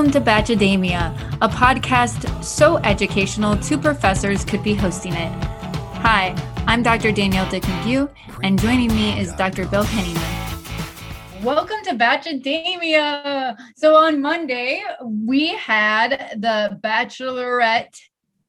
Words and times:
Welcome 0.00 0.12
to 0.24 0.30
Bachademia, 0.30 1.14
a 1.42 1.48
podcast 1.50 2.42
so 2.42 2.78
educational 2.78 3.54
two 3.58 3.76
professors 3.76 4.46
could 4.46 4.62
be 4.62 4.72
hosting 4.72 5.12
it. 5.12 5.30
Hi, 6.00 6.34
I'm 6.66 6.82
Dr. 6.82 7.12
Danielle 7.12 7.50
Dick 7.50 7.64
McGue, 7.64 8.08
and 8.42 8.58
joining 8.58 8.88
me 8.88 9.20
is 9.20 9.30
Dr. 9.34 9.66
Bill 9.66 9.84
Henneman. 9.84 11.44
Welcome 11.44 11.84
to 11.84 11.90
Bachademia. 11.96 13.58
So 13.76 13.94
on 13.94 14.22
Monday, 14.22 14.82
we 15.04 15.48
had 15.48 16.38
the 16.38 16.80
Bachelorette 16.82 18.00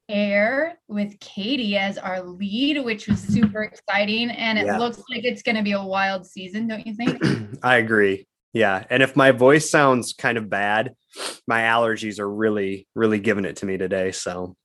air 0.08 0.80
with 0.88 1.20
Katie 1.20 1.76
as 1.76 1.98
our 1.98 2.22
lead, 2.24 2.82
which 2.86 3.10
was 3.10 3.20
super 3.20 3.64
exciting. 3.64 4.32
And 4.32 4.58
it 4.58 4.68
Yeah. 4.68 4.78
looks 4.78 5.04
like 5.14 5.26
it's 5.26 5.42
going 5.42 5.58
to 5.58 5.64
be 5.64 5.74
a 5.74 5.84
wild 5.84 6.26
season, 6.26 6.70
don't 6.70 6.88
you 6.88 6.94
think? 6.94 7.22
I 7.62 7.76
agree. 7.76 8.26
Yeah. 8.54 8.86
And 8.90 9.04
if 9.04 9.18
my 9.18 9.32
voice 9.32 9.70
sounds 9.70 10.14
kind 10.14 10.38
of 10.38 10.50
bad, 10.50 10.96
my 11.48 11.62
allergies 11.62 12.20
are 12.20 12.30
really, 12.30 12.88
really 12.96 13.20
giving 13.20 13.46
it 13.46 13.58
to 13.58 13.66
me 13.66 13.78
today. 13.78 14.12
So 14.12 14.56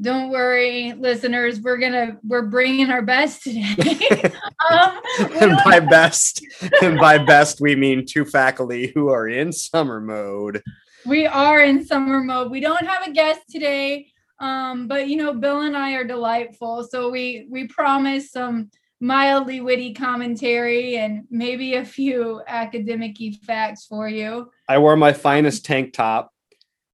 Don't 0.00 0.30
worry, 0.30 0.92
listeners. 0.92 1.60
We're 1.60 1.78
gonna 1.78 2.18
we're 2.22 2.46
bringing 2.46 2.90
our 2.90 3.02
best 3.02 3.42
today. 3.42 4.30
um, 4.70 5.00
and 5.40 5.58
by 5.64 5.80
best, 5.80 6.44
and 6.82 6.98
by 6.98 7.18
best, 7.18 7.60
we 7.60 7.76
mean 7.76 8.04
two 8.06 8.24
faculty 8.24 8.92
who 8.94 9.08
are 9.08 9.28
in 9.28 9.52
summer 9.52 10.00
mode. 10.00 10.62
we 11.04 11.26
are 11.26 11.62
in 11.62 11.84
summer 11.84 12.20
mode. 12.20 12.50
We 12.50 12.60
don't 12.60 12.86
have 12.86 13.06
a 13.06 13.12
guest 13.12 13.40
today, 13.50 14.08
um, 14.38 14.88
but 14.88 15.08
you 15.08 15.16
know, 15.16 15.32
Bill 15.32 15.62
and 15.62 15.76
I 15.76 15.92
are 15.92 16.04
delightful. 16.04 16.86
So 16.90 17.10
we 17.10 17.46
we 17.50 17.66
promise 17.68 18.30
some 18.30 18.70
mildly 19.00 19.60
witty 19.60 19.92
commentary 19.94 20.96
and 20.96 21.24
maybe 21.30 21.74
a 21.74 21.84
few 21.84 22.42
academic 22.46 23.16
facts 23.44 23.86
for 23.86 24.08
you. 24.08 24.50
I 24.68 24.78
wore 24.78 24.96
my 24.96 25.12
finest 25.12 25.64
tank 25.64 25.92
top. 25.92 26.32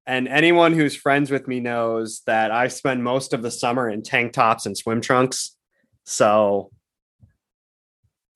And 0.05 0.27
anyone 0.27 0.73
who's 0.73 0.97
friends 0.97 1.31
with 1.31 1.47
me 1.47 1.61
knows 1.61 2.23
that 2.27 2.51
I 2.51 2.69
spend 2.69 3.05
most 3.05 3.33
of 3.33 3.43
the 3.43 3.53
summer 3.53 3.89
in 3.89 4.03
tank 4.03 4.33
tops 4.33 4.67
and 4.67 4.77
swim 4.77 5.01
trunks. 5.01 5.57
So 6.05 6.71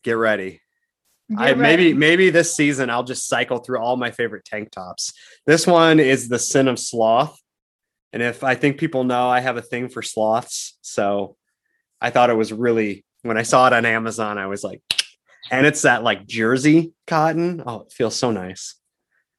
get 0.05 0.12
ready. 0.12 0.61
I 1.37 1.48
Get 1.48 1.59
maybe 1.59 1.92
maybe 1.92 2.31
this 2.31 2.55
season 2.55 2.89
I'll 2.89 3.03
just 3.03 3.27
cycle 3.27 3.59
through 3.59 3.81
all 3.81 3.97
my 3.97 4.12
favorite 4.12 4.44
tank 4.44 4.70
tops. 4.70 5.12
This 5.44 5.67
one 5.67 5.98
is 5.98 6.28
the 6.28 6.39
sin 6.39 6.69
of 6.69 6.78
sloth. 6.78 7.37
And 8.12 8.22
if 8.22 8.44
I 8.44 8.55
think 8.55 8.78
people 8.78 9.03
know 9.03 9.28
I 9.28 9.41
have 9.41 9.56
a 9.56 9.62
thing 9.62 9.89
for 9.89 10.03
sloths, 10.03 10.78
so 10.83 11.37
I 12.00 12.11
thought 12.11 12.31
it 12.31 12.37
was 12.37 12.53
really 12.53 13.05
when 13.27 13.38
I 13.38 13.42
saw 13.42 13.66
it 13.66 13.72
on 13.72 13.84
Amazon, 13.84 14.38
I 14.38 14.46
was 14.46 14.64
like, 14.64 14.82
and 15.50 15.66
it's 15.66 15.82
that 15.82 16.02
like 16.02 16.27
jersey 16.27 16.92
cotton. 17.06 17.62
Oh, 17.66 17.82
it 17.82 17.92
feels 17.92 18.16
so 18.16 18.30
nice. 18.30 18.74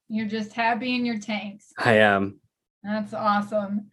You're 0.08 0.26
just 0.28 0.52
happy 0.52 0.94
in 0.94 1.04
your 1.04 1.18
tanks. 1.18 1.72
I 1.78 1.94
am. 1.94 2.40
That's 2.82 3.12
awesome. 3.12 3.90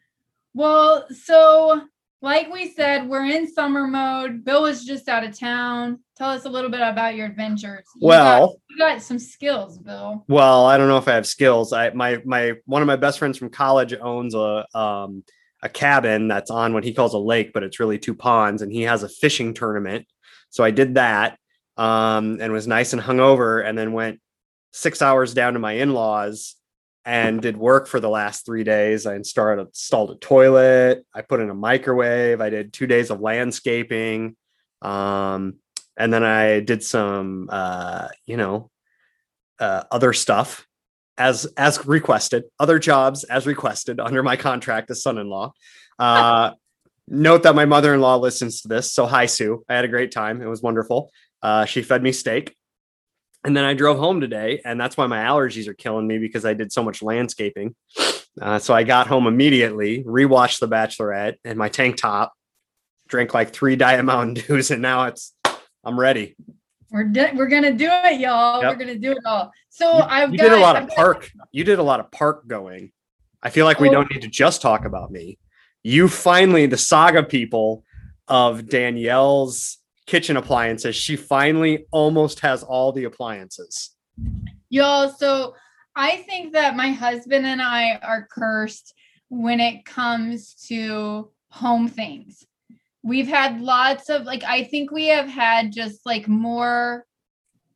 Well, 0.54 1.06
so 1.12 1.82
like 2.22 2.52
we 2.52 2.72
said, 2.72 3.10
we're 3.10 3.26
in 3.26 3.52
summer 3.52 3.86
mode. 3.86 4.46
Bill 4.46 4.64
was 4.64 4.86
just 4.86 5.10
out 5.10 5.24
of 5.26 5.38
town. 5.38 6.00
Tell 6.16 6.30
us 6.30 6.46
a 6.46 6.50
little 6.50 6.72
bit 6.72 6.80
about 6.82 7.16
your 7.16 7.26
adventures. 7.26 7.86
You 7.98 8.08
Well, 8.08 8.48
got, 8.48 8.56
you 8.70 8.78
got 8.78 9.02
some 9.02 9.20
skills, 9.20 9.78
Bill. 9.78 10.24
Well, 10.30 10.66
I 10.66 10.78
don't 10.78 10.88
know 10.88 10.98
if 10.98 11.08
I 11.10 11.16
have 11.16 11.28
skills. 11.28 11.74
I 11.74 11.90
my 11.90 12.22
my 12.24 12.54
one 12.66 12.82
of 12.82 12.88
my 12.88 12.96
best 12.96 13.20
friends 13.20 13.38
from 13.38 13.50
college 13.50 13.94
owns 13.94 14.34
a 14.34 14.66
um 14.74 15.24
a 15.62 15.70
cabin 15.70 16.28
that's 16.28 16.52
on 16.52 16.74
what 16.74 16.84
he 16.84 16.94
calls 16.94 17.14
a 17.14 17.20
lake, 17.20 17.52
but 17.54 17.64
it's 17.64 17.80
really 17.80 17.98
two 17.98 18.16
ponds, 18.16 18.62
and 18.62 18.72
he 18.72 18.84
has 18.84 19.04
a 19.04 19.10
fishing 19.10 19.54
tournament. 19.54 20.06
So 20.50 20.64
I 20.64 20.72
did 20.72 20.96
that, 20.96 21.38
um, 21.78 22.38
and 22.40 22.54
was 22.54 22.68
nice 22.68 22.94
and 22.94 23.02
hungover, 23.02 23.66
and 23.66 23.78
then 23.78 23.94
went 23.94 24.20
six 24.74 25.02
hours 25.02 25.34
down 25.34 25.54
to 25.54 25.60
my 25.60 25.74
in-laws 25.74 26.56
and 27.06 27.42
did 27.42 27.56
work 27.56 27.88
for 27.88 28.00
the 28.00 28.10
last 28.10 28.46
three 28.46 28.64
days. 28.64 29.06
I 29.06 29.16
installed 29.16 29.60
installed 29.60 30.12
a 30.12 30.16
toilet, 30.16 31.06
I 31.14 31.22
put 31.22 31.40
in 31.40 31.50
a 31.50 31.56
microwave, 31.56 32.42
I 32.42 32.50
did 32.50 32.74
two 32.74 32.88
days 32.88 33.10
of 33.12 33.22
landscaping, 33.22 34.36
um, 34.82 35.56
and 35.98 36.12
then 36.12 36.24
I 36.24 36.60
did 36.60 36.84
some 36.84 37.48
uh, 37.52 38.08
you 38.26 38.38
know, 38.38 38.72
uh, 39.60 39.84
other 39.92 40.14
stuff 40.14 40.68
as 41.18 41.46
as 41.58 41.86
requested, 41.86 42.44
other 42.60 42.80
jobs 42.80 43.24
as 43.24 43.48
requested 43.48 44.00
under 44.00 44.24
my 44.24 44.36
contract 44.36 44.92
as 44.92 45.02
son-in-law. 45.02 45.54
Uh, 45.98 46.52
note 47.08 47.44
that 47.44 47.56
my 47.56 47.66
mother-in-law 47.66 48.18
listens 48.18 48.62
to 48.62 48.68
this, 48.68 48.92
so 48.92 49.06
hi 49.06 49.26
Sue. 49.26 49.64
I 49.70 49.76
had 49.76 49.86
a 49.86 49.90
great 49.90 50.12
time. 50.12 50.42
It 50.42 50.48
was 50.48 50.62
wonderful. 50.62 51.12
Uh, 51.42 51.66
she 51.66 51.82
fed 51.82 52.04
me 52.04 52.12
steak, 52.12 52.56
and 53.44 53.56
then 53.56 53.64
I 53.64 53.74
drove 53.74 53.98
home 53.98 54.20
today, 54.22 54.62
and 54.66 54.80
that's 54.80 54.98
why 54.98 55.08
my 55.08 55.24
allergies 55.24 55.68
are 55.68 55.74
killing 55.74 56.08
me 56.08 56.18
because 56.18 56.46
I 56.46 56.54
did 56.54 56.72
so 56.72 56.84
much 56.84 57.02
landscaping. 57.02 57.76
Uh, 58.42 58.60
so 58.60 58.74
I 58.74 58.84
got 58.84 59.08
home 59.08 59.28
immediately, 59.28 60.04
rewatched 60.04 60.60
The 60.60 60.68
Bachelorette 60.68 61.36
and 61.46 61.58
my 61.58 61.70
tank 61.70 61.96
top, 61.96 62.34
drank 63.08 63.34
like 63.34 63.54
three 63.54 63.76
Diet 63.76 64.04
Mountain 64.04 64.34
Dews, 64.34 64.72
and 64.72 64.82
now 64.82 65.06
it's 65.06 65.34
I'm 65.86 66.00
ready. 66.00 66.36
We're 66.92 67.12
we're 67.36 67.48
gonna 67.48 67.74
do 67.74 67.88
it, 67.90 68.20
y'all. 68.20 68.62
Yep. 68.62 68.72
We're 68.72 68.80
gonna 68.86 69.00
do 69.00 69.12
it 69.12 69.26
all. 69.26 69.52
So 69.70 69.98
you, 69.98 70.04
I've 70.04 70.32
you 70.32 70.38
got 70.38 70.44
did 70.50 70.54
a 70.54 70.60
lot 70.62 70.76
I've 70.76 70.84
of 70.84 70.90
got- 70.90 70.96
park. 70.96 71.32
You 71.52 71.64
did 71.64 71.80
a 71.80 71.84
lot 71.84 72.00
of 72.00 72.12
park 72.12 72.48
going. 72.48 72.92
I 73.44 73.50
feel 73.50 73.66
like 73.66 73.80
we 73.80 73.90
Oh. 73.90 73.94
don't 73.94 74.12
need 74.12 74.22
to 74.22 74.28
just 74.28 74.62
talk 74.62 74.86
about 74.86 75.12
me. 75.12 75.38
You 75.84 76.08
finally, 76.08 76.66
the 76.66 76.78
saga 76.78 77.24
people 77.24 77.84
of 78.28 78.68
Danielle's 78.70 79.78
kitchen 80.08 80.38
appliances, 80.38 80.96
she 80.96 81.16
finally 81.16 81.86
almost 81.92 82.40
has 82.42 82.64
all 82.64 82.92
the 82.92 83.04
appliances. 83.04 83.92
Y'all, 84.70 85.10
so 85.10 85.56
I 85.96 86.18
think 86.18 86.54
that 86.54 86.76
my 86.76 86.92
husband 86.92 87.46
and 87.46 87.62
I 87.62 87.96
are 87.98 88.28
cursed 88.32 88.94
when 89.30 89.60
it 89.60 89.86
comes 89.86 90.56
to 90.68 91.30
home 91.50 91.88
things. 91.88 92.46
We've 93.06 93.28
had 93.28 93.62
lots 93.62 94.10
of 94.10 94.24
like 94.24 94.44
I 94.44 94.64
think 94.64 94.92
we 94.92 95.06
have 95.08 95.28
had 95.28 95.72
just 95.72 96.06
like 96.08 96.28
more 96.28 97.06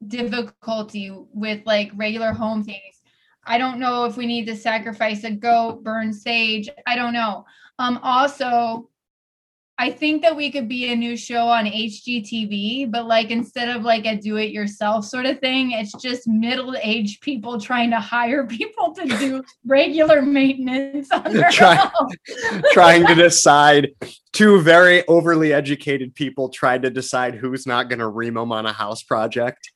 difficulty 0.07 1.12
with 1.34 1.62
like 1.66 1.91
regular 1.95 2.34
home 2.34 2.63
things. 2.63 2.95
I 3.45 3.59
don't 3.59 3.79
know 3.79 4.06
if 4.06 4.18
we 4.18 4.25
need 4.25 4.47
to 4.47 4.56
sacrifice 4.56 5.23
a 5.23 5.31
goat, 5.31 5.84
burn 5.84 6.13
sage. 6.13 6.68
I 6.88 6.95
don't 6.95 7.13
know. 7.13 7.45
Um 7.78 8.00
also 8.01 8.89
I 9.81 9.91
think 9.91 10.23
that 10.23 10.35
we 10.35 10.51
could 10.51 10.68
be 10.68 10.91
a 10.91 10.95
new 10.95 11.16
show 11.16 11.47
on 11.47 11.66
HGTV, 11.66 12.91
but 12.91 13.07
like 13.07 13.31
instead 13.31 13.69
of 13.69 13.84
like 13.84 14.06
a 14.06 14.18
do 14.18 14.35
it 14.35 14.51
yourself 14.51 15.06
sort 15.06 15.25
of 15.25 15.39
thing, 15.39 15.72
it's 15.72 15.94
just 16.01 16.28
middle 16.28 16.75
aged 16.84 17.22
people 17.22 17.62
trying 17.62 17.89
to 17.91 18.00
hire 18.00 18.45
people 18.59 18.94
to 18.95 19.06
do 19.06 19.41
regular 19.66 20.22
maintenance 20.22 21.09
on 21.12 21.31
their 21.31 21.50
Try- 21.50 21.75
home. 21.75 22.09
trying 22.73 23.06
to 23.06 23.16
decide, 23.16 23.91
two 24.34 24.62
very 24.62 25.06
overly 25.07 25.53
educated 25.53 26.16
people 26.16 26.50
tried 26.50 26.84
to 26.84 26.90
decide 26.90 27.35
who's 27.35 27.66
not 27.66 27.90
going 27.90 28.00
to 28.00 28.07
ream 28.07 28.35
them 28.35 28.51
on 28.51 28.66
a 28.66 28.73
house 28.73 29.03
project. 29.03 29.72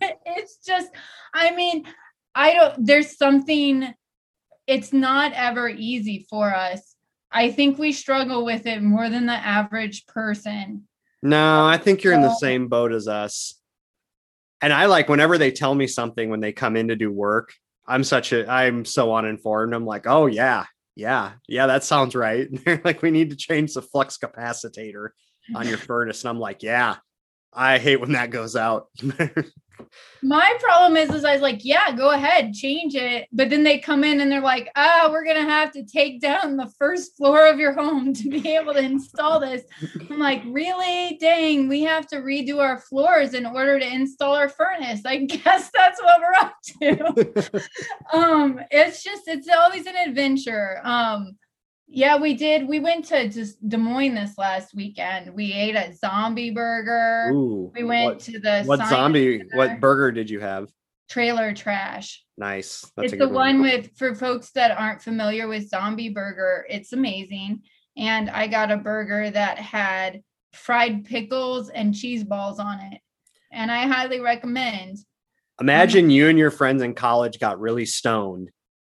It's 0.00 0.58
just, 0.64 0.88
I 1.34 1.54
mean, 1.54 1.84
I 2.34 2.54
don't, 2.54 2.86
there's 2.86 3.16
something, 3.16 3.92
it's 4.66 4.92
not 4.92 5.32
ever 5.34 5.68
easy 5.68 6.26
for 6.30 6.54
us. 6.54 6.94
I 7.30 7.50
think 7.50 7.78
we 7.78 7.92
struggle 7.92 8.44
with 8.44 8.66
it 8.66 8.82
more 8.82 9.10
than 9.10 9.26
the 9.26 9.32
average 9.32 10.06
person. 10.06 10.88
No, 11.22 11.60
um, 11.60 11.66
I 11.66 11.76
think 11.78 12.02
you're 12.02 12.14
in 12.14 12.22
the 12.22 12.34
same 12.36 12.68
boat 12.68 12.92
as 12.92 13.08
us. 13.08 13.54
And 14.60 14.72
I 14.72 14.86
like 14.86 15.08
whenever 15.08 15.36
they 15.38 15.50
tell 15.50 15.74
me 15.74 15.86
something 15.86 16.30
when 16.30 16.40
they 16.40 16.52
come 16.52 16.76
in 16.76 16.88
to 16.88 16.96
do 16.96 17.12
work, 17.12 17.52
I'm 17.86 18.04
such 18.04 18.32
a 18.32 18.48
I'm 18.50 18.84
so 18.84 19.14
uninformed. 19.14 19.74
I'm 19.74 19.86
like, 19.86 20.06
oh 20.06 20.26
yeah, 20.26 20.64
yeah, 20.98 21.34
yeah, 21.46 21.68
that 21.68 21.84
sounds 21.84 22.16
right. 22.16 22.48
They're 22.64 22.82
like, 22.84 23.02
we 23.02 23.12
need 23.12 23.30
to 23.30 23.36
change 23.36 23.72
the 23.72 23.82
flux 23.82 24.18
capacitor 24.18 25.10
on 25.54 25.68
your 25.68 25.78
furnace. 25.78 26.24
And 26.24 26.30
I'm 26.30 26.40
like, 26.40 26.64
yeah, 26.64 26.96
I 27.52 27.78
hate 27.78 28.00
when 28.00 28.12
that 28.12 28.30
goes 28.30 28.56
out. 28.56 28.88
My 30.22 30.56
problem 30.60 30.96
is, 30.96 31.10
is 31.10 31.24
I 31.24 31.32
was 31.32 31.42
like, 31.42 31.64
yeah, 31.64 31.92
go 31.92 32.10
ahead, 32.10 32.52
change 32.52 32.94
it. 32.94 33.28
But 33.32 33.50
then 33.50 33.62
they 33.62 33.78
come 33.78 34.02
in 34.02 34.20
and 34.20 34.30
they're 34.30 34.40
like, 34.40 34.70
ah, 34.76 35.08
we're 35.10 35.24
gonna 35.24 35.42
have 35.42 35.72
to 35.72 35.84
take 35.84 36.20
down 36.20 36.56
the 36.56 36.70
first 36.78 37.16
floor 37.16 37.46
of 37.46 37.58
your 37.58 37.72
home 37.72 38.12
to 38.14 38.28
be 38.28 38.56
able 38.56 38.74
to 38.74 38.80
install 38.80 39.40
this. 39.40 39.62
I'm 40.10 40.18
like, 40.18 40.42
really? 40.46 41.16
Dang, 41.20 41.68
we 41.68 41.82
have 41.82 42.06
to 42.08 42.16
redo 42.16 42.58
our 42.58 42.78
floors 42.78 43.34
in 43.34 43.46
order 43.46 43.78
to 43.78 43.86
install 43.86 44.34
our 44.34 44.48
furnace. 44.48 45.02
I 45.04 45.16
guess 45.24 45.70
that's 45.72 46.00
what 46.02 46.20
we're 46.20 46.34
up 46.40 46.54
to. 46.80 47.62
um, 48.12 48.60
it's 48.70 49.02
just 49.02 49.28
it's 49.28 49.48
always 49.48 49.86
an 49.86 49.96
adventure. 49.96 50.80
Um, 50.84 51.36
yeah, 51.88 52.16
we 52.18 52.34
did. 52.34 52.68
We 52.68 52.80
went 52.80 53.06
to 53.06 53.28
just 53.28 53.66
Des 53.68 53.76
Moines 53.76 54.14
this 54.14 54.38
last 54.38 54.74
weekend. 54.74 55.34
We 55.34 55.52
ate 55.52 55.74
a 55.74 55.94
zombie 55.94 56.50
burger. 56.50 57.30
Ooh, 57.32 57.72
we 57.74 57.82
went 57.82 58.04
what, 58.04 58.20
to 58.20 58.38
the 58.38 58.64
what 58.64 58.86
zombie? 58.88 59.42
What 59.54 59.80
burger 59.80 60.12
did 60.12 60.30
you 60.30 60.40
have? 60.40 60.68
trailer 61.08 61.54
trash. 61.54 62.24
Nice. 62.36 62.82
That's 62.96 63.06
it's 63.06 63.12
the 63.12 63.26
good 63.26 63.32
one 63.32 63.60
with 63.62 63.90
for 63.96 64.14
folks 64.14 64.50
that 64.52 64.78
aren't 64.78 65.02
familiar 65.02 65.48
with 65.48 65.68
zombie 65.68 66.10
burger. 66.10 66.66
It's 66.68 66.92
amazing. 66.92 67.62
And 67.96 68.30
I 68.30 68.46
got 68.46 68.70
a 68.70 68.76
burger 68.76 69.30
that 69.30 69.58
had 69.58 70.22
fried 70.52 71.04
pickles 71.04 71.70
and 71.70 71.94
cheese 71.94 72.22
balls 72.22 72.60
on 72.60 72.80
it. 72.92 73.00
And 73.50 73.72
I 73.72 73.86
highly 73.86 74.20
recommend. 74.20 74.98
Imagine 75.60 76.10
you 76.10 76.28
and 76.28 76.38
your 76.38 76.52
friends 76.52 76.82
in 76.82 76.94
college 76.94 77.40
got 77.40 77.58
really 77.58 77.86
stoned 77.86 78.50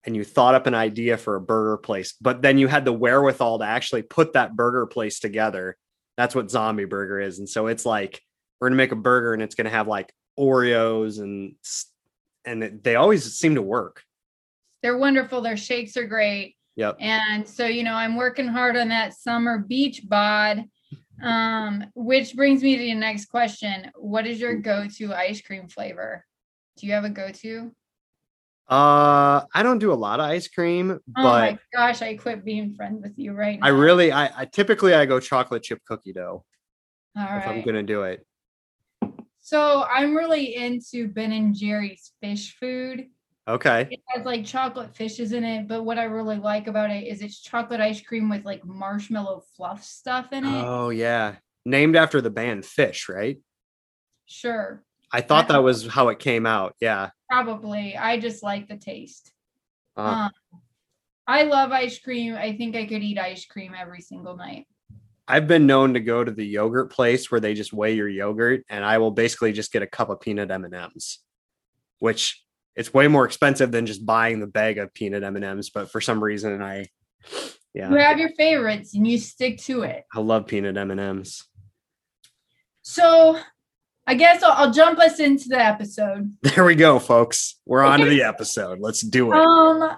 and 0.06 0.16
you 0.16 0.24
thought 0.24 0.56
up 0.56 0.68
an 0.68 0.76
idea 0.76 1.18
for 1.18 1.36
a 1.36 1.42
burger 1.42 1.78
place, 1.78 2.14
but 2.20 2.42
then 2.42 2.58
you 2.58 2.68
had 2.68 2.86
the 2.86 2.94
wherewithal 2.94 3.60
to 3.60 3.66
actually 3.66 4.02
put 4.02 4.34
that 4.34 4.56
burger 4.56 4.86
place 4.86 5.20
together. 5.20 5.78
That's 6.18 6.36
what 6.36 6.52
zombie 6.52 6.86
burger 6.86 7.20
is. 7.20 7.40
And 7.40 7.48
so 7.48 7.68
it's 7.68 7.86
like 7.86 8.22
we're 8.60 8.70
gonna 8.70 8.78
make 8.78 8.92
a 8.92 8.98
burger 8.98 9.34
and 9.34 9.42
it's 9.42 9.56
gonna 9.56 9.70
have 9.70 9.88
like 9.88 10.14
Oreos 10.40 11.20
and 11.20 11.56
and 12.46 12.82
they 12.84 12.96
always 12.96 13.34
seem 13.38 13.56
to 13.56 13.62
work. 13.62 14.04
They're 14.82 14.98
wonderful. 14.98 15.42
Their 15.42 15.58
shakes 15.58 15.96
are 15.96 16.06
great. 16.06 16.56
Yep. 16.76 16.98
And 17.00 17.48
so, 17.48 17.68
you 17.68 17.84
know, 17.84 17.94
I'm 17.94 18.18
working 18.18 18.48
hard 18.48 18.76
on 18.76 18.90
that 18.90 19.14
summer 19.14 19.60
beach 19.60 20.02
bod. 20.08 20.66
Um, 21.22 21.86
which 21.94 22.36
brings 22.36 22.62
me 22.62 22.76
to 22.76 22.84
the 22.84 22.94
next 22.96 23.26
question. 23.26 23.92
What 23.96 24.28
is 24.28 24.42
your 24.42 24.56
go-to 24.56 25.14
ice 25.14 25.42
cream 25.42 25.70
flavor? 25.70 26.26
Do 26.76 26.88
you 26.88 26.94
have 26.94 27.06
a 27.06 27.10
go-to? 27.10 27.72
Uh, 28.70 29.44
I 29.54 29.62
don't 29.62 29.80
do 29.80 29.92
a 29.92 29.96
lot 29.96 30.20
of 30.20 30.26
ice 30.26 30.48
cream, 30.48 30.92
Oh 30.92 31.00
but 31.14 31.24
my 31.24 31.60
gosh, 31.74 32.02
I 32.02 32.16
quit 32.16 32.46
being 32.46 32.74
friends 32.74 33.04
with 33.04 33.18
you 33.18 33.34
right 33.34 33.60
now. 33.60 33.68
I 33.68 33.70
really, 33.70 34.12
I, 34.12 34.42
I 34.42 34.46
typically 34.46 34.94
I 34.94 35.06
go 35.06 35.20
chocolate 35.20 35.64
chip 35.64 35.80
cookie 35.86 36.14
dough 36.14 36.46
All 37.18 37.38
if 37.38 37.46
I'm 37.48 37.62
gonna 37.62 37.84
do 37.84 38.04
it. 38.04 38.26
So 39.42 39.84
I'm 39.84 40.16
really 40.16 40.56
into 40.56 41.10
Ben 41.10 41.34
and 41.34 41.54
Jerry's 41.54 42.14
Phish 42.24 42.54
Food. 42.54 43.10
Okay. 43.46 43.90
It 43.92 44.00
has 44.08 44.26
like 44.26 44.46
chocolate 44.46 44.96
fishes 44.96 45.34
in 45.34 45.44
it, 45.44 45.68
but 45.68 45.84
what 45.84 46.00
I 46.00 46.06
really 46.06 46.38
like 46.38 46.68
about 46.68 46.90
it 46.90 47.06
is 47.06 47.22
it's 47.22 47.42
chocolate 47.42 47.82
ice 47.82 48.00
cream 48.00 48.30
with 48.30 48.46
like 48.46 48.64
marshmallow 48.64 49.44
fluff 49.58 49.84
stuff 49.84 50.32
in 50.32 50.46
it. 50.46 50.64
Oh 50.66 50.90
yeah, 50.90 51.36
named 51.66 51.98
after 51.98 52.22
the 52.22 52.30
band 52.30 52.64
Phish, 52.64 53.14
right? 53.14 53.38
Sure, 54.26 54.82
I 55.14 55.22
thought 55.22 55.48
that 55.50 55.62
was 55.64 55.88
how 55.88 56.10
it 56.10 56.18
came 56.20 56.46
out. 56.46 56.76
Yeah. 56.82 57.12
probably. 57.30 57.96
I 57.96 58.20
just 58.20 58.44
like 58.44 58.68
the 58.68 58.78
taste. 58.78 59.32
Uh, 59.96 60.02
Um, 60.02 60.32
I 61.28 61.44
love 61.44 61.72
ice 61.72 62.00
cream. 62.00 62.36
I 62.36 62.58
think 62.58 62.76
I 62.76 62.86
could 62.86 63.04
eat 63.04 63.18
ice 63.18 63.46
cream 63.46 63.74
every 63.80 64.02
single 64.02 64.36
night. 64.36 64.68
I've 65.28 65.48
been 65.48 65.66
known 65.66 65.94
to 65.94 66.02
go 66.02 66.24
to 66.24 66.32
the 66.32 66.46
yogurt 66.46 66.92
place 66.92 67.32
where 67.32 67.40
they 67.40 67.54
just 67.54 67.72
weigh 67.72 67.94
your 67.94 68.10
yogurt, 68.10 68.66
and 68.68 68.84
I 68.84 68.98
will 68.98 69.12
basically 69.12 69.54
just 69.54 69.72
get 69.72 69.82
a 69.82 69.88
cup 69.88 70.10
of 70.10 70.20
peanut 70.20 70.52
M 70.52 70.66
and 70.66 70.74
M's, 70.74 71.20
which 72.00 72.44
it's 72.76 72.94
way 72.94 73.08
more 73.08 73.24
expensive 73.24 73.72
than 73.72 73.86
just 73.86 74.06
buying 74.06 74.40
the 74.42 74.48
bag 74.48 74.80
of 74.80 74.94
peanut 74.94 75.24
M 75.24 75.38
and 75.38 75.46
M's. 75.46 75.70
But 75.70 75.92
for 75.92 76.02
some 76.02 76.22
reason, 76.22 76.62
I 76.62 76.88
yeah, 77.74 77.90
You 77.90 77.98
have 77.98 78.20
your 78.20 78.30
favorites 78.32 78.96
and 78.96 79.08
you 79.08 79.18
stick 79.18 79.60
to 79.60 79.84
it. 79.84 80.04
I 80.14 80.20
love 80.20 80.48
peanut 80.48 80.76
M 80.76 80.92
and 80.92 81.00
M's. 81.00 81.48
So 82.82 83.40
I 84.06 84.16
guess 84.16 84.44
I'll, 84.44 84.52
I'll 84.52 84.72
jump 84.72 85.00
us 85.00 85.20
into 85.20 85.50
the 85.50 85.60
episode. 85.60 86.36
There 86.42 86.66
we 86.66 86.76
go, 86.76 87.00
folks. 87.00 87.56
We're 87.66 87.84
on 87.84 88.00
to 88.00 88.06
the 88.06 88.24
episode. 88.24 88.80
Let's 88.80 89.02
do 89.02 89.32
it. 89.32 89.38
Um, 89.38 89.98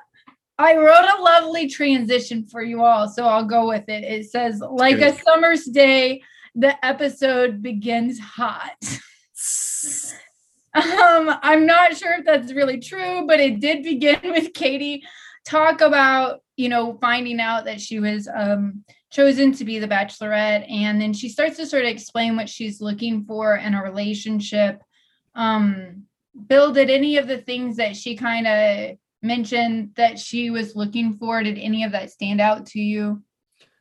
I 0.57 0.77
wrote 0.77 1.19
a 1.19 1.21
lovely 1.21 1.67
transition 1.67 2.45
for 2.45 2.61
you 2.61 2.83
all, 2.83 3.09
so 3.09 3.25
I'll 3.25 3.45
go 3.45 3.67
with 3.67 3.89
it. 3.89 4.03
It 4.03 4.29
says, 4.29 4.61
like 4.61 4.99
a 4.99 5.17
summer's 5.21 5.65
day, 5.65 6.21
the 6.53 6.73
episode 6.85 7.61
begins 7.61 8.19
hot. 8.19 8.77
Um, 10.75 11.33
I'm 11.41 11.65
not 11.65 11.95
sure 11.95 12.13
if 12.13 12.25
that's 12.25 12.53
really 12.53 12.79
true, 12.79 13.25
but 13.25 13.39
it 13.39 13.59
did 13.59 13.83
begin 13.83 14.19
with 14.23 14.53
Katie 14.53 15.03
talk 15.45 15.81
about, 15.81 16.41
you 16.57 16.69
know, 16.69 16.97
finding 16.99 17.39
out 17.39 17.65
that 17.65 17.79
she 17.79 17.99
was 17.99 18.27
um 18.33 18.83
chosen 19.15 19.53
to 19.53 19.63
be 19.63 19.79
the 19.79 19.87
bachelorette. 19.87 20.69
And 20.69 20.99
then 20.99 21.13
she 21.13 21.29
starts 21.29 21.55
to 21.55 21.65
sort 21.65 21.83
of 21.83 21.89
explain 21.89 22.35
what 22.35 22.49
she's 22.49 22.81
looking 22.81 23.23
for 23.23 23.55
in 23.55 23.73
a 23.73 23.81
relationship. 23.81 24.81
Um, 25.35 26.03
Bill, 26.47 26.73
did 26.73 26.89
any 26.89 27.15
of 27.15 27.27
the 27.27 27.37
things 27.37 27.77
that 27.77 27.95
she 27.95 28.17
kind 28.17 28.45
of 28.45 28.97
mentioned 29.21 29.91
that 29.95 30.19
she 30.19 30.49
was 30.49 30.75
looking 30.75 31.13
for, 31.13 31.41
did 31.41 31.57
any 31.57 31.85
of 31.85 31.93
that 31.93 32.11
stand 32.11 32.41
out 32.41 32.65
to 32.67 32.79
you? 32.81 33.23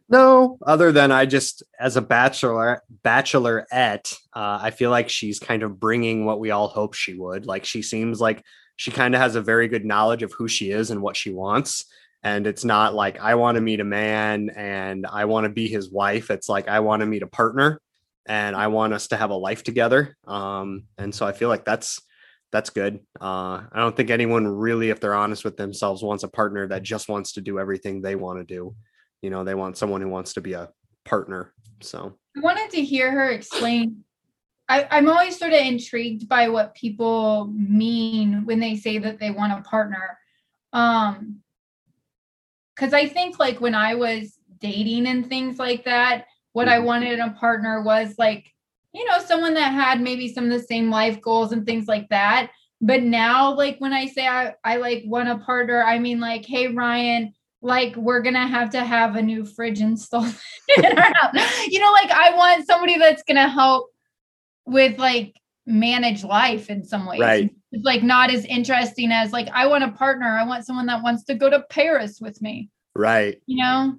No, 0.09 0.59
other 0.65 0.93
than 0.93 1.11
I 1.11 1.27
just 1.27 1.65
as 1.81 1.97
a 1.97 2.03
bachelor 2.03 2.83
bachelorette, 3.05 4.15
uh, 4.35 4.59
I 4.63 4.71
feel 4.71 4.91
like 4.91 5.09
she's 5.09 5.41
kind 5.41 5.65
of 5.65 5.81
bringing 5.81 6.25
what 6.25 6.39
we 6.39 6.53
all 6.53 6.69
hope 6.69 6.95
she 6.95 7.15
would. 7.15 7.47
Like 7.47 7.65
she 7.65 7.83
seems 7.83 8.21
like 8.21 8.45
she 8.77 8.93
kind 8.93 9.15
of 9.15 9.21
has 9.21 9.35
a 9.35 9.41
very 9.43 9.67
good 9.67 9.85
knowledge 9.85 10.23
of 10.23 10.33
who 10.33 10.47
she 10.47 10.71
is 10.71 10.91
and 10.91 11.03
what 11.03 11.17
she 11.17 11.33
wants. 11.33 11.87
And 12.25 12.47
it's 12.47 12.65
not 12.65 12.95
like 12.95 13.21
I 13.21 13.37
want 13.37 13.57
to 13.57 13.61
meet 13.61 13.81
a 13.81 13.85
man 13.85 14.51
and 14.51 15.07
I 15.07 15.27
want 15.27 15.45
to 15.45 15.51
be 15.51 15.69
his 15.69 15.91
wife. 15.91 16.31
It's 16.31 16.49
like 16.49 16.69
I 16.69 16.81
want 16.81 17.01
to 17.01 17.07
meet 17.07 17.23
a 17.23 17.29
partner 17.29 17.81
and 18.27 18.57
I 18.57 18.69
want 18.69 18.95
us 18.95 19.09
to 19.09 19.17
have 19.17 19.31
a 19.31 19.35
life 19.35 19.63
together. 19.63 20.17
Um, 20.27 20.85
and 20.99 21.15
so 21.15 21.27
I 21.27 21.33
feel 21.33 21.49
like 21.49 21.65
that's 21.65 22.01
that's 22.51 22.71
good. 22.71 23.01
Uh, 23.21 23.63
I 23.71 23.81
don't 23.81 23.97
think 23.97 24.11
anyone 24.11 24.47
really, 24.47 24.91
if 24.91 25.01
they're 25.01 25.15
honest 25.15 25.45
with 25.45 25.57
themselves, 25.57 26.03
wants 26.03 26.23
a 26.23 26.29
partner 26.29 26.69
that 26.69 26.83
just 26.83 27.09
wants 27.09 27.33
to 27.33 27.41
do 27.41 27.59
everything 27.59 28.01
they 28.01 28.17
want 28.17 28.39
to 28.39 28.45
do 28.45 28.75
you 29.25 29.31
know 29.31 29.43
they 29.43 29.55
want 29.55 29.79
someone 29.79 30.03
who 30.03 30.09
wants 30.09 30.35
to 30.35 30.43
be 30.43 30.53
a 30.53 30.69
partner 31.07 31.55
so 31.81 32.15
I 32.37 32.41
wanted 32.41 32.71
to 32.71 32.83
hear 32.83 33.11
her 33.11 33.31
explain. 33.31 34.05
I, 34.69 34.89
I'm 34.91 35.09
always 35.09 35.39
sort 35.39 35.53
of 35.53 35.61
intrigued 35.61 36.29
by 36.29 36.49
what 36.49 36.75
people 36.75 37.53
mean 37.53 38.47
when 38.47 38.59
they 38.59 38.77
say 38.77 38.99
that 38.99 39.21
they 39.21 39.31
want 39.31 39.53
a 39.53 39.63
partner. 39.63 40.19
Um, 40.73 41.43
because 42.75 42.93
I 42.93 43.07
think 43.07 43.39
like 43.39 43.61
when 43.61 43.75
I 43.75 43.95
was 43.95 44.39
dating 44.59 45.07
and 45.07 45.29
things 45.29 45.59
like 45.59 45.85
that, 45.85 46.27
what 46.53 46.69
I 46.69 46.79
Mhm. 46.79 46.85
wanted 46.85 47.13
in 47.13 47.21
a 47.21 47.33
partner 47.33 47.83
was 47.83 48.19
like, 48.19 48.53
you 48.93 49.05
know, 49.07 49.19
someone 49.19 49.55
that 49.55 49.73
had 49.73 50.01
maybe 50.01 50.33
some 50.33 50.45
of 50.45 50.51
the 50.51 50.61
same 50.61 50.91
life 50.91 51.21
goals 51.21 51.53
and 51.53 51.67
things 51.67 51.89
like 51.89 52.09
that. 52.11 52.51
But 52.81 53.03
now, 53.03 53.55
like 53.55 53.79
when 53.79 53.93
I 53.93 54.07
say 54.07 54.27
I, 54.27 54.55
I 54.63 54.77
like 54.77 55.03
want 55.07 55.29
a 55.29 55.39
partner, 55.39 55.83
I 55.83 55.99
mean 55.99 56.21
like, 56.21 56.45
hey 56.45 56.69
Ryan, 56.69 57.33
like 57.63 57.97
we're 57.97 58.21
gonna 58.21 58.47
have 58.47 58.71
to 58.71 58.85
have 58.85 59.17
a 59.17 59.23
new 59.23 59.45
fridge 59.45 59.81
installed 59.81 60.27
in 60.77 60.85
our 60.99 61.13
house. 61.15 61.67
You 61.69 61.81
know, 61.81 61.93
like 61.93 62.11
I 62.11 62.37
want 62.37 62.67
somebody 62.67 62.99
that's 62.99 63.23
gonna 63.23 63.49
help 63.49 63.91
with 64.67 64.99
like 64.99 65.35
manage 65.67 66.25
life 66.25 66.69
in 66.71 66.85
some 66.85 67.07
ways. 67.07 67.21
Right. 67.21 67.51
Like 67.83 68.03
not 68.03 68.31
as 68.31 68.45
interesting 68.45 69.11
as 69.13 69.33
like 69.33 69.49
I 69.53 69.67
want 69.67 69.85
a 69.85 69.93
partner. 69.93 70.27
I 70.27 70.45
want 70.45 70.65
someone 70.65 70.87
that 70.87 71.03
wants 71.03 71.25
to 71.25 71.35
go 71.35 71.51
to 71.51 71.61
Paris 71.71 72.21
with 72.21 72.41
me. 72.43 72.71
right 72.95 73.41
You 73.47 73.63
know. 73.63 73.97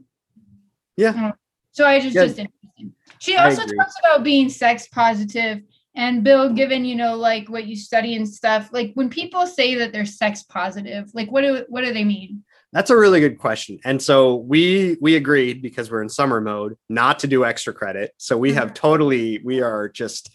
Yeah. 0.97 1.13
Mm. 1.13 1.33
So 1.71 1.85
I 1.85 1.99
just 1.99 2.15
Yeah. 2.15 2.25
just 2.25 2.39
interesting. 2.39 2.93
She 3.19 3.35
also 3.37 3.63
talks 3.65 3.95
about 3.99 4.23
being 4.23 4.49
sex 4.49 4.87
positive 4.87 5.61
and 5.95 6.23
Bill, 6.23 6.51
given 6.53 6.83
you 6.85 6.95
know 6.95 7.15
like 7.15 7.49
what 7.49 7.65
you 7.65 7.75
study 7.75 8.15
and 8.15 8.27
stuff, 8.27 8.69
like 8.71 8.91
when 8.95 9.09
people 9.09 9.47
say 9.47 9.75
that 9.75 9.93
they're 9.93 10.05
sex 10.05 10.43
positive, 10.43 11.09
like 11.13 11.31
what 11.31 11.41
do 11.41 11.65
what 11.69 11.83
do 11.83 11.93
they 11.93 12.03
mean? 12.03 12.43
that's 12.75 12.89
a 12.89 12.97
really 12.97 13.21
good 13.21 13.39
question 13.39 13.79
and 13.85 14.01
so 14.01 14.35
we 14.35 14.97
we 14.99 15.15
agreed 15.15 15.61
because 15.61 15.89
we're 15.89 16.01
in 16.01 16.09
summer 16.09 16.41
mode 16.41 16.75
not 16.89 17.19
to 17.19 17.25
do 17.25 17.45
extra 17.45 17.73
credit 17.73 18.11
so 18.17 18.37
we 18.37 18.51
have 18.51 18.73
totally 18.73 19.39
we 19.45 19.61
are 19.61 19.87
just 19.87 20.29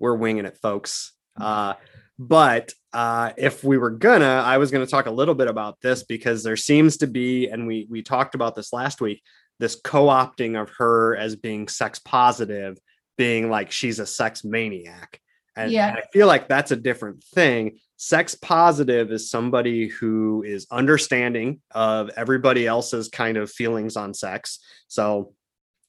we're 0.00 0.16
winging 0.16 0.44
it 0.44 0.58
folks 0.60 1.12
uh 1.40 1.74
but 2.18 2.72
uh 2.92 3.32
if 3.36 3.62
we 3.62 3.76
were 3.76 3.90
gonna 3.90 4.42
i 4.44 4.58
was 4.58 4.70
gonna 4.70 4.86
talk 4.86 5.06
a 5.06 5.10
little 5.10 5.34
bit 5.34 5.48
about 5.48 5.78
this 5.82 6.02
because 6.02 6.42
there 6.42 6.56
seems 6.56 6.96
to 6.96 7.06
be 7.06 7.48
and 7.48 7.66
we 7.66 7.86
we 7.90 8.02
talked 8.02 8.34
about 8.34 8.54
this 8.54 8.72
last 8.72 9.00
week 9.00 9.22
this 9.58 9.78
co-opting 9.82 10.60
of 10.60 10.70
her 10.78 11.16
as 11.16 11.36
being 11.36 11.68
sex 11.68 11.98
positive 11.98 12.78
being 13.16 13.50
like 13.50 13.70
she's 13.72 13.98
a 13.98 14.06
sex 14.06 14.44
maniac. 14.44 15.20
And, 15.56 15.72
Yeah. 15.72 15.88
and 15.88 15.98
i 15.98 16.02
feel 16.12 16.26
like 16.26 16.48
that's 16.48 16.70
a 16.70 16.76
different 16.76 17.24
thing. 17.24 17.78
Sex 17.96 18.34
positive 18.34 19.10
is 19.10 19.30
somebody 19.30 19.88
who 19.88 20.42
is 20.46 20.66
understanding 20.70 21.60
of 21.70 22.10
everybody 22.14 22.66
else's 22.66 23.08
kind 23.08 23.38
of 23.38 23.50
feelings 23.50 23.96
on 23.96 24.12
sex. 24.12 24.58
So 24.88 25.32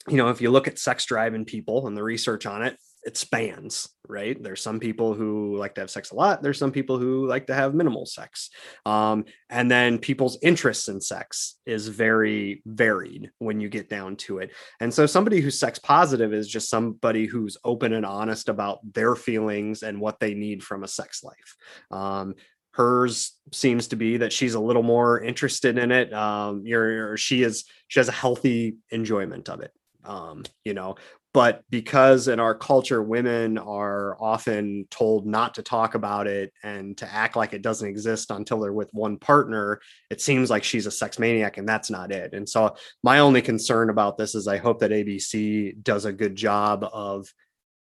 you 0.07 0.15
know 0.15 0.29
if 0.29 0.39
you 0.39 0.51
look 0.51 0.69
at 0.69 0.79
sex 0.79 1.05
drive 1.05 1.35
in 1.35 1.43
people 1.43 1.85
and 1.85 1.97
the 1.97 2.03
research 2.03 2.45
on 2.45 2.63
it 2.63 2.77
it 3.07 3.17
spans 3.17 3.89
right? 4.09 4.41
There's 4.41 4.61
some 4.61 4.79
people 4.79 5.13
who 5.13 5.57
like 5.57 5.75
to 5.75 5.81
have 5.81 5.89
sex 5.89 6.11
a 6.11 6.15
lot 6.15 6.41
there's 6.41 6.57
some 6.57 6.71
people 6.71 6.97
who 6.97 7.27
like 7.27 7.47
to 7.47 7.53
have 7.53 7.73
minimal 7.73 8.05
sex 8.05 8.49
um, 8.85 9.25
and 9.49 9.69
then 9.69 9.99
people's 9.99 10.37
interests 10.41 10.87
in 10.87 11.01
sex 11.01 11.55
is 11.65 11.87
very 11.87 12.61
varied 12.65 13.31
when 13.39 13.59
you 13.59 13.69
get 13.69 13.89
down 13.89 14.15
to 14.17 14.39
it. 14.39 14.51
And 14.79 14.93
so 14.93 15.05
somebody 15.05 15.41
who's 15.41 15.59
sex 15.59 15.79
positive 15.79 16.33
is 16.33 16.47
just 16.47 16.69
somebody 16.69 17.25
who's 17.25 17.57
open 17.63 17.93
and 17.93 18.05
honest 18.05 18.49
about 18.49 18.79
their 18.93 19.15
feelings 19.15 19.83
and 19.83 19.99
what 19.99 20.19
they 20.19 20.33
need 20.33 20.63
from 20.63 20.83
a 20.83 20.87
sex 20.87 21.23
life. 21.23 21.55
Um, 21.91 22.35
hers 22.71 23.33
seems 23.51 23.87
to 23.87 23.95
be 23.95 24.17
that 24.17 24.31
she's 24.31 24.53
a 24.53 24.59
little 24.59 24.83
more 24.83 25.19
interested 25.19 25.79
in 25.79 25.91
it 25.91 26.13
um 26.13 26.61
you're 26.63 27.17
she 27.17 27.41
is 27.41 27.65
she 27.87 27.99
has 27.99 28.07
a 28.07 28.11
healthy 28.11 28.75
enjoyment 28.91 29.49
of 29.49 29.61
it 29.61 29.71
um 30.05 30.43
you 30.63 30.75
know 30.75 30.95
but 31.33 31.63
because 31.69 32.27
in 32.27 32.39
our 32.39 32.55
culture 32.55 33.01
women 33.03 33.57
are 33.57 34.17
often 34.21 34.87
told 34.89 35.25
not 35.25 35.53
to 35.53 35.61
talk 35.61 35.95
about 35.95 36.27
it 36.27 36.51
and 36.63 36.97
to 36.97 37.11
act 37.13 37.35
like 37.35 37.53
it 37.53 37.61
doesn't 37.61 37.89
exist 37.89 38.31
until 38.31 38.59
they're 38.59 38.73
with 38.73 38.89
one 38.93 39.17
partner 39.17 39.79
it 40.09 40.21
seems 40.21 40.49
like 40.49 40.63
she's 40.63 40.85
a 40.85 40.91
sex 40.91 41.19
maniac 41.19 41.57
and 41.57 41.67
that's 41.67 41.89
not 41.89 42.11
it 42.11 42.33
and 42.33 42.47
so 42.47 42.75
my 43.03 43.19
only 43.19 43.41
concern 43.41 43.89
about 43.89 44.17
this 44.17 44.35
is 44.35 44.47
i 44.47 44.57
hope 44.57 44.79
that 44.79 44.91
abc 44.91 45.83
does 45.83 46.05
a 46.05 46.13
good 46.13 46.35
job 46.35 46.87
of 46.91 47.27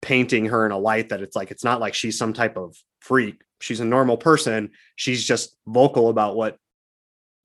painting 0.01 0.45
her 0.45 0.65
in 0.65 0.71
a 0.71 0.77
light 0.77 1.09
that 1.09 1.21
it's 1.21 1.35
like 1.35 1.51
it's 1.51 1.63
not 1.63 1.79
like 1.79 1.93
she's 1.93 2.17
some 2.17 2.33
type 2.33 2.57
of 2.57 2.75
freak 2.99 3.41
she's 3.61 3.79
a 3.79 3.85
normal 3.85 4.17
person 4.17 4.69
she's 4.95 5.23
just 5.23 5.55
vocal 5.65 6.09
about 6.09 6.35
what 6.35 6.57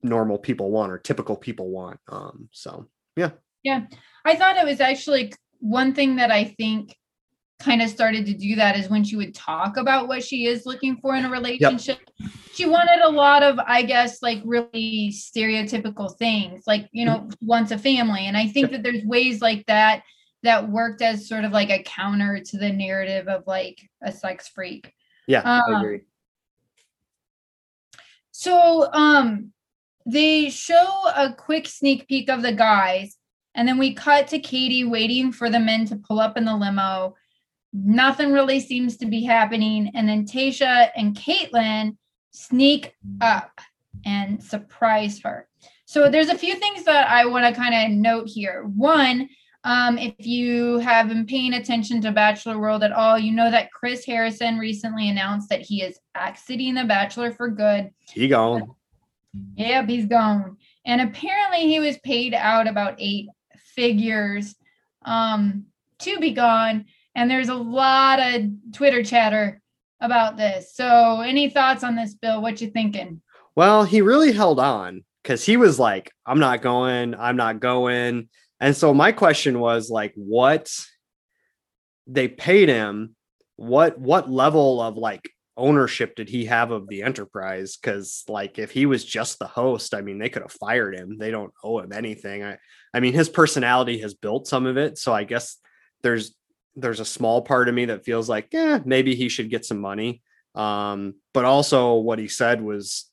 normal 0.03 0.37
people 0.37 0.71
want 0.71 0.91
or 0.91 0.97
typical 0.97 1.35
people 1.35 1.69
want. 1.69 1.99
Um, 2.07 2.49
so 2.51 2.87
yeah. 3.15 3.31
Yeah. 3.63 3.85
I 4.25 4.35
thought 4.35 4.57
it 4.57 4.65
was 4.65 4.79
actually 4.79 5.33
one 5.59 5.93
thing 5.93 6.15
that 6.17 6.31
I 6.31 6.45
think 6.45 6.95
kind 7.59 7.81
of 7.81 7.89
started 7.89 8.25
to 8.25 8.33
do 8.33 8.55
that 8.55 8.77
is 8.77 8.89
when 8.89 9.03
she 9.03 9.17
would 9.17 9.35
talk 9.35 9.75
about 9.75 10.07
what 10.07 10.23
she 10.23 10.45
is 10.45 10.65
looking 10.65 10.95
for 10.97 11.15
in 11.15 11.25
a 11.25 11.29
relationship. 11.29 11.99
Yep. 12.17 12.31
She 12.53 12.65
wanted 12.65 13.01
a 13.01 13.09
lot 13.09 13.43
of, 13.43 13.59
I 13.59 13.81
guess, 13.81 14.21
like 14.21 14.41
really 14.45 15.11
stereotypical 15.13 16.17
things, 16.17 16.63
like, 16.65 16.87
you 16.91 17.05
know, 17.05 17.19
mm-hmm. 17.19 17.45
wants 17.45 17.71
a 17.71 17.77
family. 17.77 18.27
And 18.27 18.37
I 18.37 18.47
think 18.47 18.71
yep. 18.71 18.71
that 18.71 18.83
there's 18.83 19.03
ways 19.03 19.41
like 19.41 19.65
that 19.67 20.03
that 20.43 20.69
worked 20.69 21.01
as 21.01 21.27
sort 21.27 21.43
of 21.43 21.51
like 21.51 21.69
a 21.69 21.83
counter 21.83 22.39
to 22.39 22.57
the 22.57 22.71
narrative 22.71 23.27
of 23.27 23.43
like 23.45 23.77
a 24.01 24.11
sex 24.11 24.47
freak. 24.47 24.93
Yeah, 25.27 25.41
um, 25.41 25.61
I 25.67 25.79
agree. 25.79 25.99
So 28.31 28.91
um 28.93 29.51
they 30.05 30.49
show 30.49 30.87
a 31.15 31.33
quick 31.33 31.67
sneak 31.67 32.07
peek 32.07 32.29
of 32.29 32.41
the 32.41 32.53
guys, 32.53 33.17
and 33.59 33.67
then 33.67 33.77
we 33.77 33.93
cut 33.93 34.25
to 34.29 34.39
Katie 34.39 34.85
waiting 34.85 35.33
for 35.33 35.49
the 35.49 35.59
men 35.59 35.83
to 35.87 35.97
pull 35.97 36.21
up 36.21 36.37
in 36.37 36.45
the 36.45 36.55
limo. 36.55 37.13
Nothing 37.73 38.31
really 38.31 38.61
seems 38.61 38.95
to 38.97 39.05
be 39.05 39.21
happening. 39.21 39.91
And 39.95 40.07
then 40.07 40.25
Tayshia 40.25 40.91
and 40.95 41.13
Kaitlyn 41.13 41.97
sneak 42.31 42.93
up 43.19 43.59
and 44.05 44.41
surprise 44.41 45.19
her. 45.25 45.49
So 45.83 46.09
there's 46.09 46.29
a 46.29 46.37
few 46.37 46.55
things 46.55 46.85
that 46.85 47.09
I 47.09 47.25
want 47.25 47.53
to 47.53 47.61
kind 47.61 47.75
of 47.75 47.97
note 47.99 48.29
here. 48.29 48.63
One, 48.77 49.27
um, 49.65 49.97
if 49.97 50.25
you 50.25 50.77
have 50.77 51.09
been 51.09 51.25
paying 51.25 51.55
attention 51.55 51.99
to 52.03 52.13
Bachelor 52.13 52.59
World 52.59 52.81
at 52.81 52.93
all, 52.93 53.19
you 53.19 53.33
know 53.33 53.51
that 53.51 53.73
Chris 53.73 54.05
Harrison 54.05 54.57
recently 54.57 55.09
announced 55.09 55.49
that 55.49 55.63
he 55.63 55.81
is 55.81 55.99
exiting 56.15 56.75
The 56.75 56.85
Bachelor 56.85 57.33
for 57.33 57.49
good. 57.49 57.89
He 58.13 58.29
gone. 58.29 58.71
Yep, 59.57 59.89
he's 59.89 60.05
gone. 60.05 60.55
And 60.85 61.01
apparently 61.01 61.67
he 61.67 61.81
was 61.81 61.97
paid 62.05 62.33
out 62.33 62.65
about 62.65 62.95
eight 62.99 63.27
figures 63.79 64.55
um, 65.05 65.63
to 65.99 66.19
be 66.19 66.31
gone. 66.31 66.85
And 67.15 67.31
there's 67.31 67.47
a 67.47 67.55
lot 67.55 68.19
of 68.19 68.43
Twitter 68.73 69.03
chatter 69.03 69.61
about 70.01 70.35
this. 70.35 70.75
So 70.75 71.21
any 71.21 71.49
thoughts 71.49 71.81
on 71.85 71.95
this, 71.95 72.13
Bill? 72.13 72.41
What 72.41 72.59
you 72.59 72.69
thinking? 72.69 73.21
Well, 73.55 73.85
he 73.85 74.01
really 74.01 74.33
held 74.33 74.59
on 74.59 75.05
because 75.23 75.45
he 75.45 75.55
was 75.55 75.79
like, 75.79 76.11
I'm 76.25 76.39
not 76.39 76.61
going, 76.61 77.15
I'm 77.15 77.37
not 77.37 77.61
going. 77.61 78.27
And 78.59 78.75
so 78.75 78.93
my 78.93 79.13
question 79.13 79.61
was 79.61 79.89
like, 79.89 80.11
what 80.15 80.69
they 82.05 82.27
paid 82.27 82.67
him, 82.67 83.15
what 83.55 83.97
what 83.97 84.29
level 84.29 84.81
of 84.81 84.97
like 84.97 85.29
ownership 85.59 86.15
did 86.15 86.29
he 86.29 86.45
have 86.45 86.71
of 86.71 86.87
the 86.87 87.03
enterprise? 87.03 87.77
Because 87.77 88.23
like 88.27 88.57
if 88.57 88.71
he 88.71 88.85
was 88.85 89.05
just 89.05 89.37
the 89.37 89.47
host, 89.47 89.93
I 89.93 90.01
mean, 90.01 90.17
they 90.17 90.29
could 90.29 90.41
have 90.41 90.51
fired 90.53 90.95
him. 90.95 91.17
They 91.17 91.29
don't 91.29 91.53
owe 91.63 91.79
him 91.79 91.91
anything. 91.93 92.43
I 92.43 92.57
I 92.93 92.99
mean, 92.99 93.13
his 93.13 93.29
personality 93.29 93.99
has 93.99 94.13
built 94.13 94.47
some 94.47 94.65
of 94.65 94.77
it. 94.77 94.97
So 94.97 95.13
I 95.13 95.23
guess 95.23 95.57
there's 96.01 96.35
there's 96.75 96.99
a 96.99 97.05
small 97.05 97.41
part 97.41 97.67
of 97.67 97.75
me 97.75 97.85
that 97.85 98.05
feels 98.05 98.29
like, 98.29 98.47
yeah, 98.51 98.79
maybe 98.85 99.15
he 99.15 99.29
should 99.29 99.49
get 99.49 99.65
some 99.65 99.79
money. 99.79 100.21
Um, 100.55 101.15
but 101.33 101.45
also 101.45 101.95
what 101.95 102.19
he 102.19 102.27
said 102.27 102.61
was 102.61 103.05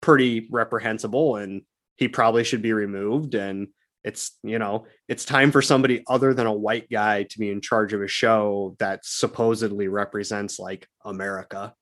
pretty 0.00 0.48
reprehensible 0.50 1.36
and 1.36 1.62
he 1.96 2.08
probably 2.08 2.44
should 2.44 2.62
be 2.62 2.72
removed. 2.72 3.34
And 3.34 3.68
it's 4.04 4.38
you 4.42 4.58
know 4.58 4.86
it's 5.08 5.24
time 5.24 5.50
for 5.50 5.62
somebody 5.62 6.04
other 6.06 6.34
than 6.34 6.46
a 6.46 6.52
white 6.52 6.88
guy 6.90 7.22
to 7.24 7.38
be 7.38 7.50
in 7.50 7.60
charge 7.60 7.92
of 7.92 8.02
a 8.02 8.08
show 8.08 8.76
that 8.78 9.00
supposedly 9.02 9.88
represents 9.88 10.58
like 10.58 10.86
america. 11.04 11.74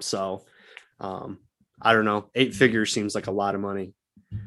So 0.00 0.44
um 0.98 1.38
i 1.80 1.92
don't 1.92 2.06
know. 2.06 2.30
Eight 2.34 2.54
figures 2.54 2.92
seems 2.92 3.14
like 3.14 3.26
a 3.26 3.32
lot 3.32 3.54
of 3.54 3.60
money. 3.60 3.92
Yeah. 4.32 4.38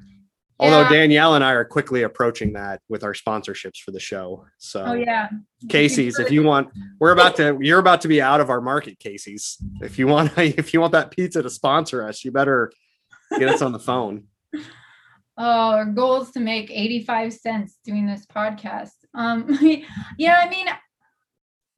although 0.60 0.90
danielle 0.90 1.36
and 1.36 1.44
i 1.44 1.54
are 1.54 1.64
quickly 1.64 2.04
approaching 2.04 2.54
that 2.54 2.82
with 2.90 3.04
our 3.04 3.14
sponsorships 3.14 3.78
for 3.78 3.92
the 3.92 4.00
show. 4.00 4.46
So 4.58 4.84
oh 4.84 4.94
yeah. 4.94 5.30
Casey's 5.70 6.18
if 6.18 6.32
you 6.32 6.42
want 6.42 6.70
we're 7.00 7.12
about 7.12 7.36
to 7.36 7.60
you're 7.62 7.80
about 7.80 8.02
to 8.02 8.08
be 8.08 8.22
out 8.22 8.42
of 8.42 8.50
our 8.50 8.60
market 8.60 8.98
casey's. 8.98 9.58
If 9.82 10.00
you 10.00 10.08
want 10.08 10.32
if 10.38 10.74
you 10.74 10.82
want 10.82 10.94
that 10.94 11.12
pizza 11.12 11.44
to 11.44 11.50
sponsor 11.50 12.04
us 12.08 12.26
you 12.26 12.32
better 12.32 12.72
get 13.38 13.50
us 13.50 13.62
on 13.62 13.72
the 13.72 13.80
phone 13.80 14.24
Oh, 15.42 15.72
our 15.72 15.86
goal 15.86 16.22
is 16.22 16.32
to 16.32 16.42
make 16.42 16.70
85 16.70 17.32
cents 17.32 17.80
doing 17.86 18.06
this 18.06 18.26
podcast. 18.26 18.92
Um, 19.14 19.58
yeah, 20.18 20.38
I 20.38 20.50
mean, 20.50 20.68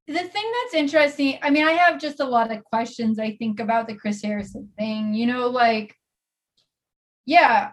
the 0.08 0.28
thing 0.28 0.52
that's 0.64 0.74
interesting, 0.74 1.38
I 1.44 1.52
mean, 1.52 1.68
I 1.68 1.74
have 1.74 2.02
just 2.02 2.20
a 2.20 2.26
lot 2.26 2.52
of 2.52 2.64
questions, 2.64 3.20
I 3.20 3.36
think, 3.36 3.60
about 3.60 3.88
the 3.88 3.96
Chris 3.96 4.24
Harrison 4.24 4.68
thing. 4.80 5.14
You 5.14 5.28
know, 5.28 5.48
like, 5.48 5.96
yeah, 7.28 7.70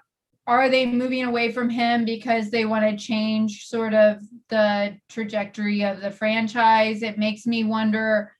are 0.47 0.69
they 0.69 0.85
moving 0.85 1.25
away 1.25 1.53
from 1.53 1.71
him 1.71 2.05
because 2.05 2.51
they 2.51 2.67
want 2.67 2.85
to 2.85 3.03
change 3.03 3.65
sort 3.65 3.95
of 3.95 4.21
the 4.51 4.95
trajectory 5.09 5.85
of 5.85 6.03
the 6.03 6.11
franchise? 6.11 7.03
It 7.03 7.17
makes 7.17 7.47
me 7.47 7.65
wonder, 7.65 8.31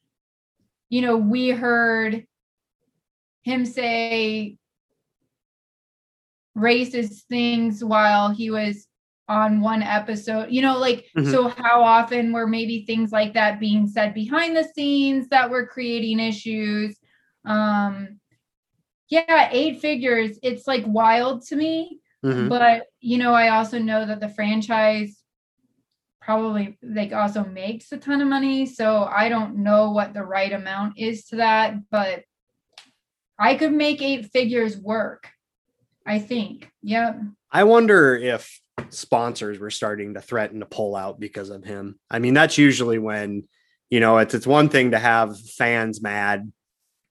you 0.91 1.01
know, 1.01 1.17
we 1.17 1.49
heard 1.49 2.27
him 3.43 3.65
say 3.65 4.59
racist 6.59 7.23
things 7.29 7.85
while 7.85 8.31
he 8.31 8.51
was 8.51 8.89
on 9.29 9.61
one 9.61 9.83
episode 9.83 10.51
you 10.51 10.63
know 10.63 10.79
like 10.79 11.07
mm-hmm. 11.17 11.31
so 11.31 11.49
how 11.49 11.83
often 11.83 12.33
were 12.33 12.47
maybe 12.47 12.85
things 12.87 13.13
like 13.13 13.35
that 13.35 13.61
being 13.61 13.87
said 13.87 14.15
behind 14.15 14.57
the 14.57 14.65
scenes 14.75 15.29
that 15.29 15.51
were 15.51 15.67
creating 15.67 16.19
issues 16.19 16.97
um 17.45 18.19
yeah 19.11 19.49
eight 19.53 19.81
figures 19.81 20.39
it's 20.43 20.67
like 20.67 20.83
wild 20.87 21.43
to 21.43 21.57
me 21.57 22.01
mm-hmm. 22.25 22.49
but 22.49 22.87
you 23.01 23.19
know 23.19 23.35
i 23.35 23.49
also 23.49 23.79
know 23.79 24.07
that 24.07 24.21
the 24.21 24.31
franchise 24.31 25.23
probably 26.23 26.79
like 26.83 27.13
also 27.13 27.45
makes 27.45 27.93
a 27.93 27.99
ton 27.99 28.23
of 28.23 28.29
money 28.29 28.65
so 28.65 29.05
i 29.05 29.29
don't 29.29 29.57
know 29.57 29.91
what 29.91 30.15
the 30.15 30.23
right 30.23 30.53
amount 30.53 30.99
is 30.99 31.25
to 31.27 31.37
that 31.37 31.75
but 31.91 32.23
i 33.39 33.55
could 33.55 33.73
make 33.73 34.01
eight 34.01 34.31
figures 34.33 34.79
work 34.79 35.29
I 36.09 36.19
think. 36.19 36.71
Yep. 36.83 37.21
I 37.53 37.65
wonder 37.65 38.17
if 38.17 38.61
sponsors 38.89 39.59
were 39.59 39.71
starting 39.71 40.15
to 40.15 40.23
threaten 40.23 40.61
to 40.61 40.67
pull 40.67 40.97
out 40.97 41.21
because 41.21 41.51
of 41.51 41.65
him. 41.65 41.99
I 42.11 42.19
mean, 42.19 42.33
that's 42.33 42.57
usually 42.57 42.99
when, 42.99 43.45
you 43.91 44.01
know, 44.01 44.17
it's 44.19 44.35
it's 44.35 44.47
one 44.47 44.71
thing 44.71 44.93
to 44.93 44.99
have 44.99 45.39
fans 45.39 46.01
mad. 46.01 46.51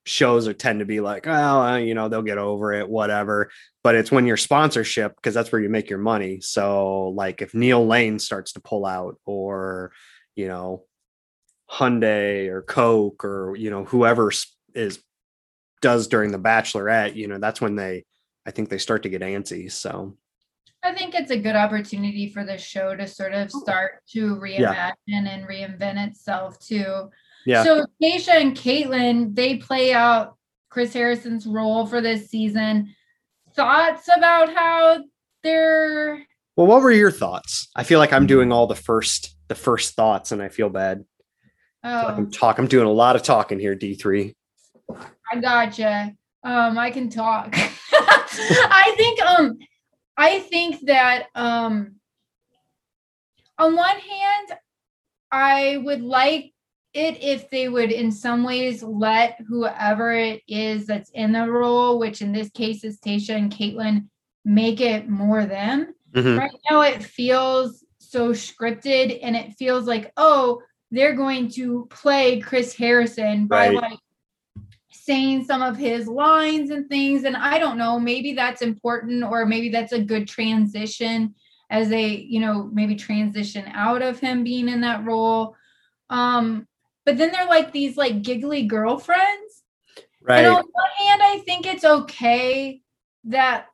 Shows 0.05 0.47
are 0.47 0.53
tend 0.53 0.79
to 0.79 0.85
be 0.85 0.99
like, 0.99 1.27
oh, 1.27 1.31
uh, 1.31 1.77
you 1.77 1.93
know, 1.93 2.07
they'll 2.07 2.21
get 2.21 2.37
over 2.37 2.73
it, 2.73 2.89
whatever. 2.89 3.51
But 3.83 3.95
it's 3.95 4.11
when 4.11 4.25
your 4.25 4.37
sponsorship, 4.37 5.15
because 5.15 5.33
that's 5.33 5.51
where 5.51 5.61
you 5.61 5.69
make 5.69 5.89
your 5.89 5.99
money. 5.99 6.39
So, 6.39 7.09
like, 7.09 7.41
if 7.41 7.53
Neil 7.53 7.85
Lane 7.85 8.17
starts 8.17 8.53
to 8.53 8.61
pull 8.61 8.85
out, 8.85 9.19
or 9.25 9.91
you 10.35 10.47
know, 10.47 10.85
Hyundai 11.69 12.47
or 12.47 12.61
Coke 12.61 13.25
or 13.25 13.55
you 13.57 13.69
know 13.69 13.83
whoever 13.83 14.31
is 14.73 15.03
does 15.81 16.07
during 16.07 16.31
the 16.31 16.39
Bachelorette, 16.39 17.15
you 17.15 17.27
know, 17.27 17.37
that's 17.37 17.59
when 17.59 17.75
they 17.75 18.05
I 18.47 18.51
think 18.51 18.69
they 18.69 18.77
start 18.77 19.03
to 19.03 19.09
get 19.09 19.21
antsy. 19.21 19.69
So 19.69 20.15
I 20.81 20.93
think 20.93 21.15
it's 21.15 21.31
a 21.31 21.37
good 21.37 21.55
opportunity 21.55 22.29
for 22.29 22.45
the 22.45 22.57
show 22.57 22.95
to 22.95 23.05
sort 23.05 23.33
of 23.33 23.51
start 23.51 24.03
to 24.13 24.37
reimagine 24.37 24.93
yeah. 25.05 25.27
and 25.29 25.47
reinvent 25.47 26.07
itself 26.07 26.57
too. 26.59 27.09
Yeah. 27.45 27.63
So 27.63 27.85
Tayshia 28.01 28.41
and 28.41 28.55
Kaitlyn, 28.55 29.35
they 29.35 29.57
play 29.57 29.93
out 29.93 30.37
Chris 30.69 30.93
Harrison's 30.93 31.45
role 31.45 31.85
for 31.85 31.99
this 31.99 32.29
season. 32.29 32.95
Thoughts 33.53 34.09
about 34.15 34.53
how 34.53 35.03
they're 35.43 36.25
well, 36.55 36.67
what 36.67 36.81
were 36.81 36.91
your 36.91 37.11
thoughts? 37.11 37.67
I 37.75 37.83
feel 37.83 37.99
like 37.99 38.13
I'm 38.13 38.25
doing 38.25 38.51
all 38.51 38.65
the 38.65 38.75
first 38.75 39.35
the 39.49 39.55
first 39.55 39.95
thoughts 39.95 40.31
and 40.31 40.41
I 40.41 40.49
feel 40.49 40.69
bad. 40.69 41.03
Oh. 41.83 41.89
Like 41.89 42.17
I'm 42.17 42.31
talk 42.31 42.59
I'm 42.59 42.67
doing 42.67 42.87
a 42.87 42.91
lot 42.91 43.15
of 43.15 43.23
talking 43.23 43.59
here, 43.59 43.75
D3. 43.75 44.33
I 45.31 45.39
gotcha. 45.39 46.13
Um, 46.43 46.77
I 46.77 46.91
can 46.91 47.09
talk. 47.09 47.55
I 47.93 48.93
think 48.97 49.21
um 49.21 49.57
I 50.17 50.39
think 50.39 50.85
that 50.87 51.27
um 51.35 51.95
on 53.57 53.75
one 53.75 53.97
hand, 53.97 54.59
I 55.31 55.81
would 55.83 56.01
like 56.01 56.53
it 56.93 57.21
if 57.21 57.49
they 57.49 57.69
would 57.69 57.91
in 57.91 58.11
some 58.11 58.43
ways 58.43 58.81
let 58.83 59.39
whoever 59.47 60.13
it 60.13 60.41
is 60.47 60.87
that's 60.87 61.09
in 61.11 61.31
the 61.31 61.49
role, 61.49 61.99
which 61.99 62.21
in 62.21 62.31
this 62.31 62.49
case 62.49 62.83
is 62.83 62.99
Tasha 62.99 63.35
and 63.35 63.51
Kaitlyn, 63.51 64.07
make 64.45 64.81
it 64.81 65.09
more 65.09 65.45
them. 65.45 65.93
Mm-hmm. 66.13 66.39
Right 66.39 66.55
now 66.69 66.81
it 66.81 67.03
feels 67.03 67.83
so 67.99 68.31
scripted 68.31 69.19
and 69.21 69.35
it 69.35 69.53
feels 69.53 69.85
like, 69.85 70.11
oh, 70.17 70.61
they're 70.91 71.15
going 71.15 71.49
to 71.51 71.87
play 71.89 72.39
Chris 72.39 72.73
Harrison 72.73 73.47
by 73.47 73.69
right. 73.69 73.75
like 73.75 73.99
saying 75.07 75.45
some 75.45 75.61
of 75.61 75.77
his 75.77 76.05
lines 76.07 76.69
and 76.69 76.89
things. 76.89 77.23
And 77.23 77.37
I 77.37 77.59
don't 77.59 77.77
know, 77.77 77.97
maybe 77.97 78.33
that's 78.33 78.61
important 78.61 79.23
or 79.23 79.45
maybe 79.45 79.69
that's 79.69 79.93
a 79.93 80.01
good 80.01 80.27
transition 80.27 81.33
as 81.69 81.87
they, 81.87 82.07
you 82.07 82.41
know, 82.41 82.69
maybe 82.73 82.95
transition 82.95 83.65
out 83.73 84.01
of 84.01 84.19
him 84.19 84.43
being 84.43 84.67
in 84.67 84.81
that 84.81 85.05
role. 85.05 85.55
Um, 86.09 86.67
but 87.05 87.17
then 87.17 87.31
they're 87.31 87.47
like 87.47 87.71
these 87.71 87.95
like 87.95 88.21
giggly 88.21 88.63
girlfriends. 88.63 89.63
Right. 90.21 90.39
And 90.39 90.47
on 90.47 90.63
one 90.63 91.07
hand, 91.07 91.21
I 91.23 91.39
think 91.39 91.65
it's 91.65 91.85
okay 91.85 92.81
that 93.25 93.67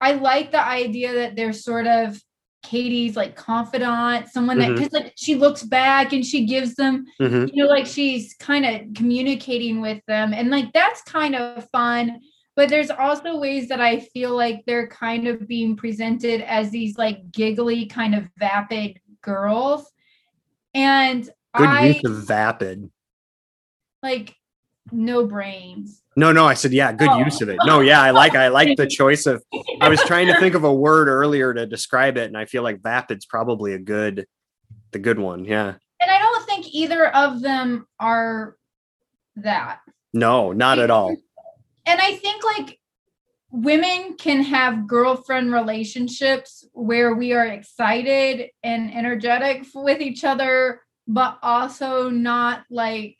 I 0.00 0.12
like 0.12 0.52
the 0.52 0.64
idea 0.64 1.12
that 1.16 1.36
they're 1.36 1.52
sort 1.52 1.86
of 1.86 2.18
Katie's 2.62 3.16
like 3.16 3.36
confidant, 3.36 4.28
someone 4.28 4.58
that 4.58 4.74
because 4.74 4.92
like 4.92 5.12
she 5.16 5.34
looks 5.36 5.62
back 5.62 6.12
and 6.12 6.24
she 6.26 6.44
gives 6.44 6.74
them, 6.74 7.06
Mhm. 7.20 7.50
you 7.54 7.62
know, 7.64 7.68
like 7.70 7.86
she's 7.86 8.34
kind 8.34 8.66
of 8.66 8.94
communicating 8.94 9.80
with 9.80 10.02
them, 10.06 10.34
and 10.34 10.50
like 10.50 10.72
that's 10.72 11.00
kind 11.02 11.34
of 11.34 11.68
fun. 11.70 12.20
But 12.56 12.68
there's 12.68 12.90
also 12.90 13.38
ways 13.38 13.68
that 13.68 13.80
I 13.80 14.00
feel 14.00 14.34
like 14.36 14.64
they're 14.66 14.88
kind 14.88 15.28
of 15.28 15.46
being 15.46 15.76
presented 15.76 16.40
as 16.42 16.70
these 16.70 16.98
like 16.98 17.30
giggly, 17.30 17.86
kind 17.86 18.14
of 18.16 18.28
vapid 18.36 19.00
girls, 19.22 19.90
and 20.74 21.24
Good 21.56 21.68
I 21.68 21.86
use 21.86 22.04
of 22.04 22.26
vapid. 22.26 22.90
like 24.02 24.34
no 24.92 25.26
brains. 25.26 26.02
No, 26.16 26.32
no, 26.32 26.46
I 26.46 26.54
said 26.54 26.72
yeah, 26.72 26.92
good 26.92 27.08
Oh. 27.10 27.18
use 27.18 27.40
of 27.40 27.48
it. 27.48 27.58
No, 27.64 27.80
yeah, 27.80 28.02
I 28.02 28.10
like 28.10 28.34
I 28.34 28.48
like 28.48 28.76
the 28.76 28.86
choice 29.00 29.26
of 29.26 29.42
I 29.80 29.88
was 29.88 30.00
trying 30.02 30.26
to 30.26 30.38
think 30.40 30.54
of 30.54 30.64
a 30.64 30.72
word 30.72 31.08
earlier 31.08 31.54
to 31.54 31.66
describe 31.66 32.16
it, 32.16 32.24
and 32.24 32.36
I 32.36 32.44
feel 32.44 32.62
like 32.62 32.80
vapid's 32.80 33.26
probably 33.26 33.74
a 33.74 33.78
good 33.78 34.26
the 34.92 34.98
good 34.98 35.18
one. 35.18 35.44
Yeah. 35.44 35.74
And 36.00 36.10
I 36.10 36.18
don't 36.18 36.46
think 36.46 36.66
either 36.72 37.06
of 37.14 37.40
them 37.40 37.86
are 38.00 38.56
that. 39.36 39.80
No, 40.12 40.52
not 40.52 40.78
at 40.78 40.90
all. 40.90 41.16
And 41.86 42.00
I 42.00 42.16
think 42.16 42.42
like 42.44 42.78
women 43.50 44.14
can 44.18 44.42
have 44.42 44.86
girlfriend 44.86 45.52
relationships 45.52 46.64
where 46.72 47.14
we 47.14 47.32
are 47.32 47.46
excited 47.46 48.50
and 48.62 48.94
energetic 48.94 49.66
with 49.74 50.00
each 50.00 50.24
other, 50.24 50.82
but 51.06 51.38
also 51.42 52.10
not 52.10 52.64
like 52.70 53.16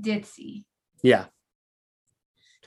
ditzy. 0.00 0.64
Yeah. 1.02 1.26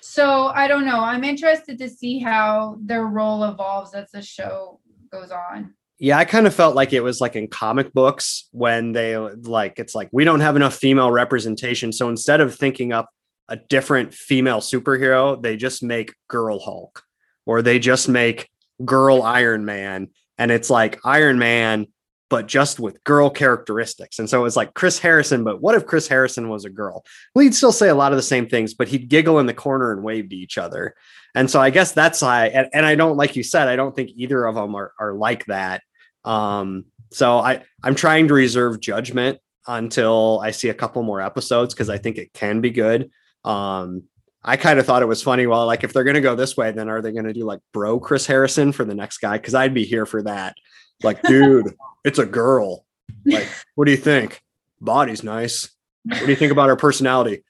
So 0.01 0.47
I 0.47 0.67
don't 0.67 0.85
know. 0.85 1.01
I'm 1.01 1.23
interested 1.23 1.77
to 1.79 1.89
see 1.89 2.19
how 2.19 2.77
their 2.81 3.05
role 3.05 3.43
evolves 3.43 3.93
as 3.93 4.11
the 4.11 4.21
show 4.21 4.79
goes 5.11 5.31
on. 5.31 5.73
Yeah, 6.01 6.17
I 6.17 6.23
kind 6.23 6.47
of 6.47 6.55
felt 6.55 6.75
like 6.75 6.93
it 6.93 7.01
was 7.01 7.19
like 7.19 7.35
in 7.35 7.49
comic 7.49 7.93
books 7.93 8.47
when 8.51 8.93
they 8.93 9.17
like 9.17 9.79
it's 9.79 9.93
like 9.93 10.09
we 10.13 10.23
don't 10.23 10.39
have 10.39 10.55
enough 10.55 10.75
female 10.75 11.11
representation. 11.11 11.91
So 11.91 12.07
instead 12.07 12.39
of 12.39 12.55
thinking 12.55 12.93
up 12.93 13.09
a 13.49 13.57
different 13.57 14.13
female 14.13 14.59
superhero, 14.59 15.41
they 15.41 15.57
just 15.57 15.83
make 15.83 16.13
girl 16.29 16.59
Hulk 16.59 17.03
or 17.45 17.61
they 17.61 17.79
just 17.79 18.07
make 18.07 18.49
girl 18.85 19.21
Iron 19.23 19.65
Man. 19.65 20.09
And 20.37 20.51
it's 20.51 20.69
like 20.69 20.99
Iron 21.03 21.37
Man, 21.37 21.87
but 22.29 22.47
just 22.47 22.79
with 22.79 23.03
girl 23.03 23.29
characteristics. 23.29 24.19
And 24.19 24.29
so 24.29 24.39
it 24.39 24.43
was 24.43 24.55
like 24.55 24.75
Chris 24.75 24.99
Harrison, 24.99 25.43
but 25.43 25.61
what 25.61 25.75
if 25.75 25.85
Chris 25.85 26.07
Harrison 26.07 26.47
was 26.47 26.63
a 26.63 26.69
girl? 26.69 27.03
Well, 27.33 27.43
he'd 27.43 27.55
still 27.55 27.71
say 27.71 27.89
a 27.89 27.95
lot 27.95 28.11
of 28.11 28.17
the 28.17 28.23
same 28.23 28.47
things, 28.47 28.73
but 28.73 28.87
he'd 28.87 29.09
giggle 29.09 29.39
in 29.39 29.47
the 29.47 29.53
corner 29.53 29.91
and 29.91 30.03
wave 30.03 30.29
to 30.29 30.35
each 30.35 30.57
other. 30.57 30.95
And 31.35 31.49
so 31.49 31.59
I 31.59 31.69
guess 31.69 31.91
that's 31.91 32.23
I 32.23 32.47
and, 32.47 32.69
and 32.73 32.85
I 32.85 32.95
don't 32.95 33.17
like 33.17 33.35
you 33.35 33.43
said, 33.43 33.67
I 33.67 33.75
don't 33.75 33.95
think 33.95 34.11
either 34.15 34.45
of 34.45 34.55
them 34.55 34.75
are, 34.75 34.93
are 34.99 35.13
like 35.13 35.45
that. 35.45 35.81
Um, 36.23 36.85
so 37.11 37.39
I 37.39 37.63
I'm 37.83 37.95
trying 37.95 38.27
to 38.27 38.33
reserve 38.33 38.79
judgment 38.79 39.39
until 39.67 40.39
I 40.43 40.51
see 40.51 40.69
a 40.69 40.73
couple 40.73 41.03
more 41.03 41.21
episodes 41.21 41.73
because 41.73 41.89
I 41.89 41.97
think 41.97 42.17
it 42.17 42.33
can 42.33 42.61
be 42.61 42.71
good. 42.71 43.11
Um, 43.43 44.03
I 44.43 44.57
kind 44.57 44.79
of 44.79 44.85
thought 44.85 45.01
it 45.01 45.07
was 45.07 45.21
funny. 45.21 45.47
Well, 45.47 45.65
like 45.65 45.83
if 45.83 45.93
they're 45.93 46.03
gonna 46.03 46.21
go 46.21 46.35
this 46.35 46.55
way, 46.55 46.71
then 46.71 46.89
are 46.89 47.01
they 47.01 47.11
gonna 47.11 47.33
do 47.33 47.45
like 47.45 47.59
bro 47.73 47.99
Chris 47.99 48.25
Harrison 48.25 48.71
for 48.71 48.85
the 48.85 48.95
next 48.95 49.19
guy? 49.19 49.37
Because 49.37 49.55
I'd 49.55 49.73
be 49.73 49.85
here 49.85 50.05
for 50.05 50.23
that. 50.23 50.55
Like, 51.03 51.21
dude, 51.23 51.75
it's 52.03 52.19
a 52.19 52.25
girl. 52.25 52.85
Like, 53.25 53.47
what 53.75 53.85
do 53.85 53.91
you 53.91 53.97
think? 53.97 54.41
Body's 54.81 55.23
nice. 55.23 55.69
What 56.03 56.19
do 56.19 56.27
you 56.27 56.35
think 56.35 56.51
about 56.51 56.69
her 56.69 56.75
personality? 56.75 57.43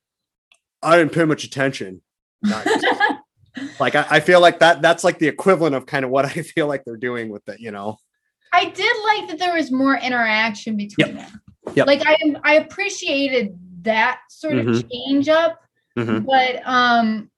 I 0.81 0.97
didn't 0.97 1.13
pay 1.13 1.25
much 1.25 1.43
attention. 1.43 2.01
Nice. 2.41 2.67
like 3.79 3.95
I, 3.95 4.05
I 4.09 4.19
feel 4.19 4.39
like 4.39 4.59
that 4.59 4.81
that's 4.81 5.03
like 5.03 5.19
the 5.19 5.27
equivalent 5.27 5.75
of 5.75 5.85
kind 5.85 6.05
of 6.05 6.12
what 6.12 6.25
I 6.38 6.41
feel 6.41 6.67
like 6.67 6.85
they're 6.85 6.97
doing 6.97 7.29
with 7.29 7.47
it, 7.49 7.59
you 7.59 7.71
know. 7.71 7.97
I 8.51 8.65
did 8.65 8.95
like 9.05 9.29
that 9.29 9.38
there 9.39 9.53
was 9.55 9.71
more 9.71 9.95
interaction 9.97 10.75
between 10.77 11.15
them. 11.17 11.41
Yep. 11.75 11.85
Like 11.88 12.01
I 12.05 12.17
I 12.43 12.53
appreciated 12.55 13.57
that 13.83 14.21
sort 14.29 14.55
of 14.57 14.65
Mhm. 14.65 14.89
change 14.91 15.29
up, 15.29 15.62
Mhm. 15.97 16.25
but 16.25 16.62
um 16.67 17.29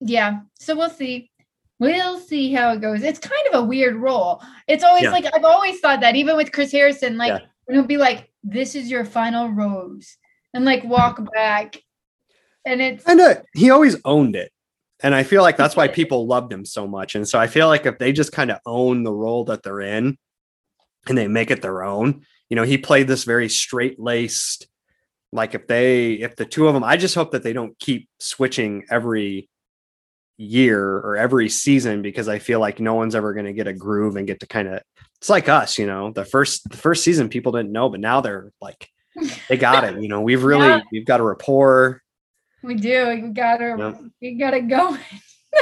yeah, 0.00 0.40
so 0.58 0.76
we'll 0.76 0.90
see. 0.90 1.30
We'll 1.78 2.18
see 2.18 2.52
how 2.52 2.72
it 2.72 2.80
goes. 2.80 3.02
It's 3.02 3.18
kind 3.18 3.46
of 3.52 3.62
a 3.62 3.66
weird 3.66 3.96
role. 3.96 4.42
It's 4.66 4.82
always 4.84 5.04
Yeah. 5.04 5.10
like 5.12 5.26
I've 5.34 5.44
always 5.44 5.78
thought 5.80 6.00
that 6.00 6.16
even 6.16 6.36
with 6.36 6.52
Chris 6.52 6.72
Harrison, 6.72 7.16
like 7.18 7.42
Yeah. 7.42 7.74
he'll 7.74 7.84
be 7.84 7.98
like, 7.98 8.30
This 8.42 8.74
is 8.74 8.90
your 8.90 9.04
final 9.04 9.48
rose, 9.50 10.16
and 10.54 10.64
like 10.64 10.84
walk 10.84 11.20
back. 11.34 11.82
And 12.64 12.80
it's 12.80 13.04
And 13.06 13.20
uh, 13.20 13.34
he 13.54 13.70
always 13.70 13.96
owned 14.04 14.36
it. 14.36 14.52
And 15.02 15.14
I 15.14 15.24
feel 15.24 15.42
like 15.42 15.56
that's 15.58 15.76
why 15.76 15.88
people 15.88 16.26
loved 16.26 16.50
him 16.52 16.64
so 16.64 16.86
much. 16.86 17.14
And 17.14 17.28
so 17.28 17.38
I 17.38 17.46
feel 17.48 17.68
like 17.68 17.84
if 17.84 17.98
they 17.98 18.12
just 18.12 18.32
kind 18.32 18.50
of 18.50 18.58
own 18.64 19.02
the 19.02 19.12
role 19.12 19.44
that 19.44 19.62
they're 19.62 19.82
in 19.82 20.16
and 21.06 21.18
they 21.18 21.28
make 21.28 21.50
it 21.50 21.60
their 21.60 21.84
own, 21.84 22.24
you 22.48 22.56
know, 22.56 22.62
he 22.62 22.78
played 22.78 23.06
this 23.06 23.24
very 23.24 23.48
straight 23.50 24.00
laced, 24.00 24.66
like 25.32 25.54
if 25.54 25.66
they, 25.66 26.14
if 26.14 26.36
the 26.36 26.46
two 26.46 26.66
of 26.66 26.72
them, 26.74 26.82
I 26.82 26.96
just 26.96 27.14
hope 27.14 27.32
that 27.32 27.42
they 27.42 27.52
don't 27.52 27.78
keep 27.78 28.08
switching 28.20 28.84
every 28.90 29.50
year 30.38 30.98
or 30.98 31.16
every 31.16 31.48
season 31.48 32.02
because 32.02 32.28
I 32.28 32.38
feel 32.38 32.60
like 32.60 32.78
no 32.80 32.94
one's 32.94 33.14
ever 33.14 33.32
going 33.32 33.46
to 33.46 33.52
get 33.52 33.66
a 33.66 33.72
groove 33.72 34.16
and 34.16 34.26
get 34.26 34.40
to 34.40 34.46
kind 34.46 34.68
of, 34.68 34.82
it's 35.16 35.30
like 35.30 35.48
us, 35.48 35.78
you 35.78 35.86
know, 35.86 36.10
the 36.12 36.24
first, 36.24 36.68
the 36.68 36.76
first 36.76 37.02
season 37.04 37.28
people 37.28 37.52
didn't 37.52 37.72
know, 37.72 37.88
but 37.88 38.00
now 38.00 38.20
they're 38.20 38.52
like, 38.60 38.88
they 39.48 39.56
got 39.56 39.84
it. 39.84 40.00
You 40.02 40.08
know, 40.08 40.20
we've 40.20 40.44
really, 40.44 40.66
Yeah. 40.68 40.80
we've 40.92 41.06
got 41.06 41.20
a 41.20 41.24
rapport. 41.24 42.02
We 42.62 42.74
do. 42.74 43.08
We 43.08 43.20
gotta 43.28 43.76
Yep. 43.78 44.00
we 44.20 44.34
got 44.34 44.54
it 44.54 44.68
going. 44.68 45.00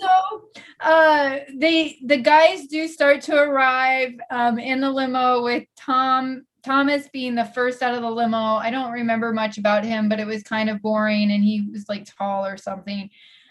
so 0.00 0.48
uh 0.80 1.38
they 1.56 1.98
the 2.06 2.16
guys 2.18 2.66
do 2.66 2.86
start 2.88 3.20
to 3.22 3.34
arrive 3.36 4.12
um 4.30 4.58
in 4.58 4.80
the 4.80 4.90
limo 4.90 5.42
with 5.42 5.64
Tom 5.76 6.44
Thomas 6.62 7.08
being 7.12 7.34
the 7.34 7.44
first 7.46 7.82
out 7.82 7.94
of 7.94 8.02
the 8.02 8.10
limo. 8.10 8.36
I 8.36 8.70
don't 8.70 8.92
remember 8.92 9.32
much 9.32 9.58
about 9.58 9.84
him, 9.84 10.08
but 10.08 10.20
it 10.20 10.26
was 10.26 10.42
kind 10.42 10.68
of 10.70 10.82
boring 10.82 11.30
and 11.32 11.42
he 11.42 11.66
was 11.72 11.88
like 11.88 12.06
tall 12.16 12.44
or 12.46 12.56
something. 12.56 13.10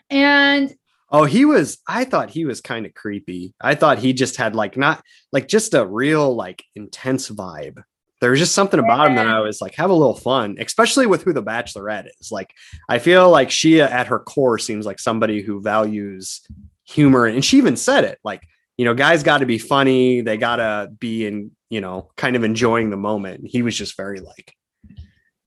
And 0.09 0.73
Oh, 1.11 1.25
he 1.25 1.43
was. 1.43 1.79
I 1.87 2.03
thought 2.05 2.29
he 2.29 2.45
was 2.45 2.61
kind 2.61 2.85
of 2.85 2.93
creepy. 2.93 3.55
I 3.59 3.75
thought 3.75 3.97
he 3.97 4.13
just 4.13 4.37
had 4.37 4.55
like 4.55 4.77
not 4.77 5.03
like 5.31 5.47
just 5.47 5.73
a 5.73 5.85
real 5.85 6.35
like 6.35 6.63
intense 6.75 7.29
vibe. 7.29 7.81
There 8.21 8.31
was 8.31 8.39
just 8.39 8.53
something 8.53 8.79
about 8.79 9.07
him 9.07 9.15
that 9.15 9.27
I 9.27 9.39
was 9.39 9.61
like, 9.61 9.75
have 9.75 9.89
a 9.89 9.93
little 9.93 10.15
fun, 10.15 10.57
especially 10.59 11.07
with 11.07 11.23
who 11.23 11.31
the 11.31 11.41
Bachelorette 11.41 12.09
is. 12.19 12.33
Like, 12.33 12.53
I 12.89 12.99
feel 12.99 13.29
like 13.29 13.49
she 13.49 13.79
uh, 13.79 13.87
at 13.87 14.07
her 14.07 14.19
core 14.19 14.59
seems 14.59 14.85
like 14.85 14.99
somebody 14.99 15.41
who 15.41 15.61
values 15.61 16.41
humor, 16.83 17.27
and 17.27 17.45
she 17.45 17.57
even 17.57 17.77
said 17.77 18.03
it. 18.03 18.19
Like, 18.21 18.43
you 18.77 18.83
know, 18.83 18.93
guys 18.93 19.23
got 19.23 19.37
to 19.37 19.45
be 19.45 19.57
funny. 19.57 20.19
They 20.19 20.35
got 20.35 20.57
to 20.57 20.89
be 20.99 21.25
in, 21.25 21.51
you 21.69 21.79
know, 21.79 22.11
kind 22.17 22.35
of 22.35 22.43
enjoying 22.43 22.89
the 22.89 22.97
moment. 22.97 23.47
He 23.47 23.61
was 23.61 23.75
just 23.75 23.95
very 23.95 24.19
like, 24.19 24.53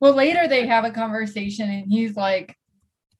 well 0.00 0.14
later 0.14 0.48
they 0.48 0.66
have 0.66 0.84
a 0.84 0.90
conversation 0.90 1.70
and 1.70 1.88
he's 1.88 2.16
like 2.16 2.56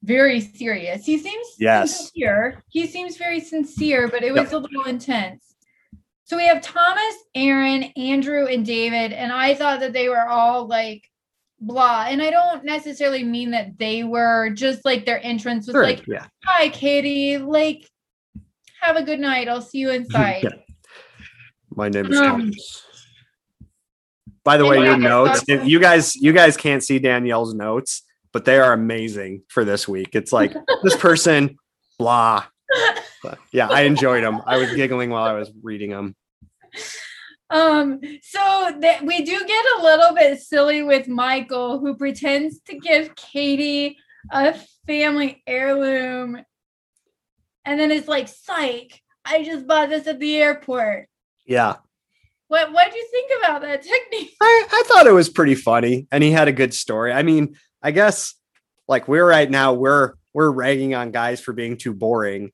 very 0.03 0.41
serious. 0.41 1.05
He 1.05 1.17
seems 1.17 1.47
Yes. 1.57 1.97
sincere. 1.97 2.61
He 2.69 2.87
seems 2.87 3.17
very 3.17 3.39
sincere, 3.39 4.07
but 4.07 4.21
it 4.23 4.33
was 4.33 4.51
a 4.51 4.59
little 4.59 4.83
intense. 4.83 5.55
So 6.25 6.37
we 6.37 6.45
have 6.47 6.61
Thomas, 6.61 7.15
Aaron, 7.35 7.83
Andrew, 7.95 8.45
and 8.47 8.65
David, 8.65 9.13
and 9.13 9.31
I 9.31 9.55
thought 9.55 9.79
that 9.81 9.93
they 9.93 10.09
were 10.09 10.27
all 10.27 10.67
like 10.67 11.09
blah. 11.59 12.07
And 12.09 12.21
I 12.21 12.29
don't 12.29 12.65
necessarily 12.65 13.23
mean 13.23 13.51
that 13.51 13.77
they 13.77 14.03
were 14.03 14.49
just 14.49 14.83
like 14.83 15.05
their 15.05 15.23
entrance 15.23 15.67
was 15.67 15.75
sure, 15.75 15.83
like, 15.83 16.05
yeah, 16.07 16.27
"Hi, 16.45 16.67
Katie. 16.69 17.37
Like, 17.37 17.89
have 18.81 18.97
a 18.97 19.03
good 19.03 19.19
night. 19.21 19.47
I'll 19.47 19.61
see 19.61 19.79
you 19.79 19.89
inside." 19.99 20.43
Yeah. 20.43 20.49
My 21.75 21.87
name 21.89 22.11
is 22.11 22.19
Um, 22.19 22.25
Thomas. 22.25 22.83
By 24.43 24.57
the 24.57 24.65
way, 24.65 24.83
your 24.83 24.97
notes, 24.97 25.43
you 25.47 25.79
guys, 25.79 26.15
you 26.17 26.33
guys 26.33 26.57
can't 26.57 26.83
see 26.83 26.99
Danielle's 26.99 27.53
notes, 27.53 28.03
but 28.33 28.45
they 28.45 28.57
are 28.57 28.73
amazing 28.73 29.43
for 29.47 29.63
this 29.63 29.87
week. 29.87 30.09
It's 30.13 30.33
like 30.33 30.53
this 30.83 30.97
person, 30.97 31.57
blah. 31.99 32.45
But 33.21 33.37
yeah, 33.51 33.69
I 33.69 33.81
enjoyed 33.81 34.23
them. 34.23 34.41
I 34.45 34.57
was 34.57 34.73
giggling 34.73 35.11
while 35.11 35.23
I 35.23 35.33
was 35.33 35.51
reading 35.61 35.91
them. 35.91 36.15
Um, 37.49 37.99
so 38.23 38.77
that 38.79 39.03
we 39.03 39.23
do 39.23 39.39
get 39.45 39.65
a 39.77 39.83
little 39.83 40.15
bit 40.15 40.41
silly 40.41 40.81
with 40.81 41.07
Michael, 41.07 41.79
who 41.79 41.95
pretends 41.95 42.59
to 42.61 42.77
give 42.79 43.15
Katie 43.15 43.97
a 44.31 44.55
family 44.87 45.43
heirloom, 45.45 46.41
and 47.63 47.79
then 47.79 47.91
it's 47.91 48.07
like, 48.07 48.27
"Psych! 48.27 48.99
I 49.23 49.43
just 49.43 49.67
bought 49.67 49.89
this 49.89 50.07
at 50.07 50.19
the 50.19 50.35
airport." 50.37 51.07
Yeah, 51.45 51.75
What 52.47 52.71
What 52.73 52.91
do 52.91 52.97
you 52.97 53.07
think 53.11 53.31
about 53.39 53.61
that 53.61 53.83
technique? 53.83 54.35
I, 54.41 54.67
I 54.71 54.83
thought 54.87 55.07
it 55.07 55.11
was 55.11 55.29
pretty 55.29 55.55
funny, 55.55 56.07
and 56.11 56.23
he 56.23 56.31
had 56.31 56.47
a 56.47 56.53
good 56.53 56.73
story. 56.73 57.13
I 57.13 57.21
mean, 57.21 57.55
I 57.83 57.91
guess 57.91 58.35
like 58.87 59.07
we're 59.07 59.27
right 59.27 59.49
now, 59.49 59.73
we're 59.73 60.13
we're 60.33 60.51
ragging 60.51 60.95
on 60.95 61.11
guys 61.11 61.41
for 61.41 61.53
being 61.53 61.77
too 61.77 61.93
boring. 61.93 62.51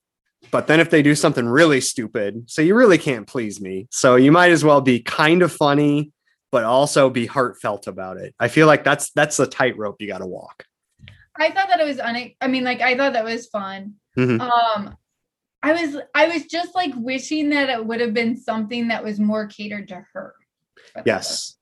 But 0.51 0.67
then 0.67 0.79
if 0.79 0.89
they 0.89 1.01
do 1.01 1.15
something 1.15 1.45
really 1.45 1.81
stupid, 1.81 2.49
so 2.49 2.61
you 2.61 2.73
really 2.75 2.97
can't 2.97 3.27
please 3.27 3.59
me. 3.61 3.87
So 3.91 4.15
you 4.15 4.31
might 4.31 4.51
as 4.51 4.63
well 4.63 4.81
be 4.81 5.01
kind 5.01 5.41
of 5.41 5.51
funny, 5.51 6.11
but 6.51 6.63
also 6.63 7.09
be 7.09 7.25
heartfelt 7.25 7.87
about 7.87 8.17
it. 8.17 8.33
I 8.39 8.47
feel 8.47 8.65
like 8.67 8.83
that's 8.83 9.11
that's 9.11 9.37
the 9.37 9.47
tightrope 9.47 9.97
you 9.99 10.07
got 10.07 10.19
to 10.19 10.25
walk. 10.25 10.65
I 11.35 11.51
thought 11.51 11.69
that 11.69 11.79
it 11.79 11.85
was 11.85 11.99
un. 11.99 12.31
I 12.41 12.47
mean, 12.47 12.63
like 12.63 12.81
I 12.81 12.97
thought 12.97 13.13
that 13.13 13.23
was 13.23 13.47
fun. 13.47 13.95
Mhm. 14.17 14.41
Um, 14.41 14.97
I 15.61 15.73
was 15.73 16.01
I 16.15 16.27
was 16.27 16.45
just 16.45 16.73
like 16.73 16.93
wishing 16.95 17.49
that 17.49 17.69
it 17.69 17.85
would 17.85 18.01
have 18.01 18.13
been 18.13 18.37
something 18.37 18.87
that 18.87 19.03
was 19.03 19.19
more 19.19 19.47
catered 19.47 19.89
to 19.89 20.05
her. 20.13 20.35
Yes. 21.05 21.57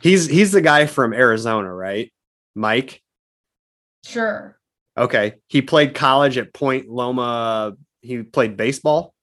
He's 0.00 0.26
he's 0.26 0.52
the 0.52 0.60
guy 0.60 0.86
from 0.86 1.12
Arizona, 1.12 1.72
right? 1.72 2.12
Mike. 2.54 3.01
Sure. 4.04 4.58
Okay. 4.96 5.34
He 5.48 5.62
played 5.62 5.94
college 5.94 6.38
at 6.38 6.52
Point 6.52 6.88
Loma. 6.88 7.76
He 8.00 8.22
played 8.22 8.56
baseball. 8.56 9.14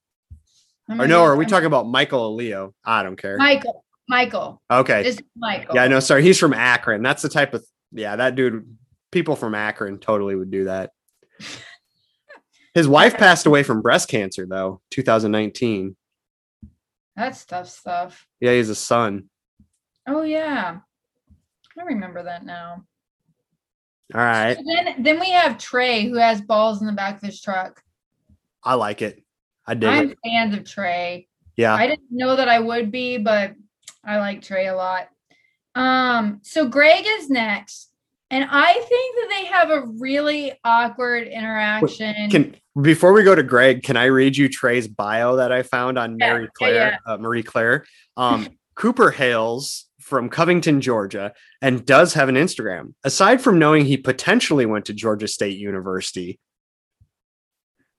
Or 0.90 1.08
no, 1.08 1.22
are 1.24 1.36
we 1.36 1.46
talking 1.46 1.68
about 1.68 1.88
Michael 1.88 2.34
Leo? 2.34 2.74
I 2.84 3.04
don't 3.04 3.16
care. 3.16 3.38
Michael? 3.38 3.86
Michael. 4.08 4.60
Okay. 4.72 5.16
Michael. 5.36 5.76
Yeah, 5.76 5.88
no, 5.88 6.00
sorry. 6.00 6.24
He's 6.24 6.40
from 6.40 6.54
Akron. 6.54 7.04
That's 7.04 7.22
the 7.22 7.30
type 7.30 7.54
of 7.54 7.64
yeah, 7.92 8.16
that 8.16 8.36
dude, 8.36 8.78
people 9.12 9.36
from 9.36 9.54
Akron 9.56 10.00
totally 10.00 10.36
would 10.36 10.52
do 10.52 10.66
that. 10.66 10.92
His 12.74 12.88
wife 12.88 13.18
passed 13.18 13.46
away 13.46 13.64
from 13.64 13.82
breast 13.82 14.10
cancer 14.10 14.46
though, 14.48 14.82
2019. 14.92 15.96
That's 17.16 17.46
tough 17.46 17.70
stuff. 17.70 18.26
Yeah, 18.40 18.54
he's 18.54 18.70
a 18.70 18.76
son. 18.76 19.30
Oh 20.08 20.22
yeah. 20.22 20.80
I 21.78 21.84
remember 21.84 22.24
that 22.24 22.46
now. 22.46 22.84
All 24.14 24.22
right. 24.22 24.56
Then 24.56 25.04
then 25.04 25.20
we 25.20 25.32
have 25.32 25.58
Tre 25.58 26.08
who 26.08 26.16
has 26.18 26.42
balls 26.42 26.82
in 26.82 26.88
the 26.88 26.94
back 26.94 27.18
of 27.18 27.22
his 27.22 27.42
truck. 27.42 27.82
I 28.64 28.74
like 28.74 29.02
it. 29.02 29.24
I 29.68 29.76
dig 29.76 29.90
I'm 29.90 30.12
it. 30.12 30.18
fans 30.26 30.56
of 30.56 30.64
Tre. 30.64 31.28
Yeah. 31.56 31.76
I 31.76 31.88
didn't 31.88 32.08
know 32.10 32.36
that 32.36 32.48
I 32.50 32.60
would 32.60 32.92
be, 32.92 33.18
but 33.18 33.54
I 34.04 34.18
like 34.18 34.42
Tre 34.42 34.68
a 34.68 34.76
lot. 34.76 35.10
Um, 35.76 36.40
so 36.44 36.68
Greg 36.68 37.06
is 37.06 37.30
next, 37.30 37.92
and 38.32 38.46
I 38.50 38.74
think 38.74 39.16
that 39.16 39.28
they 39.30 39.46
have 39.46 39.70
a 39.70 39.86
really 40.00 40.54
awkward 40.64 41.28
interaction. 41.28 42.30
Can 42.32 42.56
before 42.82 43.14
we 43.14 43.24
go 43.24 43.36
to 43.36 43.44
Greg, 43.44 43.84
can 43.84 43.98
I 43.98 44.06
read 44.06 44.36
you 44.38 44.50
Tre's 44.50 44.88
bio 44.88 45.36
that 45.36 45.52
I 45.52 45.64
found 45.64 46.00
on 46.00 46.18
Yeah, 46.18 46.34
Mary 46.34 46.44
yeah, 46.44 46.50
Claire? 46.56 47.00
Uh, 47.06 47.18
Marie 47.18 47.44
Claire. 47.44 47.86
Um, 48.18 48.50
Cooper 48.76 49.12
hails 49.12 49.86
from 50.10 50.28
Covington, 50.30 50.82
Georgia, 50.82 51.34
and 51.62 51.86
does 51.86 52.16
have 52.16 52.28
an 52.28 52.36
Instagram. 52.36 52.94
Aside 53.04 53.42
from 53.42 53.60
knowing 53.60 53.86
he 53.86 53.96
potentially 53.96 54.66
went 54.66 54.86
to 54.86 54.94
Georgia 54.94 55.28
State 55.28 55.58
University 55.58 56.40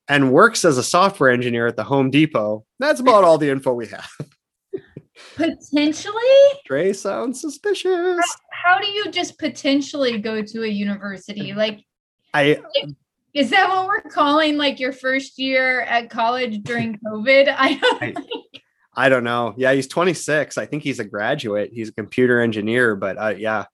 and 0.09 0.33
works 0.33 0.64
as 0.64 0.77
a 0.77 0.83
software 0.83 1.31
engineer 1.31 1.68
at 1.68 1.77
the 1.77 1.85
Home 1.85 2.11
Depot, 2.11 2.64
that's 2.81 2.99
about 3.01 3.23
all 3.25 3.38
the 3.38 3.49
info 3.49 3.73
we 3.73 3.87
have. 3.87 4.11
potentially, 5.37 6.12
Tre 6.66 6.92
sounds 6.92 7.40
suspicious. 7.40 8.18
how 8.53 8.79
do 8.79 8.88
you 8.88 9.11
just 9.11 9.38
potentially 9.38 10.18
go 10.18 10.42
to 10.42 10.64
a 10.64 10.68
university? 10.68 11.53
Like, 11.53 11.81
I 12.35 12.61
is 13.33 13.51
that 13.51 13.68
what 13.68 13.87
we're 13.87 14.11
calling 14.11 14.57
like 14.57 14.81
your 14.81 14.92
first 14.92 15.38
year 15.38 15.83
at 15.83 16.11
college 16.11 16.62
during 16.64 16.99
COVID? 17.07 17.55
I 17.57 17.75
don't. 17.75 18.03
I- 18.03 18.14
I 19.00 19.08
don't 19.08 19.24
know. 19.24 19.54
Yeah, 19.56 19.72
he's 19.72 19.88
26. 19.88 20.58
I 20.58 20.66
think 20.66 20.82
he's 20.82 21.00
a 21.00 21.04
graduate. 21.04 21.70
He's 21.72 21.88
a 21.88 21.92
computer 21.92 22.38
engineer, 22.38 22.94
but 22.94 23.16
uh, 23.16 23.34
yeah. 23.36 23.64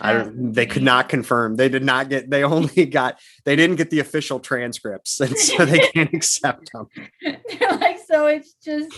I 0.00 0.12
don't, 0.12 0.52
they 0.52 0.66
could 0.66 0.84
not 0.84 1.08
confirm. 1.08 1.56
They 1.56 1.68
did 1.68 1.82
not 1.84 2.08
get 2.08 2.30
they 2.30 2.44
only 2.44 2.86
got 2.98 3.18
they 3.44 3.56
didn't 3.56 3.74
get 3.74 3.90
the 3.90 3.98
official 3.98 4.38
transcripts 4.38 5.18
and 5.18 5.36
so 5.36 5.64
they 5.64 5.80
can't 5.94 6.14
accept 6.14 6.70
them. 6.72 6.86
They're 7.20 7.72
like, 7.72 7.98
so 8.06 8.26
it's 8.26 8.54
just, 8.64 8.92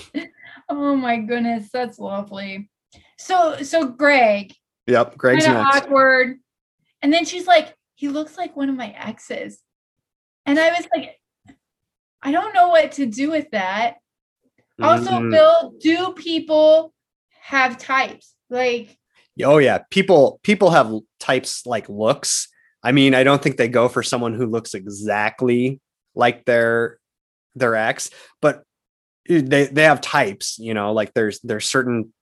oh 0.69 0.95
my 0.97 1.17
goodness, 1.17 1.71
that's 1.73 1.99
lovely. 1.99 2.69
So, 3.19 3.63
so 3.63 3.87
Greg, 3.87 4.53
Yep, 4.87 5.17
Greg's 5.17 5.47
next. 5.47 5.77
awkward, 5.77 6.41
and 7.01 7.11
then 7.11 7.25
she's 7.25 7.47
like, 7.47 7.75
he 7.95 8.09
looks 8.09 8.37
like 8.37 8.55
one 8.55 8.69
of 8.69 8.77
my 8.77 8.91
exes, 8.91 9.61
and 10.45 10.59
I 10.59 10.69
was 10.73 10.87
like, 10.95 11.17
I 12.21 12.33
don't 12.33 12.55
know 12.55 12.69
what 12.69 12.93
to 12.93 13.07
do 13.07 13.31
with 13.31 13.51
that. 13.53 14.00
Also, 14.83 15.11
Mhm. 15.11 15.31
Bill, 15.31 15.75
do 15.81 16.13
people 16.15 16.93
have 17.43 17.79
types? 17.79 18.35
Like, 18.49 18.97
Oh 19.43 19.59
yeah, 19.59 19.79
people 19.91 20.39
people 20.43 20.71
have 20.71 20.93
types 21.19 21.65
like 21.65 21.89
looks. 21.89 22.49
I 22.83 22.93
mean, 22.93 23.15
I 23.15 23.25
don't 23.25 23.43
think 23.43 23.57
they 23.57 23.69
go 23.69 23.89
for 23.89 24.03
someone 24.03 24.35
who 24.35 24.47
looks 24.47 24.75
exactly 24.75 25.81
like 26.15 26.45
their 26.45 26.99
their 27.55 27.75
ex, 27.75 28.11
but 28.43 28.65
they 29.29 29.67
they 29.67 29.85
have 29.85 30.01
types, 30.01 30.59
you 30.59 30.75
know, 30.75 30.93
like 30.93 31.15
there's 31.15 31.41
there's 31.41 31.69
certain 31.69 32.13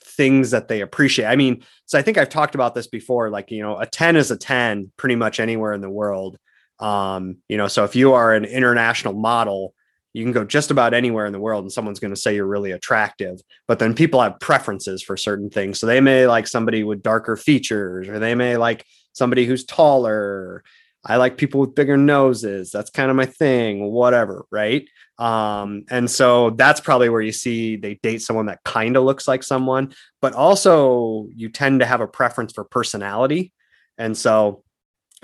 things 0.00 0.52
that 0.52 0.68
they 0.68 0.80
appreciate. 0.80 1.26
I 1.26 1.36
mean, 1.36 1.64
so 1.86 1.98
I 1.98 2.02
think 2.02 2.18
I've 2.18 2.28
talked 2.28 2.54
about 2.54 2.74
this 2.74 2.86
before 2.86 3.30
like, 3.30 3.50
you 3.50 3.62
know, 3.62 3.78
a 3.78 3.86
10 3.86 4.16
is 4.16 4.30
a 4.30 4.36
10 4.36 4.92
pretty 4.96 5.16
much 5.16 5.40
anywhere 5.40 5.72
in 5.72 5.80
the 5.80 5.90
world. 5.90 6.38
Um, 6.78 7.38
you 7.48 7.56
know, 7.56 7.68
so 7.68 7.84
if 7.84 7.96
you 7.96 8.12
are 8.12 8.34
an 8.34 8.44
international 8.44 9.14
model, 9.14 9.74
you 10.14 10.24
can 10.24 10.32
go 10.32 10.44
just 10.44 10.70
about 10.70 10.94
anywhere 10.94 11.26
in 11.26 11.32
the 11.32 11.40
world 11.40 11.64
and 11.64 11.72
someone's 11.72 12.00
going 12.00 12.14
to 12.14 12.20
say 12.20 12.34
you're 12.34 12.46
really 12.46 12.70
attractive 12.70 13.40
but 13.66 13.78
then 13.78 13.94
people 13.94 14.20
have 14.20 14.40
preferences 14.40 15.02
for 15.02 15.16
certain 15.16 15.50
things. 15.50 15.80
So 15.80 15.86
they 15.86 16.00
may 16.00 16.26
like 16.26 16.46
somebody 16.46 16.84
with 16.84 17.02
darker 17.02 17.36
features, 17.36 18.08
or 18.08 18.18
they 18.18 18.34
may 18.34 18.56
like 18.56 18.84
somebody 19.12 19.46
who's 19.46 19.64
taller. 19.64 20.62
I 21.04 21.16
like 21.16 21.36
people 21.36 21.60
with 21.60 21.74
bigger 21.74 21.96
noses. 21.96 22.70
That's 22.70 22.90
kind 22.90 23.10
of 23.10 23.16
my 23.16 23.26
thing, 23.26 23.90
whatever. 23.90 24.46
Right. 24.50 24.88
Um, 25.18 25.84
and 25.90 26.10
so 26.10 26.50
that's 26.50 26.80
probably 26.80 27.08
where 27.08 27.20
you 27.20 27.32
see 27.32 27.76
they 27.76 27.94
date 27.96 28.22
someone 28.22 28.46
that 28.46 28.64
kind 28.64 28.96
of 28.96 29.04
looks 29.04 29.28
like 29.28 29.42
someone, 29.42 29.94
but 30.20 30.32
also 30.34 31.28
you 31.34 31.48
tend 31.48 31.80
to 31.80 31.86
have 31.86 32.00
a 32.00 32.08
preference 32.08 32.52
for 32.52 32.64
personality. 32.64 33.52
And 33.96 34.16
so 34.16 34.64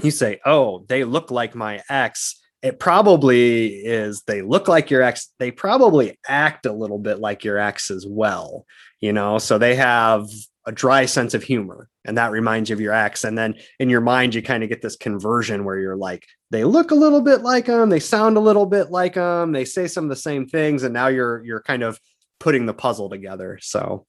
you 0.02 0.10
say, 0.10 0.38
oh, 0.46 0.84
they 0.88 1.04
look 1.04 1.30
like 1.30 1.54
my 1.54 1.82
ex 1.90 2.39
it 2.62 2.78
probably 2.78 3.68
is 3.68 4.22
they 4.26 4.42
look 4.42 4.68
like 4.68 4.90
your 4.90 5.02
ex 5.02 5.28
they 5.38 5.50
probably 5.50 6.18
act 6.28 6.66
a 6.66 6.72
little 6.72 6.98
bit 6.98 7.18
like 7.18 7.44
your 7.44 7.58
ex 7.58 7.90
as 7.90 8.06
well 8.08 8.66
you 9.00 9.12
know 9.12 9.38
so 9.38 9.58
they 9.58 9.74
have 9.74 10.26
a 10.66 10.72
dry 10.72 11.06
sense 11.06 11.32
of 11.32 11.42
humor 11.42 11.88
and 12.04 12.18
that 12.18 12.30
reminds 12.30 12.68
you 12.68 12.74
of 12.74 12.80
your 12.80 12.92
ex 12.92 13.24
and 13.24 13.36
then 13.36 13.54
in 13.78 13.88
your 13.88 14.00
mind 14.00 14.34
you 14.34 14.42
kind 14.42 14.62
of 14.62 14.68
get 14.68 14.82
this 14.82 14.96
conversion 14.96 15.64
where 15.64 15.78
you're 15.78 15.96
like 15.96 16.26
they 16.50 16.64
look 16.64 16.90
a 16.90 16.94
little 16.94 17.22
bit 17.22 17.40
like 17.40 17.66
them 17.66 17.88
they 17.88 18.00
sound 18.00 18.36
a 18.36 18.40
little 18.40 18.66
bit 18.66 18.90
like 18.90 19.14
them 19.14 19.52
they 19.52 19.64
say 19.64 19.86
some 19.86 20.04
of 20.04 20.10
the 20.10 20.16
same 20.16 20.46
things 20.46 20.82
and 20.82 20.92
now 20.92 21.06
you're 21.06 21.42
you're 21.44 21.62
kind 21.62 21.82
of 21.82 21.98
putting 22.38 22.66
the 22.66 22.74
puzzle 22.74 23.08
together 23.08 23.58
so 23.62 24.06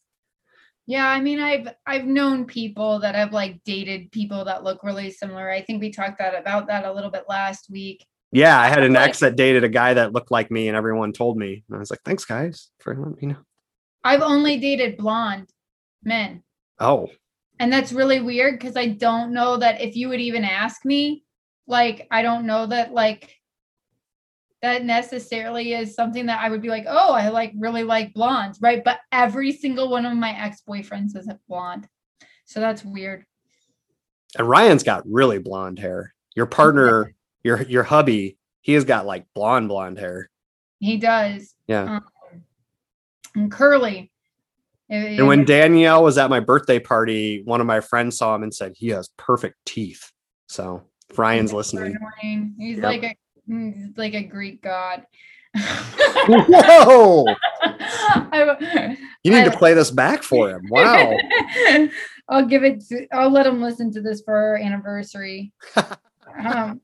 yeah, 0.88 1.08
I 1.08 1.22
mean, 1.22 1.40
I've 1.40 1.68
I've 1.86 2.06
known 2.06 2.46
people 2.46 3.00
that 3.00 3.16
have 3.16 3.32
like 3.32 3.62
dated 3.64 4.12
people 4.12 4.44
that 4.46 4.64
look 4.64 4.84
really 4.84 5.12
similar. 5.12 5.50
I 5.50 5.62
think 5.62 5.80
we 5.80 5.92
talked 5.92 6.18
that 6.18 6.38
about 6.38 6.68
that 6.68 6.86
a 6.86 6.92
little 6.92 7.12
bit 7.12 7.26
last 7.30 7.70
week. 7.70 8.04
Yeah 8.32 8.60
i 8.60 8.68
had 8.68 8.84
an 8.84 8.96
ex 8.96 9.20
that 9.20 9.36
dated 9.36 9.64
a 9.64 9.70
guy 9.70 9.94
that 9.94 10.14
looked 10.14 10.32
like 10.32 10.50
me 10.52 10.68
and 10.68 10.78
everyone 10.78 11.12
told 11.12 11.38
me 11.38 11.64
and 11.68 11.76
i 11.76 11.80
was 11.80 11.92
like 11.92 12.02
thanks 12.04 12.26
guys 12.26 12.70
for 12.80 12.96
letting 12.96 13.18
me 13.22 13.34
know 13.34 13.40
I've 14.04 14.22
only 14.22 14.58
dated 14.58 14.98
blonde 14.98 15.50
men. 16.04 16.44
oh 16.80 17.10
And 17.60 17.72
that's 17.72 17.94
really 17.94 18.20
weird 18.20 18.60
because 18.60 18.76
I 18.76 18.88
don't 18.88 19.34
know 19.34 19.58
that 19.58 19.82
if 19.82 19.96
you 19.96 20.10
would 20.10 20.20
even 20.20 20.44
ask 20.44 20.84
me, 20.86 21.24
like, 21.68 22.08
I 22.10 22.22
don't 22.22 22.48
know 22.48 22.66
that 22.68 22.94
like 22.94 23.36
that 24.62 24.84
necessarily 24.84 25.74
is 25.74 25.96
something 25.96 26.28
that 26.28 26.42
I 26.42 26.50
would 26.50 26.62
be 26.62 26.70
like, 26.70 26.86
oh, 26.88 27.14
I 27.14 27.30
like 27.30 27.54
really 27.56 27.84
like 27.84 28.14
blondes, 28.14 28.60
right? 28.62 28.84
But 28.84 29.00
every 29.12 29.52
single 29.52 29.90
one 29.90 30.06
of 30.06 30.16
my 30.18 30.32
ex-boyfriends 30.32 31.16
is 31.18 31.28
a 31.28 31.40
blonde. 31.48 31.88
So 32.46 32.60
that's 32.60 32.84
weird. 32.84 33.26
And 34.38 34.48
Ryan's 34.48 34.84
got 34.84 35.04
really 35.08 35.40
blonde 35.40 35.80
hair. 35.80 36.14
Your 36.36 36.46
partner, 36.46 37.14
your 37.44 37.62
your 37.64 37.84
hubby, 37.84 38.38
he 38.62 38.74
has 38.74 38.84
got 38.86 39.06
like 39.06 39.26
blonde 39.34 39.68
blonde 39.70 39.98
hair. 39.98 40.30
He 40.80 40.98
does. 40.98 41.54
Yeah. 41.68 41.98
Um, 41.98 42.06
and 43.36 43.52
curly. 43.52 44.12
It- 44.90 45.20
And 45.20 45.28
when 45.28 45.46
Danielle 45.46 46.04
was 46.04 46.18
at 46.18 46.30
my 46.30 46.40
birthday 46.42 46.80
party, 46.80 47.42
one 47.46 47.62
of 47.62 47.68
my 47.68 47.80
friends 47.80 48.18
saw 48.18 48.36
him 48.36 48.44
and 48.44 48.54
said 48.54 48.74
he 48.76 48.90
has 48.90 49.10
perfect 49.18 49.56
teeth. 49.66 50.12
So 50.48 50.84
Ryan's 51.16 51.54
listening. 51.54 51.96
annoying. 52.24 52.56
He's 52.60 52.78
Yep. 52.78 52.84
like 52.86 53.04
a 53.04 53.16
he's 53.48 53.98
like 53.98 54.14
a 54.16 54.24
Greek 54.24 54.62
god. 54.62 55.06
Whoa! 56.28 57.26
I- 57.62 58.98
You 59.24 59.32
need 59.34 59.46
to 59.46 59.58
play 59.58 59.74
this 59.74 59.92
back 59.92 60.24
for 60.24 60.50
him. 60.50 60.62
Wow. 60.70 61.16
I'll 62.30 62.46
give 62.46 62.64
it 62.64 62.82
to 62.90 63.08
I'll 63.14 63.30
let 63.32 63.46
him 63.46 63.62
listen 63.62 63.92
to 63.94 64.02
this 64.02 64.22
for 64.22 64.34
our 64.36 64.56
anniversary. 64.58 65.52
um, 66.46 66.82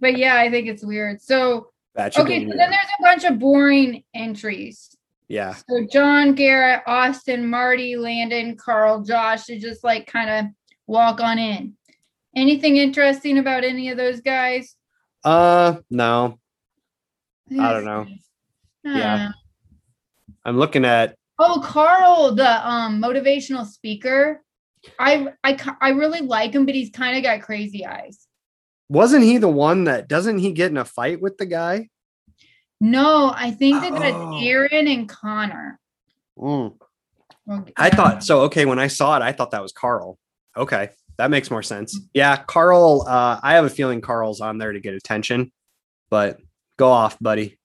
but 0.00 0.16
yeah, 0.16 0.36
I 0.36 0.50
think 0.50 0.68
it's 0.68 0.84
weird. 0.84 1.20
So 1.20 1.70
That 1.94 2.14
should 2.14 2.22
okay, 2.22 2.44
so 2.44 2.48
then 2.56 2.70
there's 2.70 2.86
a 2.98 3.02
bunch 3.02 3.24
of 3.24 3.38
boring 3.38 4.04
entries. 4.14 4.96
Yeah. 5.28 5.54
So 5.54 5.86
John, 5.90 6.34
Garrett, 6.34 6.82
Austin, 6.86 7.48
Marty, 7.48 7.96
Landon, 7.96 8.56
Karl, 8.56 9.02
Josh 9.02 9.44
to 9.46 9.58
just 9.58 9.82
like 9.82 10.06
kind 10.06 10.30
of 10.30 10.52
walk 10.86 11.20
on 11.20 11.38
in. 11.38 11.74
Anything 12.34 12.76
interesting 12.76 13.38
about 13.38 13.64
any 13.64 13.90
of 13.90 13.96
those 13.96 14.20
guys? 14.20 14.76
Uh 15.24 15.76
no. 15.90 16.38
I 17.50 17.72
don't 17.72 17.84
know. 17.84 18.06
I 18.84 18.98
Yeah. 18.98 19.30
I'm 20.44 20.58
looking 20.58 20.84
at 20.84 21.16
Oh, 21.38 21.60
Karl, 21.64 22.34
the 22.34 22.68
um 22.68 23.02
motivational 23.02 23.66
speaker. 23.66 24.42
I 24.98 25.28
I 25.42 25.58
I 25.80 25.88
really 25.90 26.20
like 26.20 26.52
him, 26.52 26.66
but 26.66 26.74
he's 26.74 26.90
kind 26.90 27.16
of 27.16 27.22
got 27.22 27.42
crazy 27.42 27.84
eyes. 27.84 28.25
Wasn't 28.88 29.24
he 29.24 29.38
the 29.38 29.48
one 29.48 29.84
that 29.84 30.08
doesn't 30.08 30.38
he 30.38 30.52
get 30.52 30.70
in 30.70 30.76
a 30.76 30.84
fight 30.84 31.20
with 31.20 31.38
the 31.38 31.46
guy? 31.46 31.88
No, 32.80 33.32
I 33.34 33.50
think 33.52 33.80
that 33.80 33.92
that's 33.94 34.16
Oh. 34.16 34.38
Aaron 34.40 34.86
and 34.86 35.08
Connor. 35.08 35.80
Mm. 36.38 36.74
Well, 37.46 37.66
I 37.76 37.90
thought 37.90 38.22
so. 38.22 38.40
Okay, 38.42 38.64
when 38.66 38.78
I 38.78 38.88
saw 38.88 39.16
it, 39.16 39.22
I 39.22 39.32
thought 39.32 39.52
that 39.52 39.62
was 39.62 39.72
Karl. 39.72 40.18
Okay, 40.56 40.90
that 41.16 41.30
makes 41.30 41.50
more 41.50 41.62
sense. 41.62 41.98
Yeah, 42.12 42.36
Karl. 42.36 43.04
Uh, 43.08 43.40
I 43.42 43.54
have 43.54 43.64
a 43.64 43.70
feeling 43.70 44.00
Karl's 44.00 44.40
on 44.40 44.58
there 44.58 44.72
to 44.72 44.80
get 44.80 44.94
attention, 44.94 45.52
but 46.10 46.38
go 46.76 46.88
off, 46.88 47.18
buddy. 47.20 47.58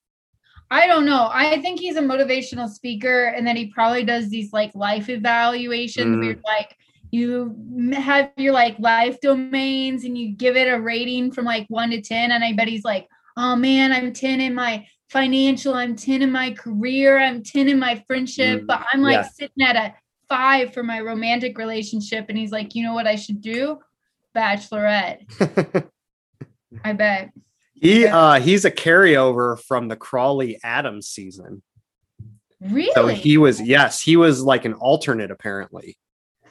I 0.69 0.87
don't 0.87 1.05
know. 1.05 1.29
I 1.31 1.59
think 1.61 1.81
he's 1.81 1.97
a 1.97 2.01
motivational 2.01 2.69
speaker, 2.69 3.25
and 3.25 3.45
then 3.45 3.57
he 3.57 3.65
probably 3.67 4.05
does 4.05 4.29
these 4.29 4.53
like 4.53 4.73
life 4.75 5.09
evaluations 5.09 6.05
where 6.15 6.23
Mm. 6.23 6.25
you're 6.25 6.41
like 6.45 6.77
you 7.11 7.55
have 7.93 8.31
your 8.37 8.53
like 8.53 8.79
life 8.79 9.19
domains 9.21 10.05
and 10.05 10.17
you 10.17 10.29
give 10.33 10.55
it 10.55 10.71
a 10.71 10.79
rating 10.79 11.31
from 11.31 11.45
like 11.45 11.65
one 11.69 11.91
to 11.91 12.01
ten. 12.01 12.31
And 12.31 12.43
I 12.43 12.53
bet 12.53 12.67
he's 12.67 12.85
like, 12.85 13.07
oh 13.37 13.55
man, 13.55 13.91
I'm 13.91 14.13
10 14.13 14.41
in 14.41 14.53
my 14.55 14.85
financial, 15.09 15.73
I'm 15.73 15.95
10 15.95 16.21
in 16.21 16.31
my 16.31 16.51
career, 16.51 17.19
I'm 17.19 17.43
10 17.43 17.67
in 17.67 17.79
my 17.79 18.03
friendship, 18.07 18.61
Mm, 18.61 18.67
but 18.67 18.85
I'm 18.91 19.01
like 19.01 19.13
yeah. 19.15 19.27
sitting 19.29 19.63
at 19.63 19.75
a 19.75 19.93
five 20.29 20.73
for 20.73 20.83
my 20.83 21.01
romantic 21.01 21.57
relationship. 21.57 22.25
And 22.29 22.37
he's 22.37 22.51
like, 22.51 22.75
you 22.75 22.83
know 22.83 22.93
what 22.93 23.07
I 23.07 23.15
should 23.15 23.41
do? 23.41 23.79
Bachelorette. 24.35 25.25
I 26.85 26.93
bet. 26.93 27.31
he 27.73 28.05
uh, 28.07 28.39
he's 28.39 28.63
a 28.63 28.71
carryover 28.71 29.59
from 29.59 29.89
the 29.89 29.97
Crawley 29.97 30.57
Adams 30.63 31.07
season. 31.09 31.61
Really? 32.61 32.93
So 32.93 33.07
he 33.07 33.37
was 33.37 33.59
yes, 33.61 34.01
he 34.01 34.15
was 34.15 34.41
like 34.41 34.63
an 34.63 34.73
alternate 34.75 35.31
apparently. 35.31 35.97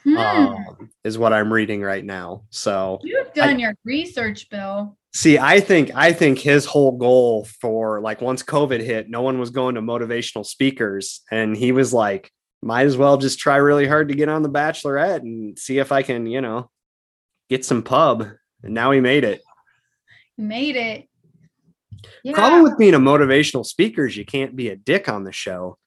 Hmm. 0.03 0.17
Um, 0.17 0.89
is 1.03 1.17
what 1.17 1.33
I'm 1.33 1.51
reading 1.51 1.81
right 1.81 2.03
now. 2.03 2.43
So 2.49 2.99
You've 3.03 3.33
done 3.33 3.59
your 3.59 3.75
research, 3.85 4.49
Bill. 4.49 4.97
See, 5.13 5.37
I 5.37 5.59
think 5.59 5.91
I 5.93 6.13
think 6.13 6.39
his 6.39 6.65
whole 6.65 6.97
goal 6.97 7.45
for 7.59 7.99
like 8.01 8.21
once 8.21 8.43
COVID 8.43 8.81
hit, 8.81 9.09
no 9.09 9.21
one 9.21 9.39
was 9.39 9.49
going 9.49 9.75
to 9.75 9.81
motivational 9.81 10.45
speakers, 10.45 11.21
and 11.29 11.55
he 11.55 11.71
was 11.71 11.93
like, 11.93 12.31
might 12.61 12.85
as 12.85 12.97
well 12.97 13.17
just 13.17 13.39
try 13.39 13.57
really 13.57 13.87
hard 13.87 14.09
to 14.09 14.15
get 14.15 14.29
on 14.29 14.41
the 14.41 14.49
Bachelorette 14.49 15.21
and 15.21 15.57
see 15.57 15.79
if 15.79 15.91
I 15.91 16.01
can, 16.01 16.27
you 16.27 16.41
know, 16.41 16.69
get 17.49 17.65
some 17.65 17.83
pub. 17.83 18.27
And 18.63 18.73
now 18.73 18.91
he 18.91 18.99
made 18.99 19.23
it. 19.23 19.41
Made 20.37 20.75
it. 20.75 21.07
Yeah. 22.23 22.33
Problem 22.33 22.63
with 22.63 22.77
being 22.77 22.93
a 22.93 22.99
motivational 22.99 23.65
speaker 23.65 24.05
is 24.05 24.15
you 24.15 24.25
can't 24.25 24.55
be 24.55 24.69
a 24.69 24.75
dick 24.75 25.09
on 25.09 25.23
the 25.23 25.31
show. 25.31 25.77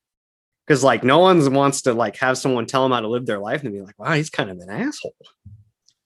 Because 0.66 0.82
like 0.82 1.04
no 1.04 1.18
one 1.18 1.52
wants 1.52 1.82
to 1.82 1.92
like 1.92 2.16
have 2.16 2.38
someone 2.38 2.66
tell 2.66 2.82
them 2.82 2.92
how 2.92 3.00
to 3.00 3.08
live 3.08 3.26
their 3.26 3.38
life 3.38 3.62
and 3.62 3.72
be 3.72 3.82
like, 3.82 3.98
wow, 3.98 4.12
he's 4.12 4.30
kind 4.30 4.50
of 4.50 4.58
an 4.58 4.70
asshole. 4.70 5.14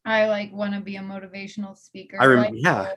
I 0.05 0.27
like 0.27 0.53
want 0.53 0.75
to 0.75 0.81
be 0.81 0.97
a 0.97 1.01
motivational 1.01 1.77
speaker. 1.77 2.17
I 2.21 2.27
rem- 2.27 2.39
like, 2.39 2.53
yeah. 2.55 2.93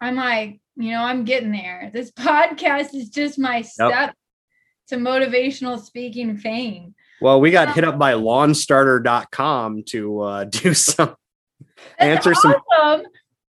I'm 0.00 0.16
like, 0.16 0.60
you 0.76 0.92
know, 0.92 1.02
I'm 1.02 1.24
getting 1.24 1.52
there. 1.52 1.90
This 1.92 2.10
podcast 2.18 2.94
is 2.94 3.08
just 3.10 3.38
my 3.38 3.62
step 3.62 4.14
to 4.88 4.96
motivational 4.96 5.80
speaking 5.80 6.36
fame. 6.38 6.94
Well, 7.20 7.40
we 7.40 7.50
got 7.50 7.74
hit 7.74 7.84
up 7.84 7.98
by 7.98 8.12
lawnstarter.com 8.14 9.82
to 9.88 10.20
uh, 10.20 10.44
do 10.50 10.74
some 10.74 11.16
answer 11.98 12.34
some. 12.34 12.56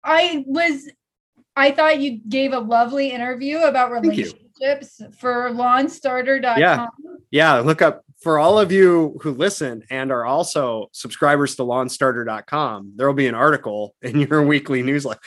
I 0.03 0.43
was 0.45 0.89
I 1.55 1.71
thought 1.71 1.99
you 1.99 2.19
gave 2.27 2.51
a 2.53 2.59
lovely 2.59 3.11
interview 3.11 3.59
about 3.59 3.91
Thank 4.03 4.35
for 5.19 5.49
lawnstarter.com. 5.51 6.59
Yeah. 6.59 6.87
yeah, 7.31 7.59
look 7.59 7.81
up 7.81 8.03
for 8.21 8.39
all 8.39 8.57
of 8.57 8.71
you 8.71 9.19
who 9.21 9.31
listen 9.31 9.83
and 9.89 10.11
are 10.11 10.25
also 10.25 10.87
subscribers 10.93 11.55
to 11.57 11.63
lawnstarter.com. 11.63 12.93
There 12.95 13.05
will 13.05 13.13
be 13.13 13.27
an 13.27 13.35
article 13.35 13.95
in 14.01 14.21
your 14.21 14.41
weekly 14.43 14.81
newsletter 14.81 15.19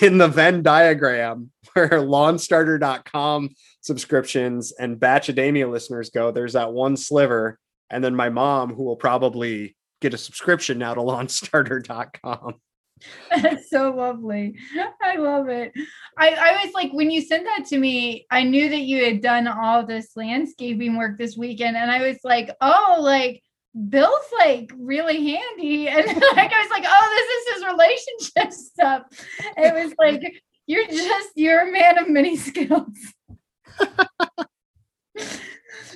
in 0.00 0.18
the 0.18 0.28
Venn 0.28 0.62
diagram 0.62 1.50
where 1.72 1.88
lawnstarter.com 1.88 3.50
subscriptions 3.82 4.72
and 4.72 4.98
Bachademia 4.98 5.70
listeners 5.70 6.10
go. 6.10 6.32
There's 6.32 6.54
that 6.54 6.72
one 6.72 6.96
sliver. 6.96 7.58
And 7.88 8.02
then 8.02 8.14
my 8.14 8.28
mom, 8.28 8.74
who 8.74 8.84
will 8.84 8.96
probably 8.96 9.76
get 10.00 10.14
a 10.14 10.18
subscription 10.18 10.78
now 10.78 10.94
to 10.94 11.00
lawnstarter.com. 11.02 12.54
That's 13.30 13.70
so 13.70 13.92
lovely. 13.92 14.56
I 15.02 15.16
love 15.16 15.48
it. 15.48 15.72
I, 16.16 16.30
I 16.30 16.64
was 16.64 16.74
like, 16.74 16.92
when 16.92 17.10
you 17.10 17.22
sent 17.22 17.44
that 17.44 17.66
to 17.66 17.78
me, 17.78 18.26
I 18.30 18.42
knew 18.42 18.68
that 18.68 18.80
you 18.80 19.04
had 19.04 19.20
done 19.20 19.46
all 19.48 19.84
this 19.84 20.16
landscaping 20.16 20.96
work 20.96 21.18
this 21.18 21.36
weekend. 21.36 21.76
And 21.76 21.90
I 21.90 22.06
was 22.06 22.18
like, 22.24 22.50
oh, 22.60 22.98
like 23.00 23.42
Bill's 23.88 24.26
like 24.38 24.70
really 24.76 25.32
handy. 25.32 25.88
And 25.90 26.06
like 26.36 26.52
I 26.52 26.60
was 26.60 26.70
like, 26.70 26.84
oh, 26.86 27.10
this 27.16 27.28
is 27.36 27.54
his 27.54 27.64
relationship 27.72 28.52
stuff. 28.52 29.02
It 29.56 29.74
was 29.74 29.94
like, 29.98 30.42
you're 30.66 30.86
just 30.86 31.30
you're 31.36 31.68
a 31.68 31.72
man 31.72 31.98
of 31.98 32.08
many 32.08 32.36
skills. 32.36 32.96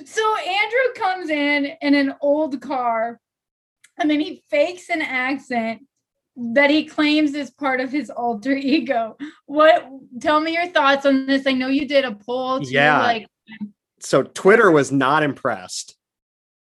so 0.05 0.37
Andrew 0.37 0.93
comes 0.95 1.29
in 1.29 1.71
in 1.81 1.95
an 1.95 2.15
old 2.21 2.61
car 2.61 3.19
and 3.97 4.09
then 4.09 4.19
he 4.19 4.43
fakes 4.49 4.89
an 4.89 5.01
accent 5.01 5.81
that 6.37 6.69
he 6.69 6.85
claims 6.85 7.33
is 7.33 7.49
part 7.51 7.79
of 7.79 7.91
his 7.91 8.09
alter 8.09 8.51
ego. 8.55 9.17
What 9.45 9.87
tell 10.19 10.39
me 10.39 10.53
your 10.53 10.67
thoughts 10.67 11.05
on 11.05 11.25
this? 11.25 11.47
I 11.47 11.53
know 11.53 11.67
you 11.67 11.87
did 11.87 12.05
a 12.05 12.13
poll 12.15 12.59
too, 12.59 12.71
Yeah. 12.71 13.01
like 13.01 13.27
so 13.99 14.23
Twitter 14.23 14.69
was 14.69 14.91
not 14.91 15.23
impressed. 15.23 15.95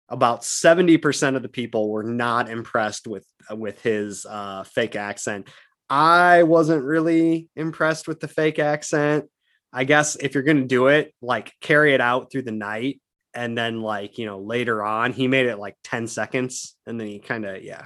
About 0.08 0.42
70% 0.44 1.36
of 1.36 1.42
the 1.42 1.50
people 1.50 1.90
were 1.90 2.04
not 2.04 2.50
impressed 2.50 3.08
with 3.08 3.26
with 3.52 3.82
his 3.82 4.26
uh, 4.30 4.64
fake 4.64 4.96
accent. 4.96 5.48
I 5.90 6.44
wasn't 6.44 6.84
really 6.84 7.50
impressed 7.56 8.08
with 8.08 8.20
the 8.20 8.28
fake 8.28 8.60
accent. 8.60 9.26
I 9.74 9.84
guess 9.84 10.16
if 10.16 10.34
you're 10.34 10.44
going 10.44 10.62
to 10.62 10.68
do 10.68 10.88
it, 10.88 11.14
like 11.22 11.52
carry 11.60 11.94
it 11.94 12.02
out 12.02 12.32
through 12.32 12.44
the 12.44 12.52
night 12.52 13.02
and 13.34 13.58
then 13.58 13.82
like, 13.82 14.18
you 14.18 14.26
know, 14.26 14.40
later 14.40 14.84
on, 14.84 15.12
he 15.12 15.28
made 15.28 15.48
it 15.48 15.58
like 15.58 15.76
10 15.84 16.08
seconds 16.08 16.76
and 16.86 17.00
then 17.00 17.08
he 17.08 17.20
kind 17.20 17.46
of 17.46 17.64
yeah. 17.64 17.86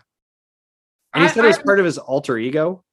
And 1.13 1.23
he 1.23 1.29
I- 1.29 1.31
said 1.31 1.43
it 1.43 1.47
was 1.47 1.57
I- 1.59 1.63
part 1.63 1.79
of 1.79 1.85
his 1.85 1.97
alter 1.97 2.37
ego. 2.37 2.83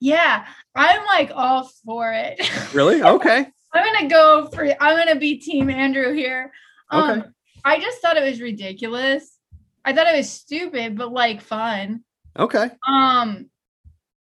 yeah, 0.00 0.46
I'm 0.74 1.04
like 1.06 1.30
all 1.34 1.70
for 1.84 2.12
it. 2.12 2.40
Really? 2.74 3.02
Okay. 3.02 3.46
I'm 3.72 3.94
gonna 3.94 4.08
go 4.08 4.48
for 4.52 4.64
I'm 4.82 4.96
gonna 4.96 5.18
be 5.18 5.38
team 5.38 5.70
Andrew 5.70 6.12
here. 6.12 6.52
Um 6.90 7.10
Okay. 7.20 7.28
I 7.64 7.80
just 7.80 8.00
thought 8.00 8.16
it 8.16 8.22
was 8.22 8.40
ridiculous. 8.40 9.38
I 9.84 9.92
thought 9.92 10.06
it 10.06 10.16
was 10.16 10.30
stupid, 10.30 10.96
but 10.96 11.12
like 11.12 11.40
fun. 11.40 12.04
Okay. 12.38 12.70
um 12.86 13.48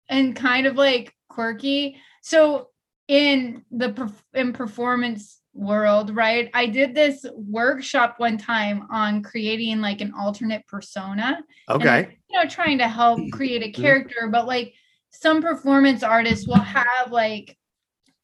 and 0.08 0.34
kind 0.34 0.66
of 0.66 0.76
like 0.76 1.14
quirky 1.28 2.00
so 2.22 2.68
in 3.08 3.64
the 3.70 4.12
in 4.34 4.52
performance 4.52 5.39
world 5.52 6.14
right 6.14 6.48
i 6.54 6.64
did 6.64 6.94
this 6.94 7.26
workshop 7.34 8.14
one 8.18 8.38
time 8.38 8.86
on 8.90 9.22
creating 9.22 9.80
like 9.80 10.00
an 10.00 10.12
alternate 10.16 10.66
persona 10.66 11.40
and, 11.68 11.82
Okay. 11.82 12.18
you 12.28 12.38
know 12.38 12.48
trying 12.48 12.78
to 12.78 12.88
help 12.88 13.20
create 13.32 13.62
a 13.62 13.66
mm-hmm. 13.66 13.82
character 13.82 14.28
but 14.30 14.46
like 14.46 14.74
some 15.10 15.42
performance 15.42 16.02
artists 16.02 16.46
will 16.46 16.54
have 16.54 17.10
like 17.10 17.56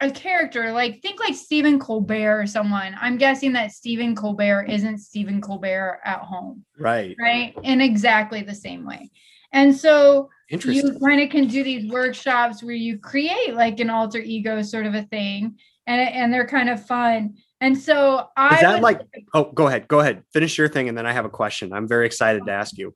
a 0.00 0.10
character 0.10 0.72
like 0.72 1.00
think 1.00 1.20
like 1.20 1.34
Stephen 1.34 1.78
Colbert 1.78 2.42
or 2.42 2.46
someone. 2.46 2.94
I'm 3.00 3.16
guessing 3.16 3.52
that 3.54 3.72
Stephen 3.72 4.14
Colbert 4.14 4.66
isn't 4.68 4.98
Stephen 4.98 5.40
Colbert 5.40 6.00
at 6.04 6.20
home 6.20 6.64
Right. 6.78 7.16
right? 7.18 7.54
In 7.62 7.80
exactly 7.80 8.42
the 8.42 8.54
same 8.54 8.84
way. 8.84 9.10
And 9.52 9.74
so 9.74 10.28
you 10.50 10.98
kind 11.02 11.20
of 11.20 11.30
can 11.30 11.46
do 11.46 11.64
these 11.64 11.90
workshops 11.90 12.62
where 12.62 12.74
you 12.74 12.98
create 12.98 13.54
like 13.54 13.80
an 13.80 13.90
alter 13.90 14.18
ego 14.18 14.60
sort 14.62 14.86
of 14.86 14.94
a 14.94 15.02
thing, 15.04 15.58
and 15.86 16.00
and 16.00 16.32
they're 16.32 16.46
kind 16.46 16.68
of 16.68 16.84
fun. 16.86 17.36
And 17.60 17.76
so 17.78 18.28
I 18.36 18.56
Is 18.56 18.60
that 18.60 18.82
like 18.82 19.00
oh 19.34 19.50
go 19.52 19.66
ahead, 19.66 19.88
go 19.88 20.00
ahead. 20.00 20.22
Finish 20.32 20.58
your 20.58 20.68
thing 20.68 20.88
and 20.88 20.96
then 20.96 21.06
I 21.06 21.12
have 21.12 21.24
a 21.24 21.30
question. 21.30 21.72
I'm 21.72 21.88
very 21.88 22.06
excited 22.06 22.44
to 22.46 22.52
ask 22.52 22.76
you. 22.76 22.94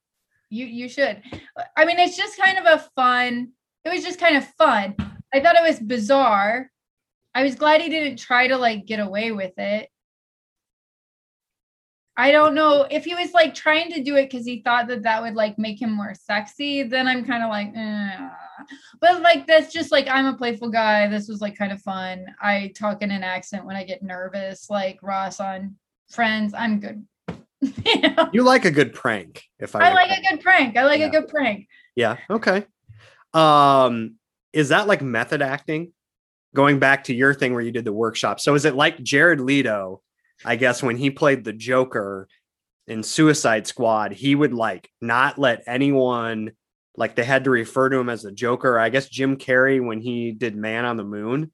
you 0.51 0.67
you 0.67 0.89
should. 0.89 1.23
I 1.77 1.85
mean, 1.85 1.99
it's 1.99 2.17
just 2.17 2.39
kind 2.39 2.59
of 2.59 2.65
a 2.67 2.79
fun. 2.95 3.53
It 3.85 3.91
was 3.91 4.05
just 4.05 4.21
kind 4.21 4.37
of 4.37 4.47
fun. 4.59 4.95
I 5.33 5.41
thought 5.41 5.57
it 5.57 5.63
was 5.63 5.81
bizarre. 5.81 6.71
I 7.35 7.43
was 7.45 7.55
glad 7.55 7.81
he 7.81 7.89
didn't 7.89 8.19
try 8.19 8.49
to 8.49 8.57
like 8.57 8.87
get 8.87 9.01
away 9.01 9.33
with 9.33 9.57
it. 9.57 9.89
I 12.17 12.33
don't 12.33 12.55
know 12.55 12.87
if 12.91 13.05
he 13.05 13.15
was 13.15 13.33
like 13.33 13.55
trying 13.55 13.91
to 13.93 14.03
do 14.03 14.17
it 14.17 14.31
because 14.31 14.45
he 14.45 14.61
thought 14.63 14.89
that 14.89 15.03
that 15.05 15.23
would 15.23 15.35
like 15.35 15.59
make 15.59 15.81
him 15.81 15.93
more 15.93 16.15
sexy. 16.15 16.83
Then 16.83 17.07
I'm 17.07 17.25
kind 17.25 17.43
of 17.43 17.49
like, 17.51 17.73
eh. 17.75 18.29
but 19.01 19.23
like 19.23 19.47
that's 19.47 19.73
just 19.73 19.91
like 19.91 20.07
I'm 20.09 20.27
a 20.27 20.37
playful 20.37 20.71
guy. 20.71 21.07
This 21.07 21.29
was 21.29 21.41
like 21.41 21.57
kind 21.57 21.73
of 21.73 21.81
fun. 21.81 22.27
I 22.43 22.73
talk 22.77 23.03
in 23.03 23.11
an 23.11 23.23
accent 23.23 23.65
when 23.65 23.77
I 23.77 23.85
get 23.85 24.03
nervous, 24.03 24.69
like 24.69 24.99
Ross 25.03 25.41
on 25.41 25.77
Friends. 26.11 26.53
I'm 26.55 26.81
good. 26.81 27.07
you 27.61 28.01
know? 28.01 28.29
You 28.33 28.43
like 28.43 28.65
a 28.65 28.71
good 28.71 28.93
prank, 28.93 29.45
if 29.59 29.75
I 29.77 29.91
I 29.91 29.93
like 29.93 30.11
a 30.11 30.31
good 30.31 30.41
prank. 30.41 30.77
I 30.77 30.85
like 30.85 31.01
Yeah. 31.01 31.07
a 31.07 31.11
good 31.11 31.29
prank. 31.29 31.69
Yeah. 31.95 32.17
Okay. 32.29 32.65
Um, 33.33 34.17
is 34.53 34.71
that 34.71 34.87
like 34.87 35.03
method 35.03 35.43
acting? 35.43 35.93
Going 36.55 36.81
back 36.81 37.05
to 37.05 37.15
your 37.15 37.33
thing 37.33 37.53
where 37.53 37.63
you 37.63 37.71
did 37.71 37.85
the 37.85 37.93
workshop. 37.93 38.41
So 38.41 38.55
is 38.55 38.65
it 38.65 38.75
like 38.75 39.01
Jared 39.03 39.41
Leto? 39.41 40.03
I 40.45 40.57
guess 40.57 40.83
when 40.83 40.97
he 40.97 41.11
played 41.11 41.45
the 41.45 41.53
Joker 41.53 42.29
in 42.87 43.03
Suicide 43.03 43.67
Squad, 43.67 44.13
he 44.13 44.35
would 44.35 44.53
like 44.53 44.91
not 45.01 45.39
let 45.39 45.63
anyone 45.67 46.53
like 46.97 47.15
they 47.15 47.25
had 47.25 47.45
to 47.45 47.51
refer 47.51 47.89
to 47.89 47.99
him 47.99 48.09
as 48.09 48.23
the 48.23 48.33
Joker. 48.33 48.79
I 48.79 48.89
guess 48.89 49.09
Jim 49.09 49.37
Carrey 49.37 49.85
when 49.85 50.01
he 50.01 50.33
did 50.33 50.57
Man 50.57 50.85
on 50.85 50.97
the 50.97 51.05
Moon, 51.05 51.53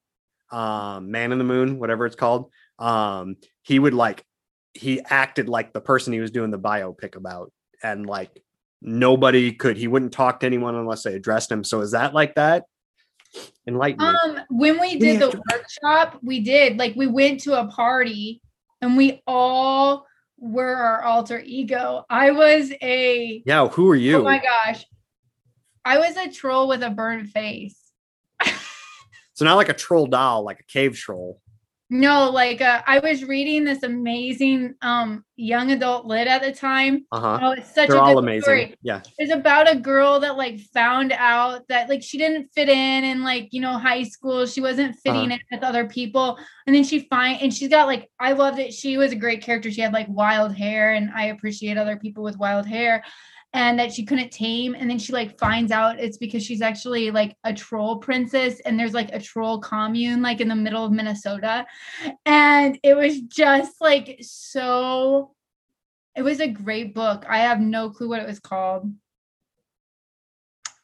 um, 0.50 1.10
Man 1.10 1.32
in 1.32 1.38
the 1.38 1.44
Moon, 1.44 1.78
whatever 1.78 2.06
it's 2.06 2.16
called, 2.16 2.50
um, 2.78 3.36
he 3.62 3.78
would 3.78 3.94
like 3.94 4.24
he 4.74 5.00
acted 5.00 5.48
like 5.48 5.72
the 5.72 5.80
person 5.80 6.12
he 6.12 6.20
was 6.20 6.30
doing 6.30 6.50
the 6.50 6.58
biopic 6.58 7.16
about, 7.16 7.52
and 7.82 8.06
like 8.06 8.42
nobody 8.80 9.52
could. 9.52 9.76
He 9.76 9.88
wouldn't 9.88 10.12
talk 10.12 10.40
to 10.40 10.46
anyone 10.46 10.74
unless 10.74 11.02
they 11.02 11.14
addressed 11.14 11.50
him. 11.50 11.64
So 11.64 11.80
is 11.80 11.92
that 11.92 12.14
like 12.14 12.34
that? 12.36 12.64
Enlighten 13.66 13.98
me. 13.98 14.14
Um, 14.24 14.40
when 14.50 14.80
we 14.80 14.98
did 14.98 15.20
the 15.20 15.42
workshop, 15.52 16.18
we 16.22 16.40
did 16.40 16.78
like 16.78 16.94
we 16.96 17.06
went 17.06 17.40
to 17.40 17.58
a 17.60 17.66
party 17.66 18.40
and 18.86 18.96
we 18.96 19.20
all 19.26 20.06
were 20.38 20.76
our 20.76 21.02
alter 21.02 21.42
ego. 21.44 22.04
I 22.08 22.30
was 22.30 22.72
a 22.80 23.42
yeah. 23.44 23.66
Who 23.68 23.90
are 23.90 23.96
you? 23.96 24.18
oh 24.18 24.22
my 24.22 24.40
gosh, 24.40 24.84
I 25.84 25.98
was 25.98 26.16
a 26.16 26.30
troll 26.30 26.68
with 26.68 26.82
a 26.82 26.90
burnt 26.90 27.28
face. 27.28 27.76
so 29.34 29.44
not 29.44 29.56
like 29.56 29.68
a 29.68 29.74
troll 29.74 30.06
doll, 30.06 30.44
like 30.44 30.60
a 30.60 30.64
cave 30.64 30.96
troll. 30.96 31.40
No, 31.88 32.30
like 32.30 32.60
uh, 32.60 32.82
I 32.84 32.98
was 32.98 33.22
reading 33.24 33.62
this 33.64 33.84
amazing 33.84 34.74
um 34.82 35.24
young 35.36 35.70
adult 35.70 36.04
lit 36.04 36.26
at 36.26 36.42
the 36.42 36.50
time. 36.50 37.06
Uh 37.12 37.20
huh. 37.20 37.38
Oh, 37.40 37.50
it's 37.52 37.72
such 37.72 37.88
They're 37.88 37.98
a 37.98 38.00
all 38.00 38.18
amazing. 38.18 38.42
story. 38.42 38.74
Yeah. 38.82 39.02
It's 39.18 39.32
about 39.32 39.70
a 39.72 39.76
girl 39.78 40.18
that 40.20 40.36
like 40.36 40.58
found 40.74 41.12
out 41.12 41.62
that 41.68 41.88
like 41.88 42.02
she 42.02 42.18
didn't 42.18 42.48
fit 42.56 42.68
in 42.68 43.04
in 43.04 43.22
like 43.22 43.50
you 43.52 43.60
know 43.60 43.78
high 43.78 44.02
school. 44.02 44.46
She 44.46 44.60
wasn't 44.60 44.96
fitting 44.96 45.26
Uh-huh. 45.30 45.38
in 45.50 45.56
with 45.58 45.62
other 45.62 45.86
people, 45.86 46.38
and 46.66 46.74
then 46.74 46.82
she 46.82 47.06
find 47.08 47.40
and 47.40 47.54
she's 47.54 47.68
got 47.68 47.86
like 47.86 48.10
I 48.18 48.32
loved 48.32 48.58
it. 48.58 48.72
She 48.74 48.96
was 48.96 49.12
a 49.12 49.16
great 49.16 49.42
character. 49.42 49.70
She 49.70 49.80
had 49.80 49.92
like 49.92 50.08
wild 50.08 50.56
hair, 50.56 50.92
and 50.94 51.10
I 51.14 51.26
appreciate 51.26 51.76
other 51.78 51.96
people 51.96 52.24
with 52.24 52.36
wild 52.36 52.66
hair. 52.66 53.04
And 53.52 53.78
that 53.78 53.92
she 53.92 54.04
couldn't 54.04 54.32
tame, 54.32 54.74
and 54.74 54.90
then 54.90 54.98
she 54.98 55.12
like 55.12 55.38
finds 55.38 55.72
out 55.72 55.98
it's 55.98 56.18
because 56.18 56.44
she's 56.44 56.60
actually 56.60 57.10
like 57.10 57.34
a 57.44 57.54
troll 57.54 57.96
princess, 57.96 58.60
and 58.60 58.78
there's 58.78 58.92
like 58.92 59.10
a 59.12 59.20
troll 59.20 59.60
commune 59.60 60.20
like 60.20 60.42
in 60.42 60.48
the 60.48 60.54
middle 60.54 60.84
of 60.84 60.92
Minnesota, 60.92 61.64
and 62.26 62.78
it 62.82 62.94
was 62.94 63.20
just 63.22 63.80
like 63.80 64.18
so. 64.20 65.32
It 66.14 66.22
was 66.22 66.40
a 66.40 66.48
great 66.48 66.94
book. 66.94 67.24
I 67.28 67.38
have 67.38 67.60
no 67.60 67.90
clue 67.90 68.08
what 68.08 68.20
it 68.20 68.26
was 68.26 68.40
called. 68.40 68.92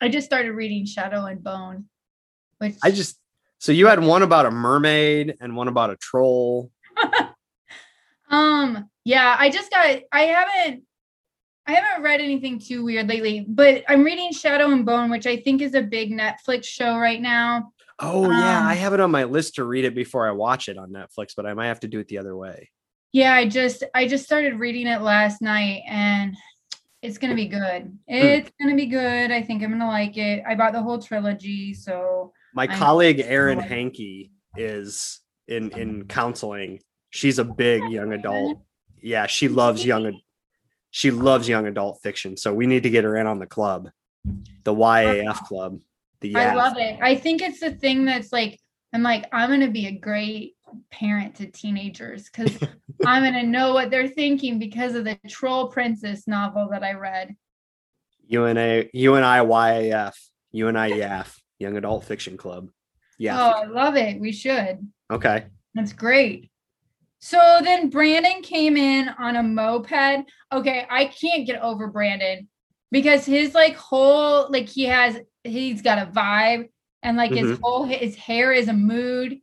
I 0.03 0.09
just 0.09 0.27
started 0.27 0.53
reading 0.53 0.85
Shadow 0.85 1.27
and 1.27 1.45
Bone, 1.45 1.85
which 2.59 2.75
I 2.83 2.91
just 2.91 3.19
so 3.59 3.71
you 3.71 3.87
had 3.87 4.03
one 4.03 4.23
about 4.23 4.47
a 4.47 4.51
mermaid 4.51 5.37
and 5.41 5.55
one 5.55 5.69
about 5.69 5.91
a 5.91 5.97
troll. 5.97 6.73
um 8.31 8.89
yeah, 9.05 9.37
I 9.39 9.51
just 9.51 9.71
got 9.71 10.01
I 10.11 10.23
haven't 10.23 10.83
I 11.67 11.73
haven't 11.75 12.03
read 12.03 12.21
anything 12.21 12.59
too 12.59 12.85
weird 12.85 13.09
lately, 13.09 13.45
but 13.49 13.85
I'm 13.89 14.03
reading 14.03 14.33
Shadow 14.33 14.71
and 14.73 14.85
Bone, 14.85 15.11
which 15.11 15.27
I 15.27 15.37
think 15.37 15.63
is 15.63 15.75
a 15.75 15.83
big 15.83 16.11
Netflix 16.11 16.65
show 16.65 16.97
right 16.99 17.21
now. 17.21 17.73
Oh 18.01 18.29
yeah, 18.31 18.59
Um, 18.61 18.67
I 18.67 18.75
have 18.75 18.95
it 18.95 19.01
on 19.01 19.11
my 19.13 19.25
list 19.25 19.55
to 19.57 19.65
read 19.65 19.85
it 19.85 19.95
before 19.95 20.27
I 20.27 20.33
watch 20.33 20.69
it 20.69 20.77
on 20.77 20.91
Netflix, 20.91 21.35
but 21.37 21.47
I 21.47 21.55
might 21.55 21.69
have 21.69 21.81
to 21.81 21.89
do 21.89 22.01
it 22.01 22.09
the 22.09 22.19
other 22.19 22.37
way. 22.37 22.71
Yeah, 23.13 23.33
I 23.35 23.47
just 23.49 23.85
I 23.95 24.09
just 24.09 24.25
started 24.25 24.59
reading 24.59 24.87
it 24.89 25.03
last 25.03 25.41
night 25.43 25.83
and 25.87 26.35
it's 27.03 27.19
gonna 27.19 27.35
be 27.37 27.47
good. 27.47 27.97
It's 28.09 28.51
gonna 28.61 28.75
be 28.75 28.87
good. 28.87 29.31
I 29.31 29.43
think 29.43 29.63
I'm 29.63 29.71
gonna 29.71 29.87
like 29.89 30.17
it. 30.17 30.43
I 30.49 30.55
bought 30.57 30.73
the 30.73 30.83
whole 30.83 30.99
trilogy, 30.99 31.75
so 31.75 32.33
My 32.55 32.65
I 32.65 32.67
know. 32.67 32.77
colleague 32.79 33.21
Erin 33.21 33.59
Lord. 33.59 33.71
Hankey 33.71 34.33
is 34.57 35.21
in 35.47 35.71
in 35.73 36.07
counseling. 36.07 36.81
She's 37.11 37.39
a 37.39 37.45
big 37.45 37.85
young 37.91 38.13
adult. 38.15 38.63
Yeah, 39.01 39.27
she 39.27 39.49
loves 39.49 39.85
young 39.85 40.19
she 40.93 41.11
loves 41.11 41.49
young 41.49 41.67
adult 41.67 42.01
fiction. 42.03 42.37
So 42.37 42.55
we 42.55 42.67
need 42.67 42.85
to 42.85 42.91
get 42.91 43.03
her 43.05 43.17
in 43.17 43.27
on 43.27 43.39
the 43.41 43.47
club. 43.47 43.91
The 44.63 44.75
YAF 44.75 45.39
club. 45.47 45.81
The 46.21 46.37
I 46.37 46.45
YAF. 46.45 46.55
love 46.55 46.77
it. 46.77 46.99
I 47.03 47.17
think 47.17 47.43
it's 47.43 47.59
the 47.59 47.73
thing 47.73 48.05
that's 48.05 48.31
like, 48.31 48.61
I'm 48.93 49.03
like, 49.03 49.27
I'm 49.33 49.49
gonna 49.49 49.71
be 49.71 49.87
a 49.87 49.99
great 49.99 50.55
parent 50.91 51.37
to 51.37 51.47
teenagers 51.47 52.29
because 52.29 52.57
I'm 53.07 53.25
gonna 53.25 53.43
know 53.43 53.73
what 53.73 53.91
they're 53.91 54.07
thinking 54.07 54.59
because 54.59 54.95
of 54.95 55.05
the 55.05 55.19
Troll 55.27 55.69
Princess 55.69 56.29
novel 56.29 56.69
that 56.71 56.85
I 56.85 56.93
read. 56.93 57.35
UNA 58.29 58.85
UNI 58.93 59.41
YAF. 59.47 60.15
UNI 60.53 60.93
YAF. 60.93 61.35
Young 61.59 61.79
Adult 61.79 62.05
Fiction 62.05 62.37
Club. 62.37 62.69
Yeah. 63.19 63.41
Oh, 63.41 63.51
I 63.63 63.65
love 63.65 63.97
it. 63.97 64.21
We 64.21 64.33
should. 64.33 64.87
Okay. 65.11 65.47
That's 65.75 65.95
great. 65.95 66.51
So 67.25 67.61
then 67.63 67.89
Brandon 67.89 68.43
came 68.43 68.77
in 68.77 69.09
on 69.11 69.37
a 69.37 69.45
moped. 69.45 70.27
Okay, 70.53 70.87
I 70.91 71.05
can't 71.05 71.47
get 71.47 71.63
over 71.63 71.87
Brandon 71.87 72.49
because 72.91 73.25
his 73.25 73.55
like 73.55 73.77
whole 73.77 74.51
like 74.51 74.69
he 74.69 74.87
has 74.87 75.21
he's 75.45 75.83
got 75.83 76.01
a 76.01 76.11
vibe 76.11 76.69
and 77.05 77.17
like 77.17 77.31
his 77.31 77.47
Mhm. 77.47 77.61
whole 77.63 77.85
his 77.85 78.17
hair 78.17 78.53
is 78.53 78.67
a 78.67 78.73
mood. 78.73 79.39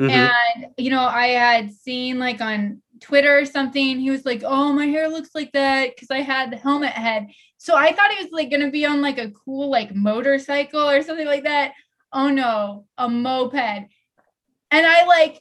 Mhm. 0.00 0.10
And 0.10 0.66
you 0.78 0.90
know, 0.90 1.02
I 1.04 1.26
had 1.26 1.72
seen 1.72 2.20
like 2.20 2.40
on 2.40 2.80
Twitter 3.00 3.36
or 3.36 3.44
something, 3.46 3.98
he 3.98 4.12
was 4.12 4.24
like, 4.24 4.42
"Oh, 4.44 4.72
my 4.72 4.86
hair 4.86 5.08
looks 5.08 5.30
like 5.34 5.50
that 5.52 5.90
because 5.94 6.12
I 6.12 6.20
had 6.20 6.52
the 6.52 6.56
helmet 6.56 6.92
head." 6.92 7.26
So 7.58 7.74
I 7.74 7.92
thought 7.92 8.12
he 8.12 8.22
was 8.22 8.32
like 8.32 8.48
gonna 8.48 8.70
be 8.70 8.86
on 8.86 9.02
like 9.02 9.18
a 9.18 9.32
cool 9.32 9.70
like 9.70 9.92
motorcycle 9.92 10.88
or 10.88 11.02
something 11.02 11.26
like 11.26 11.42
that. 11.44 11.72
Oh 12.12 12.30
no, 12.30 12.86
a 12.96 13.08
moped. 13.08 13.88
And 14.70 14.86
I 14.86 15.04
like, 15.06 15.40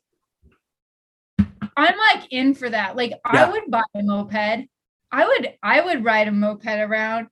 I'm 1.78 1.96
like 2.14 2.28
in 2.32 2.54
for 2.54 2.70
that. 2.70 2.96
Like, 2.96 3.12
Yeah. 3.12 3.46
I 3.46 3.50
would 3.52 3.64
buy 3.70 3.84
a 3.96 4.04
moped. 4.04 4.68
I 5.12 5.26
would, 5.28 5.54
I 5.62 5.82
would 5.82 6.04
ride 6.04 6.28
a 6.28 6.32
moped 6.32 6.66
around. 6.68 7.28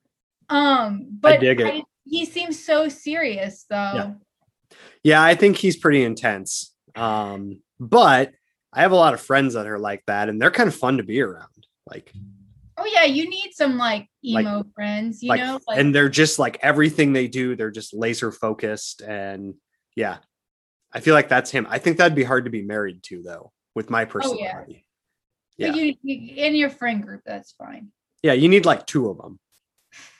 Um, 0.48 1.06
but. 1.20 1.42
I- 1.44 1.82
he 2.04 2.24
seems 2.26 2.62
so 2.62 2.88
serious 2.88 3.64
though. 3.70 3.76
Yeah. 3.94 4.12
Yeah, 5.04 5.22
I 5.22 5.34
think 5.36 5.56
he's 5.56 5.76
pretty 5.76 6.02
intense. 6.02 6.74
Um, 6.96 7.60
but 7.78 8.32
I 8.72 8.82
have 8.82 8.92
a 8.92 8.96
lot 8.96 9.14
of 9.14 9.20
friends 9.20 9.54
that 9.54 9.66
are 9.68 9.78
like 9.78 10.02
that, 10.06 10.28
and 10.28 10.40
they're 10.42 10.50
kind 10.50 10.68
of 10.68 10.74
fun 10.74 10.96
to 10.96 11.02
be 11.04 11.20
around. 11.22 11.66
Like, 11.88 12.12
Oh 12.76 12.86
yeah, 12.86 13.04
you 13.04 13.28
need 13.30 13.52
some 13.52 13.76
like 13.78 14.08
Like- 14.24 14.44
emo 14.46 14.64
friends, 14.74 15.22
you 15.22 15.28
like, 15.28 15.40
know? 15.40 15.60
Like, 15.68 15.78
and 15.78 15.94
they're 15.94 16.08
just 16.08 16.38
like 16.38 16.58
everything 16.62 17.12
they 17.12 17.28
do, 17.28 17.54
they're 17.54 17.70
just 17.70 17.94
laser 17.94 18.32
focused, 18.32 19.00
and 19.02 19.54
yeah, 19.94 20.18
I 20.92 21.00
feel 21.00 21.14
like 21.14 21.28
that's 21.28 21.50
him. 21.50 21.66
I 21.70 21.78
think 21.78 21.98
that'd 21.98 22.16
be 22.16 22.24
hard 22.24 22.44
to 22.46 22.50
be 22.50 22.62
married 22.62 23.02
to, 23.04 23.22
though, 23.22 23.52
with 23.74 23.90
my 23.90 24.02
oh, 24.02 24.06
personality. 24.06 24.84
but 25.58 25.74
yeah. 25.76 25.82
you, 25.82 25.94
you 26.02 26.34
in 26.36 26.54
your 26.54 26.70
friend 26.70 27.02
group, 27.02 27.22
that's 27.24 27.52
fine. 27.52 27.88
Yeah, 28.22 28.34
you 28.34 28.48
need 28.48 28.66
like 28.66 28.86
two 28.86 29.08
of 29.08 29.18
them. 29.18 29.38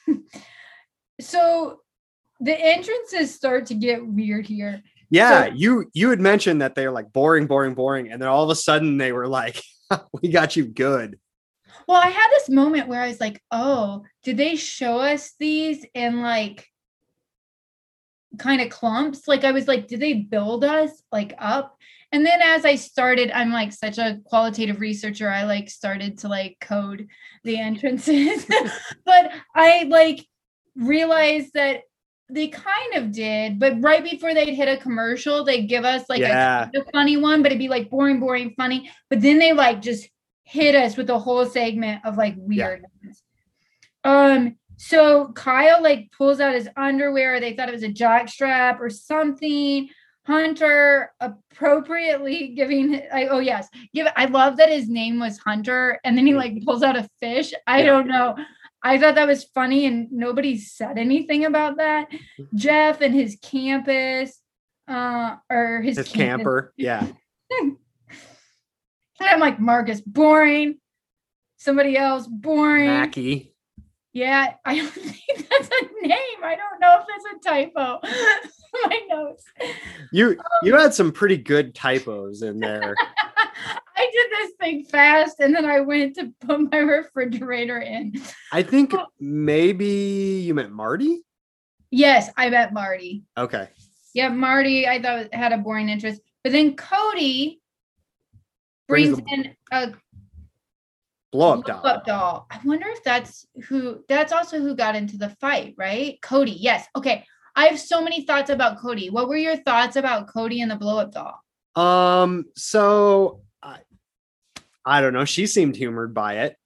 So 1.23 1.81
the 2.41 2.59
entrances 2.59 3.35
start 3.35 3.67
to 3.67 3.75
get 3.75 4.05
weird 4.05 4.47
here. 4.47 4.83
Yeah, 5.11 5.47
So- 5.47 5.53
you 5.55 5.91
you 5.95 6.11
had 6.11 6.21
mentioned 6.21 6.62
that 6.62 6.75
they're 6.75 6.91
like 6.91 7.12
boring, 7.12 7.47
boring, 7.47 7.75
boring, 7.75 8.11
and 8.11 8.21
then 8.21 8.29
all 8.29 8.45
of 8.45 8.51
a 8.51 8.57
sudden 8.57 8.99
they 8.99 9.12
were 9.12 9.29
like, 9.29 9.62
"We 10.23 10.31
got 10.31 10.57
you 10.57 10.65
good." 10.67 11.19
Well, 11.87 12.01
I 12.01 12.09
had 12.09 12.29
this 12.31 12.49
moment 12.49 12.88
where 12.88 13.03
I 13.03 13.09
was 13.09 13.21
like, 13.21 13.43
oh, 13.51 14.05
did 14.23 14.37
they 14.37 14.55
show 14.55 14.99
us 14.99 15.33
these 15.38 15.85
in 15.95 16.23
like 16.23 16.69
kind 18.38 18.61
of 18.61 18.71
clumps? 18.71 19.27
Like 19.27 19.43
I 19.45 19.53
was 19.53 19.67
like, 19.67 19.88
did 19.88 19.99
they 19.99 20.12
build 20.12 20.65
us 20.65 21.03
like 21.11 21.35
up? 21.38 21.77
And 22.12 22.27
then 22.27 22.42
as 22.42 22.66
I 22.66 22.77
started, 22.77 23.31
I'm 23.31 23.51
like 23.51 23.73
such 23.73 23.96
a 23.96 24.19
qualitative 24.25 24.81
researcher. 24.81 25.31
I 25.31 25.44
like 25.44 25.71
started 25.71 26.19
to 26.19 26.29
like 26.29 26.58
code 26.60 27.08
the 27.42 27.58
entrances. 27.58 28.46
but 29.06 29.33
I 29.54 29.85
like 29.85 30.27
realized 30.77 31.54
that 31.54 31.83
they 32.29 32.48
kind 32.48 32.94
of 32.94 33.13
did, 33.13 33.58
but 33.58 33.83
right 33.83 34.04
before 34.04 34.35
they'd 34.35 34.54
hit 34.54 34.69
a 34.69 34.81
commercial, 34.81 35.44
they'd 35.44 35.67
give 35.67 35.85
us 35.85 36.04
like 36.08 36.21
Yeah. 36.21 36.69
a, 36.75 36.81
a 36.81 36.85
funny 36.92 37.17
one, 37.17 37.42
but 37.42 37.52
it'd 37.52 37.58
be 37.58 37.69
like 37.69 37.90
boring, 37.90 38.21
boring, 38.21 38.54
funny. 38.56 38.90
But 39.10 39.21
then 39.21 39.38
they 39.38 39.52
like 39.52 39.83
just 39.83 40.08
hit 40.44 40.75
us 40.75 40.96
with 40.96 41.08
a 41.10 41.19
whole 41.19 41.46
segment 41.46 42.04
of 42.04 42.17
like 42.17 42.37
Yeah. 42.48 42.77
Um, 44.04 44.56
so 44.77 45.29
Kyle 45.33 45.83
like 45.83 46.10
pulls 46.13 46.40
out 46.40 46.54
his 46.54 46.69
underwear. 46.77 47.40
They 47.40 47.54
thought 47.54 47.69
it 47.69 47.75
was 47.75 47.83
a 47.85 47.88
jock 47.88 48.29
strap 48.29 48.81
or 48.81 48.90
something. 48.90 49.88
Hunter 50.27 51.12
appropriately 51.20 52.48
giving 52.56 53.00
I, 53.12 53.27
oh 53.27 53.40
yes. 53.40 53.68
Give 53.94 54.06
I 54.16 54.27
love 54.27 54.56
that 54.58 54.68
his 54.70 54.88
name 54.88 55.18
was 55.18 55.38
Hunter 55.38 55.98
and 56.04 56.16
then 56.16 56.27
he 56.27 56.35
like 56.35 56.64
pulls 56.64 56.83
out 56.83 56.96
a 56.96 57.08
fish. 57.20 57.52
I 57.66 57.83
don't 57.83 58.06
know. 58.06 58.37
I 58.85 58.98
thought 58.98 59.14
that 59.16 59.29
was 59.29 59.44
funny 59.44 59.87
and 59.87 60.10
nobody 60.10 60.58
said 60.58 60.98
anything 60.98 61.44
about 61.44 61.77
that. 61.77 62.08
Jeff 62.54 63.00
and 63.00 63.14
his 63.14 63.37
campus 63.42 64.40
uh 64.88 65.37
or 65.50 65.81
his, 65.83 65.96
His 65.96 66.08
campus. 66.08 66.16
camper, 66.16 66.75
yeah, 66.77 67.06
And 67.60 67.77
I'm 69.20 69.40
like 69.40 69.60
Marcus 69.60 70.00
boring. 70.00 70.79
Somebody 71.56 71.96
else 71.96 72.27
boring. 72.27 72.87
Mackie. 72.88 73.54
yeah 74.12 74.54
I 74.64 74.77
don't 74.79 74.88
think 74.92 75.48
that's 75.48 75.68
a 75.68 76.06
name. 76.06 76.42
I 76.42 76.56
don't 76.56 76.81
know 76.81 76.98
if 77.00 77.06
that's 77.06 77.46
a 77.46 77.48
typo 77.48 78.00
my 78.85 79.00
notes 79.08 79.44
You 80.12 80.38
you 80.62 80.75
um, 80.75 80.81
had 80.81 80.94
some 80.94 81.12
pretty 81.12 81.37
good 81.37 81.75
typos 81.75 82.42
in 82.42 82.60
there. 82.60 82.94
I 83.96 84.10
did 84.12 84.31
this 84.31 84.52
thing 84.60 84.85
fast 84.85 85.40
and 85.40 85.54
then 85.54 85.64
I 85.64 85.81
went 85.81 86.16
to 86.16 86.33
put 86.40 86.70
my 86.73 86.79
refrigerator 86.79 87.79
in. 87.81 88.14
I 88.52 88.62
think 88.62 88.94
oh. 88.94 89.06
maybe 89.20 90.42
you 90.44 90.54
meant 90.54 90.73
Marty. 90.73 91.23
Yes, 91.90 92.31
I 92.37 92.48
met 92.50 92.73
Marty. 92.73 93.25
Okay. 93.37 93.68
Yeah, 94.14 94.29
Marty, 94.29 94.88
I 94.88 95.00
thought 95.00 95.33
had 95.35 95.52
a 95.52 95.58
boring 95.58 95.88
interest. 95.88 96.20
But 96.42 96.52
then 96.52 96.75
Cody 96.75 97.60
Brings 98.88 99.20
brings 99.20 99.33
in 99.33 99.56
a 99.70 99.92
Blow 101.33 101.54
up 101.54 101.64
doll. 101.64 101.87
up 101.87 102.04
doll. 102.04 102.46
I 102.50 102.60
wonder 102.62 102.87
if 102.88 103.02
that's 103.02 103.46
who 103.64 104.04
that's 104.06 104.33
also 104.33 104.60
who 104.60 104.77
got 104.77 104.94
into 104.94 105.16
the 105.16 105.31
fight, 105.40 105.75
right? 105.79 106.20
Cody. 106.20 106.52
Yes. 106.52 106.87
Okay. 106.94 107.25
I 107.55 107.67
have 107.67 107.79
so 107.79 108.03
many 108.03 108.25
thoughts 108.25 108.50
about 108.50 108.79
Cody. 108.79 109.11
What 109.11 109.29
were 109.29 109.37
your 109.37 109.57
thoughts 109.57 109.96
about 109.96 110.29
Cody 110.29 110.63
and 110.63 110.71
the 110.71 110.77
blow 110.77 110.98
up 110.98 111.13
doll? 111.13 111.40
Um, 111.75 112.46
so 112.57 113.42
I, 113.63 113.79
I 114.85 115.00
don't 115.00 115.13
know. 115.13 115.25
She 115.25 115.46
seemed 115.46 115.77
humored 115.77 116.15
by 116.15 116.38
it. 116.40 116.57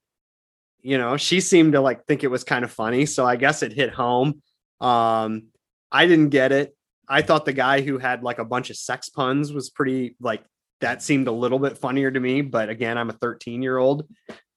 You 0.80 0.98
know, 0.98 1.16
she 1.16 1.40
seemed 1.40 1.72
to 1.72 1.80
like 1.80 2.06
think 2.06 2.22
it 2.22 2.30
was 2.30 2.44
kind 2.44 2.64
of 2.64 2.70
funny. 2.70 3.06
So 3.06 3.26
I 3.26 3.36
guess 3.36 3.62
it 3.62 3.72
hit 3.72 3.90
home. 3.90 4.42
Um, 4.80 5.48
I 5.90 6.06
didn't 6.06 6.30
get 6.30 6.52
it. 6.52 6.76
I 7.08 7.22
thought 7.22 7.44
the 7.44 7.52
guy 7.52 7.80
who 7.80 7.98
had 7.98 8.22
like 8.22 8.38
a 8.38 8.44
bunch 8.44 8.70
of 8.70 8.76
sex 8.76 9.08
puns 9.08 9.52
was 9.52 9.70
pretty 9.70 10.16
like 10.20 10.44
that 10.80 11.02
seemed 11.02 11.28
a 11.28 11.32
little 11.32 11.58
bit 11.58 11.78
funnier 11.78 12.10
to 12.10 12.20
me. 12.20 12.42
But 12.42 12.68
again, 12.68 12.98
I'm 12.98 13.10
a 13.10 13.14
13 13.14 13.62
year 13.62 13.78
old. 13.78 14.06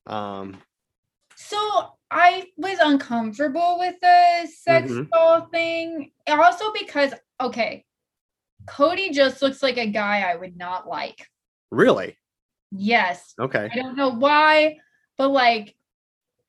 Um, 0.06 0.58
So 1.42 1.94
I 2.12 2.48
was 2.58 2.80
uncomfortable 2.80 3.78
with 3.80 3.96
the 4.02 4.46
sex 4.54 4.92
Mhm. 4.92 5.10
doll 5.10 5.46
thing. 5.48 6.12
Also 6.28 6.72
because 6.74 7.14
okay, 7.40 7.86
Cody 8.68 9.12
just 9.12 9.42
looks 9.42 9.64
like 9.64 9.78
a 9.78 9.88
guy 9.88 10.22
I 10.30 10.36
would 10.36 10.58
not 10.58 10.88
like. 10.88 11.26
really? 11.72 12.18
Yes. 12.72 13.34
Okay. 13.40 13.70
I 13.72 13.76
don't 13.76 13.96
know 13.96 14.10
why, 14.10 14.80
but 15.18 15.30
like 15.30 15.76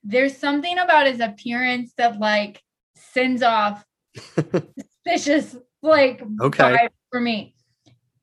there's 0.03 0.37
something 0.37 0.77
about 0.79 1.07
his 1.07 1.21
appearance 1.21 1.93
that 1.99 2.19
like 2.19 2.61
sends 2.97 3.43
off 3.43 3.85
suspicious 4.79 5.57
like 5.83 6.21
Okay. 6.41 6.65
vibe 6.65 6.89
for 7.11 7.21
me. 7.21 7.55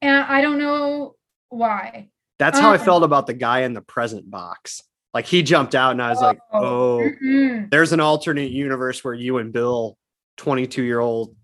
And 0.01 0.23
I 0.25 0.41
don't 0.41 0.59
know 0.59 1.15
why. 1.49 2.09
That's 2.39 2.59
how 2.59 2.71
I 2.71 2.77
Um, 2.77 2.83
felt 2.85 3.03
about 3.03 3.25
the 3.25 3.33
guy 3.33 3.61
in 3.61 3.73
the 3.73 3.81
present 3.81 4.29
box. 4.29 4.83
Like 5.13 5.25
he 5.25 5.41
jumped 5.41 5.73
out 5.75 5.91
and 5.91 6.01
I 6.01 6.09
was 6.09 6.21
like, 6.21 6.39
Oh. 6.51 6.99
oh, 6.99 7.09
Mm-mm. 7.23 7.69
there's 7.71 7.93
an 7.93 7.99
alternate 7.99 8.51
universe 8.51 9.03
where 9.03 9.13
you 9.13 9.37
and 9.37 9.51
Bill, 9.51 9.97
22 10.37 10.83
year 10.83 10.99
old, 10.99 11.35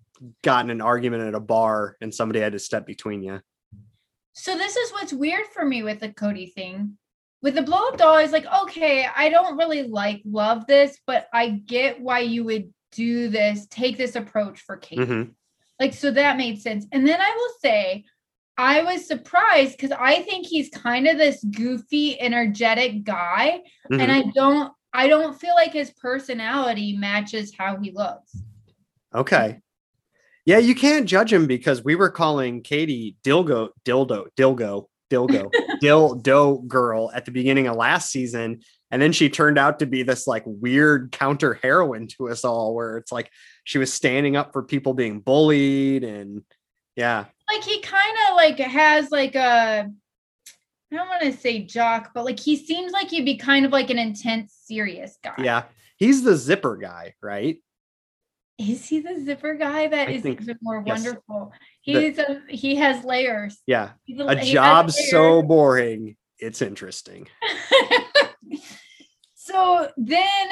got 0.44 0.64
in 0.66 0.72
an 0.72 0.82
argument 0.82 1.24
at 1.24 1.36
a 1.36 1.40
bar 1.40 1.98
and 2.02 2.14
somebody 2.14 2.40
had 2.40 2.54
to 2.54 2.60
step 2.60 2.86
between 2.86 3.24
you. 3.24 3.42
So 4.34 4.58
this 4.58 4.76
is 4.76 4.92
what's 4.92 5.14
weird 5.14 5.46
for 5.54 5.66
me 5.66 5.84
with 5.84 6.00
the 6.00 6.10
Cody 6.10 6.48
thing. 6.48 6.98
With 7.42 7.56
the 7.56 7.62
blow 7.62 7.90
up 7.90 7.98
doll, 7.98 8.16
I 8.16 8.24
was 8.24 8.32
like, 8.32 8.46
okay, 8.64 9.06
I 9.16 9.30
don't 9.30 9.58
really 9.58 9.84
like 9.84 10.22
love 10.26 10.66
this, 10.66 10.98
but 11.06 11.28
I 11.34 11.50
get 11.50 12.00
why 12.00 12.20
you 12.20 12.44
would 12.46 12.74
do 12.94 13.28
this, 13.28 13.68
take 13.68 13.98
this 13.98 14.16
approach 14.16 14.62
for 14.62 14.78
Kate. 14.78 15.00
Mhm. 15.00 15.32
Like, 15.80 15.94
so 15.94 16.10
that 16.12 16.38
made 16.38 16.62
sense. 16.62 16.86
And 16.92 17.06
then 17.08 17.20
I 17.20 17.32
will 17.36 17.54
say, 17.62 18.06
I 18.58 18.84
was 18.84 19.08
surprised 19.08 19.78
because 19.78 19.92
I 19.92 20.22
think 20.22 20.46
he's 20.46 20.70
kind 20.70 21.08
of 21.08 21.18
this 21.18 21.44
goofy, 21.44 22.20
energetic 22.20 23.04
guy. 23.04 23.62
Mhm. 23.92 24.02
And 24.02 24.12
I 24.12 24.24
don't, 24.34 24.72
I 24.94 25.08
don't 25.08 25.40
feel 25.40 25.56
like 25.56 25.74
his 25.74 25.92
personality 25.92 26.96
matches 26.96 27.54
how 27.58 27.78
he 27.80 27.92
looks. 27.92 28.38
Okay. 29.14 29.60
Yeah, 30.46 30.58
you 30.58 30.76
can't 30.76 31.08
judge 31.08 31.32
him 31.32 31.48
because 31.48 31.84
we 31.84 31.96
were 31.96 32.10
calling 32.10 32.62
Katie 32.62 33.16
Dilgo, 33.24 33.70
Dildo, 33.86 34.28
Dilgo, 34.38 34.88
Dilgo, 35.10 35.50
Dildo 35.82 36.68
girl 36.68 37.12
at 37.14 37.26
the 37.26 37.32
beginning 37.32 37.68
of 37.68 37.76
last 37.76 38.12
season. 38.12 38.62
And 38.92 39.02
then 39.02 39.14
she 39.14 39.30
turned 39.30 39.58
out 39.58 39.80
to 39.80 39.86
be 39.86 40.04
this 40.04 40.28
like 40.28 40.44
weird 40.46 41.12
counter 41.12 41.56
heroine 41.56 42.08
to 42.18 42.30
us 42.30 42.44
all, 42.44 42.76
where 42.76 42.98
it's 42.98 43.12
like 43.12 43.32
she 43.64 43.80
was 43.80 43.92
standing 43.92 44.36
up 44.36 44.54
for 44.54 44.62
people 44.62 44.94
being 44.94 45.22
bullied. 45.22 46.04
And 46.04 46.44
yeah, 46.96 47.26
Like 47.52 47.64
he 47.64 47.82
kind 47.82 48.16
of 48.30 48.36
like 48.36 48.58
has 48.60 49.10
like 49.12 49.36
a 49.36 49.90
I 50.92 50.96
don't 50.96 51.08
want 51.08 51.24
to 51.24 51.34
say 51.34 51.64
jock, 51.64 52.12
but 52.14 52.24
like 52.26 52.40
he 52.40 52.56
seems 52.56 52.92
like 52.92 53.10
he'd 53.10 53.26
be 53.26 53.38
kind 53.38 53.66
of 53.66 53.72
like 53.72 53.90
an 53.90 53.98
intense, 53.98 54.56
serious 54.66 55.18
guy. 55.24 55.34
yeah. 55.40 55.64
He's 55.98 56.24
the 56.24 56.36
zipper 56.36 56.76
guy, 56.78 57.16
right? 57.22 57.58
Is 58.60 58.86
he 58.88 59.00
the 59.00 59.20
zipper 59.26 59.56
guy? 59.56 59.88
That 59.88 60.10
I 60.10 60.12
is 60.12 60.22
think- 60.22 60.42
even 60.42 60.58
more 60.62 60.84
yes. 60.86 61.04
wonderful. 61.04 61.52
The- 61.86 61.94
He's 62.02 62.18
a 62.20 62.42
he 62.48 62.76
has 62.76 63.04
layers. 63.04 63.58
Yeah. 63.66 63.92
A 64.20 64.36
he 64.38 64.54
job 64.54 64.92
so 64.92 65.42
boring, 65.42 66.16
it's 66.38 66.62
interesting. 66.62 67.28
so 69.36 69.90
then 69.98 70.48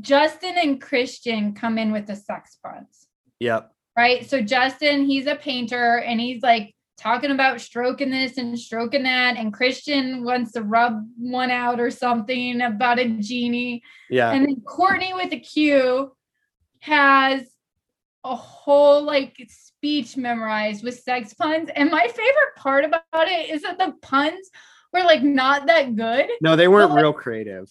Justin 0.00 0.54
and 0.60 0.80
Christian 0.80 1.54
come 1.54 1.78
in 1.78 1.92
with 1.92 2.06
the 2.06 2.16
sex 2.16 2.56
puns, 2.62 3.06
Yep. 3.40 3.70
Right? 3.96 4.28
So 4.28 4.40
Justin, 4.42 5.04
he's 5.04 5.26
a 5.26 5.36
painter 5.36 5.98
and 5.98 6.20
he's 6.20 6.42
like 6.42 6.74
talking 6.98 7.30
about 7.30 7.60
stroking 7.60 8.10
this 8.10 8.38
and 8.38 8.58
stroking 8.58 9.04
that. 9.04 9.36
And 9.36 9.52
Christian 9.52 10.24
wants 10.24 10.52
to 10.52 10.62
rub 10.62 11.06
one 11.16 11.50
out 11.50 11.78
or 11.80 11.90
something 11.90 12.60
about 12.60 12.98
a 12.98 13.08
genie. 13.08 13.82
Yeah. 14.10 14.30
And 14.32 14.46
then 14.46 14.56
Quartney 14.66 15.14
with 15.14 15.32
a 15.32 15.38
Q 15.38 16.12
has 16.80 17.48
a 18.24 18.34
whole 18.34 19.02
like 19.02 19.36
speech 19.48 20.16
memorized 20.16 20.82
with 20.82 20.98
sex 21.00 21.34
puns. 21.34 21.68
And 21.74 21.90
my 21.90 22.06
favorite 22.08 22.56
part 22.56 22.84
about 22.84 23.02
it 23.12 23.50
is 23.50 23.62
that 23.62 23.78
the 23.78 23.92
puns 24.02 24.50
were 24.92 25.02
like 25.02 25.22
not 25.22 25.66
that 25.66 25.94
good, 25.96 26.28
no, 26.40 26.56
they 26.56 26.68
weren't 26.68 26.90
Well, 26.90 27.02
real 27.02 27.12
creative. 27.12 27.68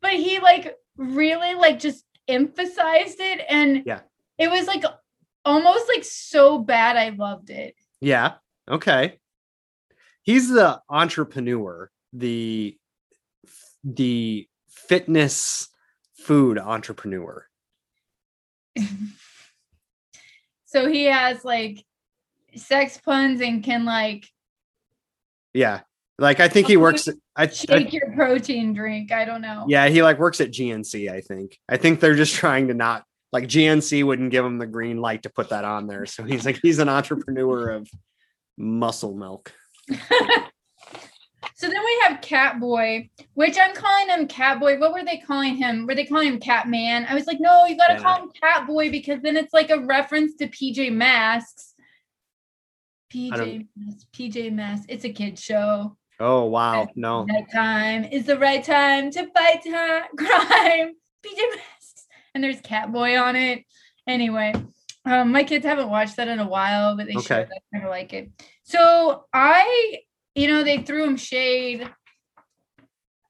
but 0.00 0.12
he 0.12 0.38
like 0.40 0.74
really 0.96 1.54
like 1.54 1.78
just 1.78 2.04
emphasized 2.28 3.20
it. 3.20 3.42
And 3.48 3.84
Yeah. 3.86 4.00
it 4.38 4.50
was 4.50 4.66
like 4.66 4.84
almost 5.44 5.88
like 5.88 6.04
so 6.04 6.58
bad. 6.58 6.96
I 6.96 7.10
loved 7.10 7.50
it. 7.50 7.74
Yeah. 8.00 8.34
Okay. 8.70 9.18
He's 10.22 10.48
the 10.48 10.80
entrepreneur, 10.88 11.90
the 12.12 12.76
the 13.84 14.48
fitness 14.68 15.68
food 16.14 16.58
entrepreneur. 16.58 17.46
so 20.66 20.88
he 20.88 21.04
has 21.04 21.44
like 21.44 21.84
sex 22.54 22.98
puns 22.98 23.40
and 23.40 23.62
can 23.64 23.84
like 23.84 24.28
Yeah. 25.52 25.80
Like 26.18 26.38
I 26.40 26.48
think 26.48 26.68
he 26.68 26.76
works 26.76 27.08
I, 27.08 27.44
I 27.44 27.46
shake 27.48 27.92
your 27.92 28.12
protein 28.14 28.74
drink. 28.74 29.10
I 29.10 29.24
don't 29.24 29.40
know. 29.40 29.64
yeah, 29.66 29.88
he 29.88 30.02
like 30.02 30.18
works 30.18 30.40
at 30.40 30.50
GNC, 30.50 31.10
I 31.10 31.20
think. 31.20 31.58
I 31.68 31.78
think 31.78 31.98
they're 31.98 32.14
just 32.14 32.34
trying 32.34 32.68
to 32.68 32.74
not 32.74 33.04
like 33.32 33.44
GNC 33.44 34.04
wouldn't 34.04 34.30
give 34.30 34.44
him 34.44 34.58
the 34.58 34.66
green 34.66 34.98
light 34.98 35.22
to 35.24 35.30
put 35.30 35.48
that 35.50 35.64
on 35.64 35.86
there. 35.86 36.06
So 36.06 36.22
he's 36.24 36.44
like 36.44 36.58
he's 36.62 36.78
an 36.78 36.88
entrepreneur 36.88 37.70
of 37.70 37.88
muscle 38.56 39.14
milk. 39.14 39.52
So 41.54 41.68
then 41.68 41.84
we 41.84 42.02
have 42.08 42.20
Catboy, 42.20 43.08
which 43.34 43.56
I'm 43.60 43.72
calling 43.74 44.08
him 44.08 44.26
Catboy. 44.26 44.80
What 44.80 44.92
were 44.92 45.04
they 45.04 45.18
calling 45.18 45.54
him? 45.54 45.86
Were 45.86 45.94
they 45.94 46.04
calling 46.04 46.26
him 46.26 46.40
Catman? 46.40 47.06
I 47.08 47.14
was 47.14 47.26
like, 47.26 47.38
no, 47.38 47.66
you 47.66 47.76
gotta 47.76 47.94
Yeah. 47.94 48.00
call 48.02 48.22
him 48.22 48.30
Catboy 48.42 48.90
because 48.90 49.20
then 49.22 49.36
it's 49.36 49.52
like 49.52 49.70
a 49.70 49.78
reference 49.78 50.34
to 50.36 50.48
PJ 50.48 50.92
Masks. 50.92 51.74
PJ 53.14 53.36
don't- 53.36 53.68
Masks, 53.76 54.06
PJ 54.12 54.52
Masks. 54.52 54.86
It's 54.88 55.04
a 55.04 55.12
kid 55.12 55.38
show. 55.38 55.96
Oh 56.18 56.46
wow. 56.46 56.88
No. 56.96 57.26
Right 57.26 57.46
time 57.52 58.04
is 58.04 58.26
the 58.26 58.38
right 58.40 58.64
time 58.64 59.12
to 59.12 59.26
fight 59.32 59.62
time 59.64 60.04
crime. 60.18 60.94
PJ 61.24 61.40
Masks. 61.54 61.81
And 62.34 62.42
there's 62.42 62.60
Catboy 62.60 63.20
on 63.22 63.36
it. 63.36 63.64
Anyway, 64.06 64.52
um, 65.04 65.32
my 65.32 65.44
kids 65.44 65.64
haven't 65.64 65.90
watched 65.90 66.16
that 66.16 66.28
in 66.28 66.38
a 66.38 66.48
while, 66.48 66.96
but 66.96 67.06
they 67.06 67.12
Okay. 67.16 67.22
should. 67.22 67.48
I 67.52 67.58
kind 67.72 67.84
of 67.84 67.90
like 67.90 68.12
it. 68.12 68.30
So 68.64 69.24
I, 69.32 69.98
you 70.34 70.48
know, 70.48 70.62
they 70.64 70.82
threw 70.82 71.04
him 71.04 71.16
shade. 71.16 71.88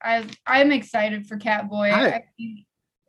I 0.03 0.25
I'm 0.47 0.73
excited 0.73 1.27
for 1.27 1.37
Catboy. 1.37 1.93
I- 1.93 2.09
I, 2.11 2.25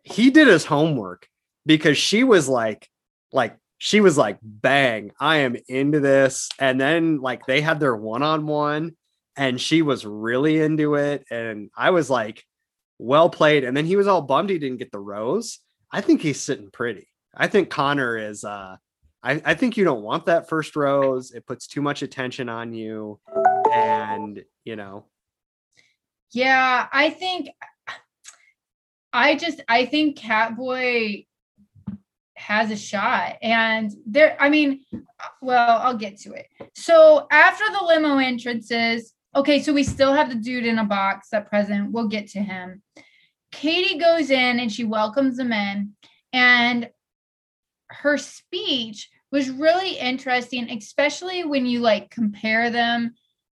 he 0.04 0.30
did 0.30 0.48
his 0.48 0.66
homework 0.66 1.28
because 1.66 1.98
she 1.98 2.24
was 2.24 2.50
like 2.50 2.90
like 3.32 3.56
she 3.78 4.02
was 4.02 4.18
like 4.18 4.38
bang 4.44 5.12
i 5.20 5.38
am 5.38 5.56
into 5.70 6.00
this 6.02 6.50
and 6.60 6.80
then 6.80 7.20
like 7.22 7.46
they 7.46 7.62
had 7.62 7.80
their 7.80 7.96
one-on-one 7.96 8.96
and 9.38 9.60
she 9.62 9.82
was 9.82 10.06
really 10.06 10.60
into 10.60 10.96
it 10.96 11.24
and 11.32 11.70
i 11.76 11.90
was 11.92 12.10
like 12.10 12.44
well 13.00 13.30
played 13.30 13.64
and 13.64 13.76
then 13.78 13.86
he 13.86 13.96
was 13.96 14.08
all 14.08 14.22
bummed 14.22 14.50
he 14.50 14.60
didn't 14.60 14.78
get 14.78 14.92
the 14.92 15.00
rose 15.00 15.60
i 15.94 16.02
think 16.02 16.22
he's 16.22 16.42
sitting 16.42 16.70
pretty 16.72 17.08
i 17.36 17.48
think 17.48 17.70
connor 17.70 18.18
is 18.18 18.44
uh 18.44 18.76
I, 19.26 19.42
I 19.46 19.54
think 19.54 19.78
you 19.78 19.86
don't 19.86 20.04
want 20.04 20.26
that 20.26 20.50
first 20.50 20.76
rose 20.76 21.32
it 21.32 21.46
puts 21.46 21.66
too 21.66 21.82
much 21.82 22.02
attention 22.02 22.50
on 22.50 22.74
you 22.74 23.22
and 23.72 24.44
you 24.66 24.76
know 24.76 25.06
yeah, 26.34 26.88
I 26.92 27.12
think 27.12 27.50
I 29.14 29.36
just 29.36 29.62
I 29.70 29.86
think 29.86 30.18
Catboy 30.18 31.28
has 32.36 32.72
a 32.72 32.76
shot 32.76 33.38
and 33.42 33.92
there 34.06 34.36
I 34.40 34.50
mean 34.50 34.84
well 35.42 35.80
I'll 35.82 35.96
get 35.96 36.20
to 36.22 36.34
it. 36.34 36.48
So 36.74 37.28
after 37.32 37.64
the 37.72 37.86
limo 37.86 38.18
entrances, 38.18 39.14
okay, 39.36 39.62
so 39.62 39.72
we 39.72 39.84
still 39.84 40.12
have 40.12 40.30
the 40.30 40.36
dude 40.36 40.66
in 40.66 40.80
a 40.80 40.84
box 40.84 41.32
at 41.34 41.48
present. 41.48 41.92
We'll 41.92 42.08
get 42.08 42.28
to 42.30 42.40
him. 42.40 42.82
Katie 43.54 43.98
goes 44.00 44.32
in 44.32 44.60
and 44.60 44.72
she 44.72 44.84
welcomes 44.84 45.38
them 45.38 45.54
in 45.54 45.94
and 46.34 46.90
her 47.90 48.18
speech 48.18 49.10
was 49.32 49.50
really 49.50 49.98
interesting, 49.98 50.70
especially 50.72 51.44
when 51.44 51.66
you 51.66 51.80
like 51.80 52.10
compare 52.10 52.70
them 52.72 53.14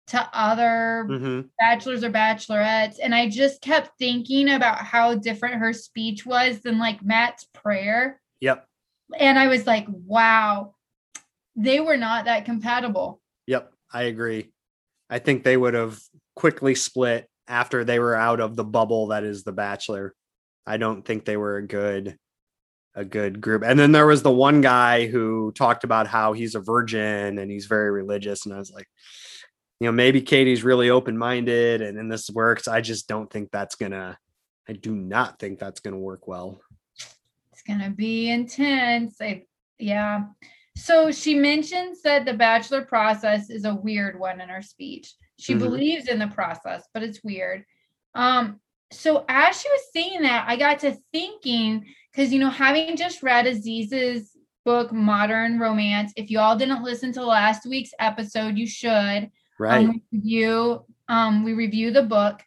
to 0.08 0.30
other 0.34 1.08
Mhm. 1.10 1.50
bachelors 1.58 2.04
or 2.04 2.12
bachelorettes. 2.12 2.98
And 3.02 3.16
I 3.16 3.30
just 3.30 3.62
kept 3.62 3.98
thinking 3.98 4.50
about 4.50 4.80
how 4.80 5.16
different 5.16 5.56
her 5.56 5.74
speech 5.74 6.26
was 6.26 6.60
than 6.62 6.78
like 6.78 7.02
Matt's 7.02 7.46
prayer. 7.54 8.22
Yep. 8.42 8.68
And 9.18 9.40
I 9.40 9.48
was 9.48 9.66
like, 9.66 9.88
wow, 9.90 10.76
they 11.56 11.80
were 11.80 11.98
not 11.98 12.26
that 12.26 12.46
compatible. 12.46 13.22
Yep. 13.48 13.74
I 13.92 14.04
agree. 14.04 14.52
I 15.10 15.20
think 15.20 15.44
they 15.44 15.58
would 15.58 15.74
have 15.74 16.00
quickly 16.36 16.76
split 16.76 17.30
after 17.48 17.84
they 17.84 18.00
were 18.00 18.16
out 18.16 18.40
of 18.40 18.56
the 18.56 18.64
bubble 18.64 19.08
that 19.08 19.24
is 19.24 19.44
the 19.44 19.52
Bachelor. 19.52 20.14
I 20.66 20.78
don't 20.78 21.06
think 21.06 21.26
they 21.26 21.38
were 21.38 21.58
a 21.58 21.68
good 21.68 22.18
a 22.98 23.04
good 23.04 23.42
group. 23.42 23.62
And 23.64 23.78
then 23.78 23.92
there 23.92 24.08
was 24.08 24.24
the 24.24 24.32
one 24.32 24.62
guy 24.62 25.08
who 25.08 25.52
talked 25.52 25.84
about 25.84 26.08
how 26.08 26.32
he's 26.32 26.56
a 26.56 26.62
virgin 26.62 27.38
and 27.38 27.52
he's 27.52 27.66
very 27.66 27.92
religious 27.92 28.46
and 28.46 28.56
I 28.56 28.58
was 28.58 28.72
like 28.72 28.88
you 29.80 29.88
know 29.88 29.92
maybe 29.92 30.22
Katie's 30.22 30.64
really 30.64 30.90
open-minded 30.90 31.82
and 31.82 31.98
then 31.98 32.08
this 32.08 32.30
works. 32.30 32.68
I 32.68 32.82
just 32.82 33.08
don't 33.08 33.30
think 33.30 33.52
that's 33.52 33.76
to 33.92 34.18
I 34.68 34.74
do 34.74 34.96
not 34.96 35.40
think 35.40 35.60
that's 35.60 35.82
to 35.94 36.00
work 36.00 36.28
well. 36.28 36.60
It's 37.52 37.62
gonna 37.62 37.92
be 37.92 38.30
intense. 38.30 39.18
I, 39.22 39.44
yeah. 39.78 40.26
So 40.78 41.12
she 41.12 41.36
mentions 41.36 42.02
that 42.02 42.26
the 42.26 42.34
bachelor 42.34 42.84
process 42.84 43.50
is 43.50 43.66
a 43.66 43.76
weird 43.76 44.20
one 44.20 44.42
in 44.42 44.50
her 44.50 44.62
speech. 44.62 45.14
She 45.38 45.54
Mhm. 45.54 45.60
believes 45.60 46.08
in 46.08 46.20
the 46.20 46.28
process, 46.28 46.88
but 46.94 47.04
it's 47.04 47.24
weird. 47.24 47.66
Um, 48.14 48.60
so 48.92 49.26
as 49.28 49.60
she 49.62 49.70
was 49.70 49.82
saying 49.94 50.22
that, 50.22 50.46
I 50.48 50.56
got 50.56 50.80
to 50.80 50.98
thinking 51.12 51.86
because 52.12 52.32
you 52.32 52.40
know, 52.40 52.50
having 52.50 52.96
just 52.96 53.24
read 53.24 53.46
Aziz's 53.46 54.38
book 54.64 54.92
Modern 54.94 55.60
Romance, 55.60 56.14
if 56.16 56.32
you 56.32 56.40
all 56.40 56.56
didn't 56.58 56.84
listen 56.84 57.12
to 57.14 57.26
last 57.26 57.66
week's 57.66 57.92
episode, 58.00 58.58
you 58.58 58.66
should. 58.68 59.30
Right. 59.60 59.86
Um, 59.86 60.02
we 60.12 60.20
review 60.20 60.86
um 61.08 61.44
we 61.44 61.54
review 61.54 61.92
the 61.92 62.04
book. 62.04 62.42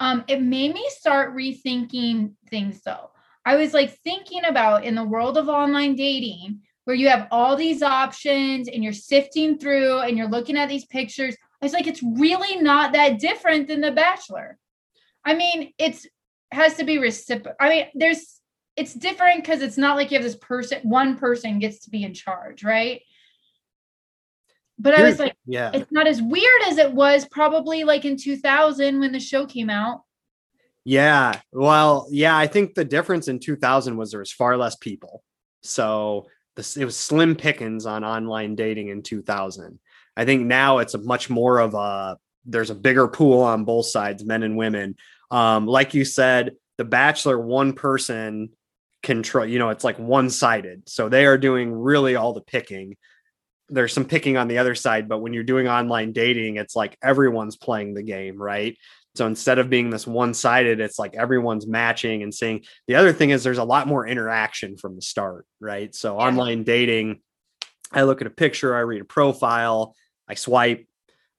Um, 0.00 0.24
it 0.28 0.42
made 0.42 0.74
me 0.74 0.84
start 0.90 1.34
rethinking 1.34 2.34
things 2.50 2.82
though. 2.82 3.10
I 3.46 3.56
was 3.56 3.72
like 3.74 3.98
thinking 4.00 4.44
about 4.44 4.84
in 4.84 4.94
the 4.94 5.04
world 5.04 5.38
of 5.38 5.48
online 5.48 5.94
dating 5.96 6.60
where 6.84 6.96
you 6.96 7.08
have 7.08 7.28
all 7.30 7.56
these 7.56 7.82
options 7.82 8.68
and 8.68 8.84
you're 8.84 8.92
sifting 8.92 9.58
through 9.58 10.00
and 10.00 10.18
you're 10.18 10.28
looking 10.28 10.56
at 10.58 10.68
these 10.68 10.84
pictures. 10.84 11.36
I 11.64 11.66
was 11.66 11.72
like, 11.72 11.86
it's 11.86 12.02
really 12.02 12.60
not 12.60 12.92
that 12.92 13.18
different 13.18 13.68
than 13.68 13.80
The 13.80 13.90
Bachelor. 13.90 14.58
I 15.24 15.34
mean, 15.34 15.72
it's 15.78 16.06
has 16.52 16.74
to 16.74 16.84
be 16.84 16.98
reciprocal. 16.98 17.56
I 17.58 17.70
mean, 17.70 17.86
there's 17.94 18.38
it's 18.76 18.92
different 18.92 19.42
because 19.42 19.62
it's 19.62 19.78
not 19.78 19.96
like 19.96 20.10
you 20.10 20.18
have 20.18 20.22
this 20.22 20.36
person, 20.36 20.80
one 20.82 21.16
person 21.16 21.58
gets 21.60 21.84
to 21.84 21.90
be 21.90 22.04
in 22.04 22.12
charge, 22.12 22.62
right? 22.62 23.00
But 24.78 24.92
I 24.92 25.04
was 25.04 25.18
like, 25.18 25.36
yeah. 25.46 25.70
it's 25.72 25.90
not 25.90 26.06
as 26.06 26.20
weird 26.20 26.62
as 26.66 26.76
it 26.76 26.92
was 26.92 27.24
probably 27.30 27.82
like 27.82 28.04
in 28.04 28.18
2000 28.18 29.00
when 29.00 29.12
the 29.12 29.20
show 29.20 29.46
came 29.46 29.70
out. 29.70 30.02
Yeah. 30.84 31.40
Well, 31.50 32.08
yeah, 32.10 32.36
I 32.36 32.46
think 32.46 32.74
the 32.74 32.84
difference 32.84 33.28
in 33.28 33.38
2000 33.38 33.96
was 33.96 34.10
there 34.10 34.20
was 34.20 34.32
far 34.32 34.58
less 34.58 34.76
people. 34.76 35.24
So 35.62 36.26
this, 36.56 36.76
it 36.76 36.84
was 36.84 36.96
slim 36.96 37.36
pickings 37.36 37.86
on 37.86 38.04
online 38.04 38.54
dating 38.54 38.88
in 38.88 39.02
2000. 39.02 39.78
I 40.16 40.24
think 40.24 40.46
now 40.46 40.78
it's 40.78 40.94
a 40.94 40.98
much 40.98 41.28
more 41.30 41.58
of 41.58 41.74
a 41.74 42.16
there's 42.46 42.70
a 42.70 42.74
bigger 42.74 43.08
pool 43.08 43.40
on 43.40 43.64
both 43.64 43.86
sides, 43.86 44.24
men 44.24 44.42
and 44.42 44.56
women. 44.56 44.96
Um, 45.30 45.66
like 45.66 45.94
you 45.94 46.04
said, 46.04 46.56
the 46.76 46.84
Bachelor, 46.84 47.38
one 47.38 47.72
person 47.72 48.50
control, 49.02 49.46
you 49.46 49.58
know, 49.58 49.70
it's 49.70 49.84
like 49.84 49.98
one 49.98 50.30
sided. 50.30 50.88
So 50.88 51.08
they 51.08 51.26
are 51.26 51.38
doing 51.38 51.72
really 51.72 52.16
all 52.16 52.32
the 52.32 52.40
picking. 52.42 52.96
There's 53.68 53.92
some 53.92 54.04
picking 54.04 54.36
on 54.36 54.48
the 54.48 54.58
other 54.58 54.74
side, 54.74 55.08
but 55.08 55.18
when 55.18 55.32
you're 55.32 55.42
doing 55.42 55.68
online 55.68 56.12
dating, 56.12 56.56
it's 56.56 56.76
like 56.76 56.98
everyone's 57.02 57.56
playing 57.56 57.94
the 57.94 58.02
game, 58.02 58.36
right? 58.36 58.76
So 59.14 59.26
instead 59.26 59.58
of 59.58 59.70
being 59.70 59.90
this 59.90 60.06
one 60.06 60.34
sided, 60.34 60.80
it's 60.80 60.98
like 60.98 61.14
everyone's 61.14 61.66
matching 61.66 62.22
and 62.22 62.34
seeing. 62.34 62.64
The 62.88 62.96
other 62.96 63.12
thing 63.12 63.30
is 63.30 63.44
there's 63.44 63.58
a 63.58 63.64
lot 63.64 63.86
more 63.86 64.06
interaction 64.06 64.76
from 64.76 64.96
the 64.96 65.02
start, 65.02 65.46
right? 65.60 65.94
So 65.94 66.18
Yeah. 66.18 66.26
online 66.26 66.64
dating, 66.64 67.20
I 67.92 68.02
look 68.02 68.20
at 68.20 68.26
a 68.26 68.30
picture, 68.30 68.74
I 68.74 68.80
read 68.80 69.00
a 69.00 69.04
profile, 69.04 69.94
I 70.28 70.34
swipe, 70.34 70.86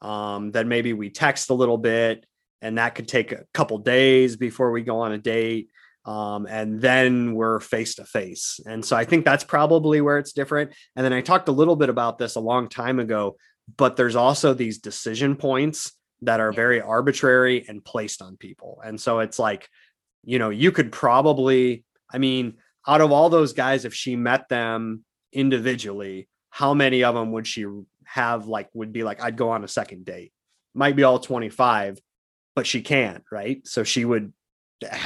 um, 0.02 0.52
then 0.52 0.68
maybe 0.68 0.94
we 0.94 1.10
text 1.10 1.50
a 1.50 1.54
little 1.54 1.78
bit, 1.78 2.26
and 2.62 2.78
that 2.78 2.96
could 2.96 3.08
take 3.08 3.32
a 3.32 3.46
couple 3.54 3.78
days 3.80 4.36
before 4.36 4.72
we 4.72 4.82
go 4.82 5.02
on 5.02 5.12
a 5.12 5.18
date. 5.18 5.70
Um, 6.06 6.46
and 6.46 6.80
then 6.80 7.34
we're 7.34 7.60
face 7.60 7.96
to 7.96 8.06
face. 8.06 8.60
And 8.68 8.86
so 8.86 8.96
I 8.96 9.06
think 9.06 9.26
that's 9.26 9.44
probably 9.44 10.02
where 10.02 10.20
it's 10.20 10.34
different. 10.34 10.72
And 10.96 11.04
then 11.04 11.14
I 11.14 11.22
talked 11.22 11.48
a 11.48 11.52
little 11.52 11.76
bit 11.76 11.90
about 11.90 12.20
this 12.20 12.36
a 12.36 12.40
long 12.40 12.70
time 12.70 13.00
ago, 13.00 13.38
but 13.76 13.96
there's 13.96 14.16
also 14.16 14.54
these 14.54 14.78
decision 14.78 15.36
points 15.36 15.94
that 16.22 16.40
are 16.40 16.52
very 16.52 16.80
arbitrary 16.80 17.66
and 17.68 17.84
placed 17.84 18.22
on 18.22 18.38
people. 18.38 18.82
And 18.86 19.02
so 19.02 19.20
it's 19.20 19.40
like, 19.40 19.68
you 20.24 20.38
know, 20.38 20.52
you 20.52 20.72
could 20.72 20.92
probably, 20.92 21.84
I 22.12 22.20
mean, 22.20 22.58
out 22.88 23.02
of 23.02 23.12
all 23.12 23.30
those 23.30 23.54
guys, 23.54 23.84
if 23.84 23.94
she 23.96 24.16
met 24.16 24.48
them 24.48 25.04
individually, 25.34 26.28
how 26.52 26.76
many 26.76 27.04
of 27.04 27.16
them 27.16 27.32
would 27.32 27.48
she 27.48 27.66
have 28.06 28.48
like 28.48 28.70
would 28.74 28.94
be 28.94 29.04
like, 29.04 29.22
I'd 29.22 29.38
go 29.38 29.50
on 29.50 29.64
a 29.64 29.68
second 29.68 30.06
date? 30.06 30.32
Might 30.74 30.96
be 30.96 31.04
all 31.04 31.20
25, 31.20 32.00
but 32.56 32.68
she 32.68 32.82
can't, 32.82 33.24
right? 33.32 33.66
So 33.68 33.84
she 33.84 34.06
would 34.06 34.34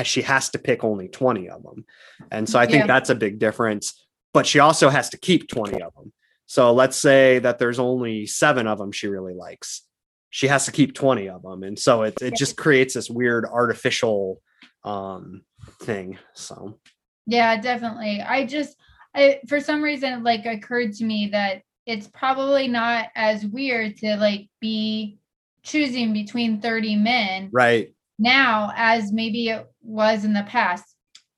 she 0.03 0.23
has 0.23 0.49
to 0.49 0.59
pick 0.59 0.83
only 0.83 1.07
20 1.07 1.49
of 1.49 1.63
them. 1.63 1.85
And 2.31 2.49
so 2.49 2.59
I 2.59 2.65
think 2.65 2.81
Yeah. 2.83 2.87
that's 2.87 3.09
a 3.09 3.15
big 3.15 3.39
difference. 3.39 4.05
But 4.33 4.45
she 4.45 4.59
also 4.59 4.89
has 4.89 5.09
to 5.09 5.17
keep 5.17 5.47
20 5.47 5.81
of 5.81 5.93
them. 5.95 6.11
So 6.45 6.73
let's 6.73 6.97
say 6.97 7.39
that 7.39 7.59
there's 7.59 7.79
only 7.79 8.25
seven 8.25 8.67
of 8.67 8.77
them 8.79 8.91
she 8.91 9.07
really 9.07 9.33
likes. 9.35 9.85
She 10.31 10.47
has 10.47 10.65
to 10.65 10.71
keep 10.71 10.95
20 10.95 11.29
of 11.29 11.43
them. 11.43 11.63
And 11.63 11.77
so 11.77 12.03
it, 12.03 12.21
it 12.21 12.35
just 12.35 12.57
creates 12.57 12.93
this 12.95 13.09
weird 13.09 13.45
artificial 13.45 14.41
um 14.83 15.41
thing. 15.81 16.17
So 16.33 16.79
Yeah, 17.27 17.59
definitely. 17.61 18.21
I 18.21 18.45
just, 18.45 18.75
I 19.13 19.39
for 19.47 19.59
some 19.59 19.83
reason, 19.83 20.13
it, 20.13 20.23
like 20.23 20.45
occurred 20.45 20.93
to 20.93 21.05
me 21.05 21.29
that 21.31 21.61
it's 21.89 22.07
probably 22.07 22.67
not 22.67 23.07
as 23.15 23.43
weird 23.45 23.97
to 23.97 24.15
like 24.17 24.47
be 24.61 25.17
choosing 25.63 26.13
between 26.13 26.61
30 26.61 26.95
men 26.97 27.49
right. 27.51 27.93
now 28.19 28.71
as 28.75 29.11
maybe 29.11 29.49
it 29.49 29.65
was 29.81 30.23
in 30.23 30.33
the 30.33 30.43
past. 30.43 30.85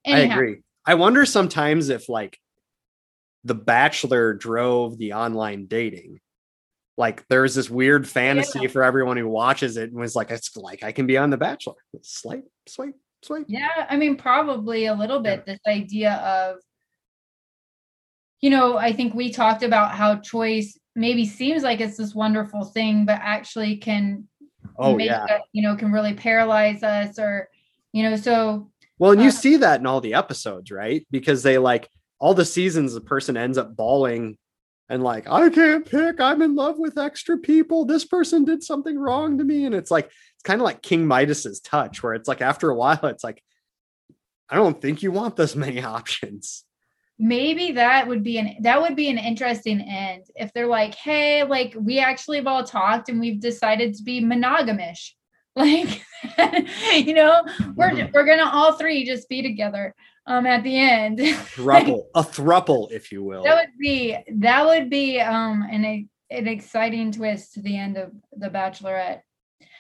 I 0.05 0.19
agree. 0.19 0.57
I 0.85 0.95
wonder 0.95 1.25
sometimes 1.25 1.87
if 1.87 2.09
like 2.09 2.37
the 3.45 3.55
bachelor 3.55 4.33
drove 4.33 4.97
the 4.97 5.13
online 5.13 5.67
dating. 5.67 6.19
Like 6.97 7.25
there's 7.29 7.55
this 7.55 7.69
weird 7.69 8.05
fantasy 8.07 8.59
Yeah. 8.63 8.67
for 8.67 8.83
everyone 8.83 9.15
who 9.15 9.29
watches 9.29 9.77
it 9.77 9.89
and 9.89 9.99
was 9.99 10.15
like, 10.17 10.31
it's 10.31 10.55
like 10.57 10.83
I 10.83 10.91
can 10.91 11.07
be 11.07 11.17
on 11.17 11.29
the 11.29 11.37
bachelor. 11.37 11.75
Swipe, 12.01 12.45
swipe, 12.67 12.95
swipe. 13.23 13.45
Yeah, 13.47 13.87
I 13.89 13.95
mean, 13.95 14.17
probably 14.17 14.87
a 14.87 14.93
little 14.93 15.21
bit 15.21 15.45
this 15.45 15.59
idea 15.65 16.13
of, 16.15 16.57
you 18.41 18.49
know, 18.49 18.77
I 18.77 18.91
think 18.93 19.13
we 19.13 19.31
talked 19.31 19.63
about 19.63 19.91
how 19.91 20.17
choice 20.17 20.77
maybe 20.95 21.25
seems 21.25 21.63
like 21.63 21.79
it's 21.79 21.97
this 21.97 22.13
wonderful 22.15 22.65
thing, 22.65 23.05
but 23.05 23.19
actually 23.21 23.77
can 23.77 24.27
Oh 24.77 24.95
make 24.95 25.07
yeah. 25.07 25.39
you 25.53 25.61
know, 25.61 25.75
can 25.75 25.91
really 25.91 26.13
paralyze 26.13 26.83
us 26.83 27.19
or, 27.19 27.49
you 27.93 28.03
know, 28.03 28.15
so 28.15 28.71
Well, 28.99 29.11
and 29.11 29.21
you 29.21 29.29
Uh, 29.29 29.31
see 29.31 29.57
that 29.57 29.79
in 29.79 29.85
all 29.85 30.01
the 30.01 30.13
episodes, 30.15 30.71
right? 30.71 31.05
Because 31.11 31.43
they 31.43 31.57
like 31.57 31.89
all 32.19 32.33
the 32.33 32.45
seasons, 32.45 32.93
the 32.93 33.01
person 33.01 33.37
ends 33.37 33.57
up 33.57 33.75
bawling 33.75 34.37
and 34.89 35.03
like, 35.03 35.27
I 35.29 35.49
can't 35.49 35.85
pick. 35.85 36.19
I'm 36.19 36.41
in 36.41 36.55
love 36.55 36.77
with 36.77 36.97
extra 36.97 37.37
people. 37.37 37.85
This 37.85 38.05
person 38.05 38.43
did 38.43 38.61
something 38.63 38.97
wrong 38.97 39.37
to 39.37 39.43
me. 39.43 39.65
And 39.65 39.73
it's 39.73 39.89
like, 39.89 40.05
it's 40.05 40.43
kind 40.43 40.59
of 40.59 40.65
like 40.65 40.81
King 40.81 41.07
Midas's 41.07 41.61
touch, 41.61 42.03
where 42.03 42.13
it's 42.13 42.27
like 42.27 42.41
after 42.41 42.69
a 42.69 42.75
while, 42.75 42.99
it's 43.05 43.23
like, 43.23 43.41
I 44.49 44.55
don't 44.55 44.81
think 44.81 45.01
you 45.01 45.11
want 45.11 45.35
this 45.37 45.55
many 45.55 45.81
options. 45.97 46.65
Maybe 47.21 47.71
that 47.73 48.07
would 48.07 48.23
be 48.23 48.39
an 48.39 48.55
that 48.61 48.81
would 48.81 48.95
be 48.95 49.07
an 49.09 49.19
interesting 49.19 49.79
end 49.79 50.25
if 50.35 50.51
they're 50.53 50.65
like, 50.67 50.95
hey, 50.95 51.43
like 51.43 51.75
we 51.79 51.99
actually 51.99 52.37
have 52.37 52.47
all 52.47 52.63
talked 52.63 53.09
and 53.09 53.19
we've 53.19 53.39
decided 53.39 53.93
to 53.95 54.03
be 54.03 54.21
monogamish. 54.21 55.11
Like, 55.53 56.01
you 56.93 57.13
know, 57.13 57.43
we're 57.75 57.91
Mhm. 57.91 58.13
we're 58.13 58.25
gonna 58.25 58.49
all 58.49 58.73
three 58.73 59.03
just 59.05 59.27
be 59.27 59.41
together 59.41 59.93
um 60.25 60.45
at 60.45 60.63
the 60.63 60.77
end. 60.79 61.19
a 61.19 61.23
Thruple, 61.23 62.03
a 62.15 62.23
thruple, 62.23 62.89
if 62.91 63.11
you 63.11 63.21
will. 63.21 63.43
that 63.43 63.55
would 63.57 63.77
be 63.77 64.17
that 64.37 64.65
would 64.65 64.89
be 64.89 65.19
um 65.19 65.63
an 65.69 66.09
an 66.29 66.47
exciting 66.47 67.11
twist 67.11 67.53
to 67.55 67.61
the 67.61 67.77
end 67.77 67.97
of 67.97 68.11
the 68.37 68.47
bachelorette 68.49 69.19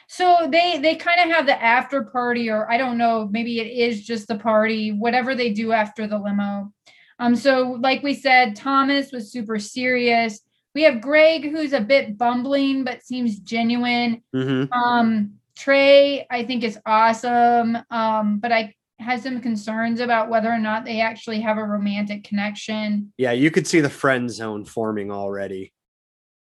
so 0.09 0.49
they 0.51 0.77
they 0.79 0.95
kind 0.97 1.21
of 1.21 1.33
have 1.33 1.45
the 1.45 1.63
after 1.63 2.03
party 2.03 2.49
or 2.49 2.69
i 2.69 2.75
don't 2.77 2.97
know 2.97 3.29
maybe 3.31 3.61
it 3.61 3.67
is 3.67 4.05
just 4.05 4.27
the 4.27 4.37
party 4.37 4.91
whatever 4.91 5.33
they 5.35 5.53
do 5.53 5.71
after 5.71 6.05
the 6.07 6.19
limo 6.19 6.69
um 7.21 7.35
so 7.35 7.77
like 7.79 8.03
we 8.03 8.13
said 8.13 8.55
thomas 8.55 9.11
was 9.13 9.31
super 9.31 9.57
serious 9.59 10.41
we 10.75 10.81
have 10.83 10.99
greg 10.99 11.49
who's 11.49 11.71
a 11.71 11.79
bit 11.79 12.17
bumbling 12.17 12.83
but 12.83 13.03
seems 13.03 13.39
genuine 13.39 14.21
Mhm. 14.35 14.69
um 14.73 15.33
Tre 15.55 16.25
i 16.29 16.43
think 16.43 16.63
is 16.63 16.79
awesome 16.85 17.77
um 17.89 18.39
but 18.39 18.51
i 18.51 18.73
has 18.99 19.23
some 19.23 19.41
concerns 19.41 19.99
about 19.99 20.29
whether 20.29 20.49
or 20.51 20.59
not 20.59 20.85
they 20.85 21.01
actually 21.01 21.41
have 21.41 21.57
a 21.57 21.63
romantic 21.63 22.23
connection. 22.23 23.11
Yeah, 23.17 23.31
you 23.31 23.49
could 23.49 23.65
see 23.65 23.81
the 23.81 23.89
friend 23.89 24.29
zone 24.29 24.63
forming 24.63 25.11
already. 25.11 25.73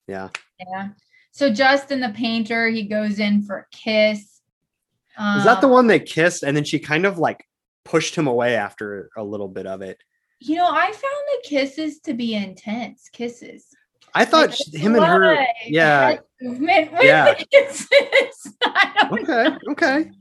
Yeah. 0.08 0.30
Yeah. 0.58 0.90
So 1.32 1.52
Justin 1.52 2.00
the 2.00 2.10
painter, 2.10 2.70
he 2.70 2.84
goes 2.84 3.20
in 3.20 3.42
for 3.44 3.58
a 3.58 3.66
kiss. 3.76 4.20
Is 4.20 5.44
that 5.44 5.60
the 5.60 5.68
Um, 5.68 5.74
one 5.74 5.88
they 5.88 6.00
kissed 6.00 6.44
and 6.44 6.56
then 6.56 6.64
she 6.64 6.80
kind 6.80 7.06
of 7.06 7.18
like 7.18 7.44
pushed 7.84 8.16
him 8.16 8.28
away 8.28 8.56
after 8.56 9.10
a 9.18 9.24
little 9.24 9.50
bit 9.50 9.68
of 9.68 9.82
it? 9.82 9.98
You 10.40 10.56
know, 10.58 10.68
I 10.70 10.86
found 10.92 10.96
the 11.02 11.44
kisses 11.50 12.00
to 12.02 12.14
be 12.14 12.36
intense 12.36 13.10
kisses. 13.12 13.66
I 14.14 14.26
thought 14.26 14.50
Like, 14.50 14.74
him 14.82 14.96
and 14.96 15.04
her 15.06 15.46
yeah. 15.66 16.20
movement 16.42 16.90
Yeah. 17.04 17.34
I 18.64 19.08
don't 19.10 19.30
Okay, 19.30 19.58
okay. 19.72 20.12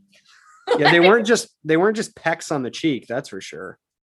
Yeah, 0.78 0.90
they 0.90 1.00
weren't 1.00 1.26
just 1.26 1.48
they 1.64 1.76
weren't 1.76 1.96
just 1.96 2.16
pecks 2.16 2.50
on 2.50 2.62
the 2.62 2.70
cheek, 2.70 3.06
that's 3.08 3.28
for 3.28 3.40
sure. 3.40 3.78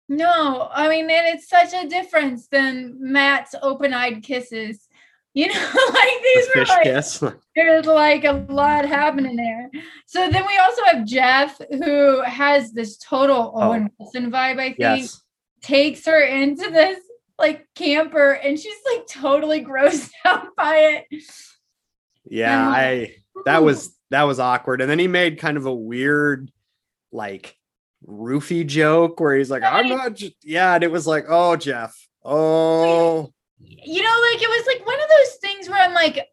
No, 0.09 0.69
I 0.73 0.89
mean, 0.89 1.11
and 1.11 1.27
it's 1.37 1.49
such 1.49 1.73
a 1.75 1.89
difference 1.89 2.47
than 2.47 2.97
Matt's 3.01 3.55
open-eyed 3.61 4.23
kisses. 4.23 4.87
You 5.35 5.49
know, 5.49 5.55
like 5.93 6.23
these 6.23 6.47
The 6.47 6.53
were 6.61 6.65
like 6.67 6.83
kiss. 6.85 7.23
there's 7.57 7.85
like 7.87 8.25
a 8.25 8.47
lot 8.49 8.87
happening 8.87 9.37
there. 9.37 9.69
So 10.07 10.31
then 10.31 10.47
we 10.47 10.57
also 10.59 10.83
have 10.85 11.05
Jeff, 11.05 11.61
who 11.71 12.23
has 12.23 12.73
this 12.73 12.97
total 12.97 13.53
Oh. 13.55 13.63
Owen 13.71 13.91
Wilson 13.99 14.31
vibe. 14.31 14.59
I 14.61 14.67
think 14.69 14.77
yes. 14.79 15.23
Takes 15.67 16.07
her 16.07 16.21
into 16.21 16.71
this 16.71 16.99
like 17.39 17.67
camper, 17.75 18.33
and 18.33 18.59
she's 18.59 18.79
like 18.93 19.07
totally 19.07 19.65
grossed 19.65 20.11
out 20.25 20.55
by 20.57 20.77
it. 20.77 21.25
Yeah, 22.25 22.69
like, 22.69 22.79
I 22.79 23.15
that 23.45 23.63
was 23.63 23.95
that 24.11 24.23
was 24.23 24.39
awkward. 24.39 24.81
And 24.81 24.91
then 24.91 24.99
he 24.99 25.09
made 25.09 25.39
kind 25.39 25.57
of 25.57 25.67
a 25.67 25.75
weird 25.75 26.51
like 27.13 27.57
roofie 28.07 28.67
joke 28.67 29.21
where 29.21 29.37
he's 29.37 29.51
like, 29.51 29.63
I'm 29.63 29.89
not 29.89 30.21
yeah, 30.43 30.75
and 30.75 30.85
it 30.85 30.91
was 30.91 31.07
like, 31.07 31.27
oh 31.29 31.57
Jeff. 31.57 31.95
Oh 32.25 33.33
you 33.59 34.03
know, 34.03 34.23
like 34.33 34.43
it 34.43 34.49
was 34.49 34.67
like 34.67 34.87
one 34.87 35.01
of 35.01 35.09
those 35.09 35.37
things 35.37 35.69
where 35.69 35.83
I'm 35.83 35.95
like, 35.95 36.29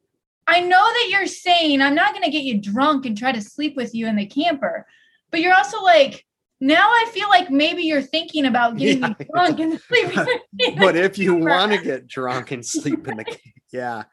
I 0.48 0.60
know 0.60 0.84
that 0.84 1.08
you're 1.10 1.28
saying 1.28 1.82
I'm 1.82 1.96
not 1.96 2.12
going 2.12 2.24
to 2.24 2.32
get 2.32 2.44
you 2.44 2.60
drunk 2.60 3.06
and 3.06 3.18
try 3.18 3.32
to 3.32 3.42
sleep 3.42 3.76
with 3.76 3.96
you 3.96 4.08
in 4.08 4.16
the 4.16 4.26
camper, 4.26 4.86
but 5.32 5.40
you're 5.40 5.54
also 5.54 5.82
like, 5.82 6.26
now 6.64 6.88
I 6.90 7.10
feel 7.14 7.28
like 7.30 7.52
maybe 7.52 7.84
you're 7.84 8.02
thinking 8.02 8.46
about 8.46 8.78
getting 8.78 9.02
me 9.02 9.16
Yeah. 9.20 9.26
drunk 9.34 9.60
and 9.60 9.80
sleeping. 9.88 10.16
with 10.18 10.28
in 10.60 10.76
the 10.76 10.80
but 10.80 10.96
if 10.96 11.18
you 11.18 11.36
want 11.36 11.72
to 11.74 11.78
get 11.82 12.08
drunk 12.08 12.52
and 12.52 12.66
sleep 12.66 13.08
in 13.08 13.18
the 13.18 13.38
yeah. 13.72 14.04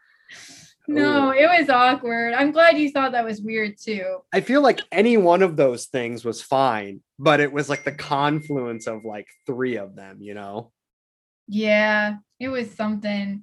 no, 0.89 1.29
Ooh. 1.29 1.33
it 1.33 1.47
was 1.47 1.69
awkward. 1.69 2.35
I'm 2.35 2.51
glad 2.51 2.77
you 2.79 2.91
thought 2.91 3.13
that 3.13 3.25
was 3.25 3.41
weird 3.41 3.75
too. 3.81 4.19
I 4.33 4.41
feel 4.41 4.63
like 4.63 4.81
any 4.91 5.17
one 5.17 5.43
of 5.43 5.57
those 5.57 5.87
things 5.87 6.25
was 6.25 6.43
fine, 6.43 7.01
but 7.19 7.41
it 7.41 7.53
was 7.53 7.69
like 7.69 7.85
the 7.85 7.93
confluence 7.93 8.87
of 8.87 9.05
like 9.05 9.29
three 9.47 9.77
of 9.77 9.95
them, 9.95 10.19
you 10.21 10.35
know? 10.35 10.73
Yeah, 11.47 12.17
it 12.39 12.49
was 12.49 12.71
something. 12.71 13.43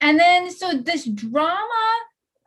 And 0.00 0.18
then 0.18 0.50
so 0.50 0.72
this 0.74 1.04
drama 1.04 1.98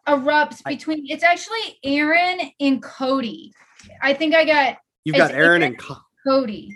erupts 0.07 0.61
I- 0.65 0.73
between 0.75 1.05
it's 1.09 1.23
actually 1.23 1.79
Aaron 1.83 2.39
and 2.59 2.81
Cody. 2.81 3.53
I 4.01 4.13
think 4.13 4.33
I 4.33 4.43
got 4.45 4.77
You've 5.05 5.17
got 5.17 5.31
Aaron 5.31 5.43
Aaron- 5.45 5.63
and 5.63 5.77
Co- 5.77 5.97
Cody. 6.25 6.69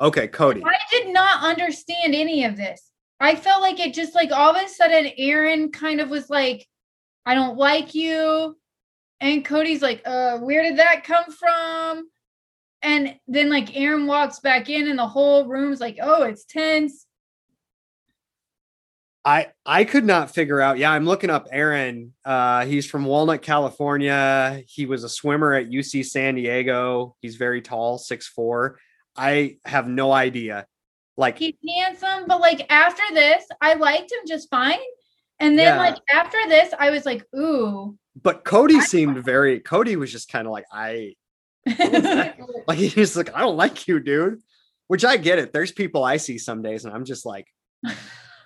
okay, 0.00 0.28
Cody. 0.28 0.62
I 0.64 0.76
did 0.90 1.12
not 1.12 1.42
understand 1.42 2.14
any 2.14 2.44
of 2.44 2.56
this. 2.56 2.90
I 3.20 3.34
felt 3.36 3.62
like 3.62 3.80
it 3.80 3.94
just 3.94 4.14
like 4.14 4.32
all 4.32 4.54
of 4.54 4.62
a 4.62 4.68
sudden 4.68 5.10
Aaron 5.16 5.70
kind 5.72 6.00
of 6.00 6.10
was 6.10 6.30
like, 6.30 6.66
I 7.26 7.34
don't 7.34 7.56
like 7.56 7.94
you. 7.94 8.56
And 9.20 9.44
Cody's 9.44 9.82
like, 9.82 10.02
uh, 10.04 10.38
where 10.38 10.62
did 10.62 10.78
that 10.78 11.04
come 11.04 11.30
from? 11.30 12.08
And 12.82 13.16
then 13.26 13.48
like 13.48 13.76
Aaron 13.76 14.06
walks 14.06 14.40
back 14.40 14.68
in 14.68 14.88
and 14.88 14.98
the 14.98 15.06
whole 15.06 15.46
room's 15.46 15.80
like, 15.80 15.98
oh, 16.02 16.24
it's 16.24 16.44
tense. 16.44 17.03
I 19.24 19.48
I 19.64 19.84
could 19.84 20.04
not 20.04 20.34
figure 20.34 20.60
out. 20.60 20.76
Yeah, 20.78 20.90
I'm 20.90 21.06
looking 21.06 21.30
up 21.30 21.48
Aaron. 21.50 22.12
Uh, 22.24 22.66
he's 22.66 22.84
from 22.86 23.04
Walnut, 23.06 23.40
California. 23.42 24.62
He 24.66 24.84
was 24.86 25.02
a 25.02 25.08
swimmer 25.08 25.54
at 25.54 25.70
UC 25.70 26.04
San 26.04 26.34
Diego. 26.34 27.16
He's 27.20 27.36
very 27.36 27.62
tall, 27.62 27.96
six 27.98 28.28
four. 28.28 28.78
I 29.16 29.56
have 29.64 29.88
no 29.88 30.12
idea. 30.12 30.66
Like, 31.16 31.38
He's 31.38 31.54
handsome, 31.76 32.24
but 32.26 32.40
like 32.40 32.66
after 32.70 33.02
this, 33.12 33.44
I 33.60 33.74
liked 33.74 34.10
him 34.12 34.18
just 34.26 34.50
fine. 34.50 34.78
And 35.40 35.58
then 35.58 35.66
Yeah. 35.76 35.78
like 35.78 35.96
after 36.12 36.38
this, 36.48 36.74
I 36.78 36.90
was 36.90 37.06
like, 37.06 37.24
ooh. 37.34 37.96
but 38.20 38.44
Cody 38.44 38.80
seemed 38.80 39.24
very. 39.24 39.60
Cody 39.60 39.96
was 39.96 40.10
just 40.12 40.28
kind 40.30 40.46
of 40.46 40.52
like 40.52 40.64
I 40.72 41.14
like 42.68 42.78
he's 42.78 43.16
like 43.16 43.34
I 43.34 43.40
don't 43.40 43.56
like 43.56 43.88
you, 43.88 44.00
dude. 44.00 44.40
Which 44.88 45.04
I 45.04 45.16
get 45.16 45.38
it. 45.38 45.52
There's 45.52 45.72
people 45.72 46.04
I 46.04 46.18
see 46.18 46.36
some 46.36 46.60
days, 46.60 46.84
and 46.84 46.92
I'm 46.92 47.04
just 47.06 47.24
like, 47.24 47.46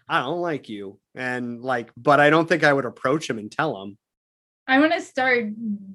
I 0.08 0.20
don't 0.22 0.40
like 0.40 0.68
you, 0.68 0.98
and 1.14 1.62
like, 1.62 1.90
but 1.96 2.20
I 2.20 2.30
don't 2.30 2.48
think 2.48 2.64
I 2.64 2.72
would 2.72 2.84
approach 2.86 3.28
him 3.28 3.38
and 3.38 3.50
tell 3.52 3.82
him. 3.82 3.98
I 4.66 4.80
want 4.80 4.92
to 4.92 5.00
start 5.00 5.46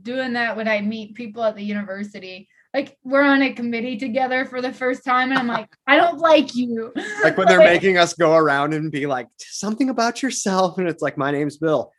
doing 0.04 0.34
that 0.34 0.56
when 0.58 0.68
I 0.68 0.82
meet 0.82 1.16
people 1.16 1.44
at 1.44 1.56
the 1.56 1.64
university. 1.64 2.48
Like 2.74 2.98
we're 3.04 3.22
on 3.24 3.44
a 3.44 3.54
committee 3.54 3.98
together 3.98 4.46
for 4.46 4.60
the 4.62 4.74
first 4.74 5.04
time, 5.06 5.30
and 5.30 5.38
I'm 5.40 5.48
like, 5.48 5.70
I 5.88 5.96
don't 5.98 6.18
like 6.20 6.56
you. 6.56 6.92
like 7.24 7.38
when 7.38 7.48
they're 7.48 7.58
making 7.74 7.98
us 7.98 8.14
go 8.14 8.36
around 8.36 8.74
and 8.74 8.92
be 8.92 9.06
like 9.06 9.28
something 9.40 9.90
about 9.90 10.22
yourself 10.24 10.78
and 10.80 10.88
it's 10.88 11.02
like 11.02 11.18
my 11.18 11.32
name's 11.32 11.58
bill 11.58 11.92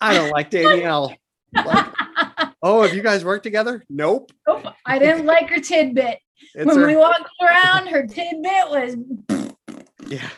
i 0.00 0.12
don't 0.12 0.30
like 0.30 0.50
danielle 0.50 1.14
like, 1.54 1.86
oh 2.62 2.82
have 2.82 2.92
you 2.94 3.02
guys 3.02 3.24
worked 3.24 3.44
together 3.44 3.84
nope 3.88 4.30
Nope, 4.46 4.66
I 4.84 4.98
didn't 4.98 5.24
like 5.26 5.48
her 5.48 5.60
tidbit. 5.60 6.18
when 6.54 6.68
her- 6.76 6.86
we 6.86 6.96
walked 6.96 7.30
around, 7.42 7.86
her 7.88 8.06
tidbit 8.06 8.68
was 8.68 8.96
yeah 10.08 10.28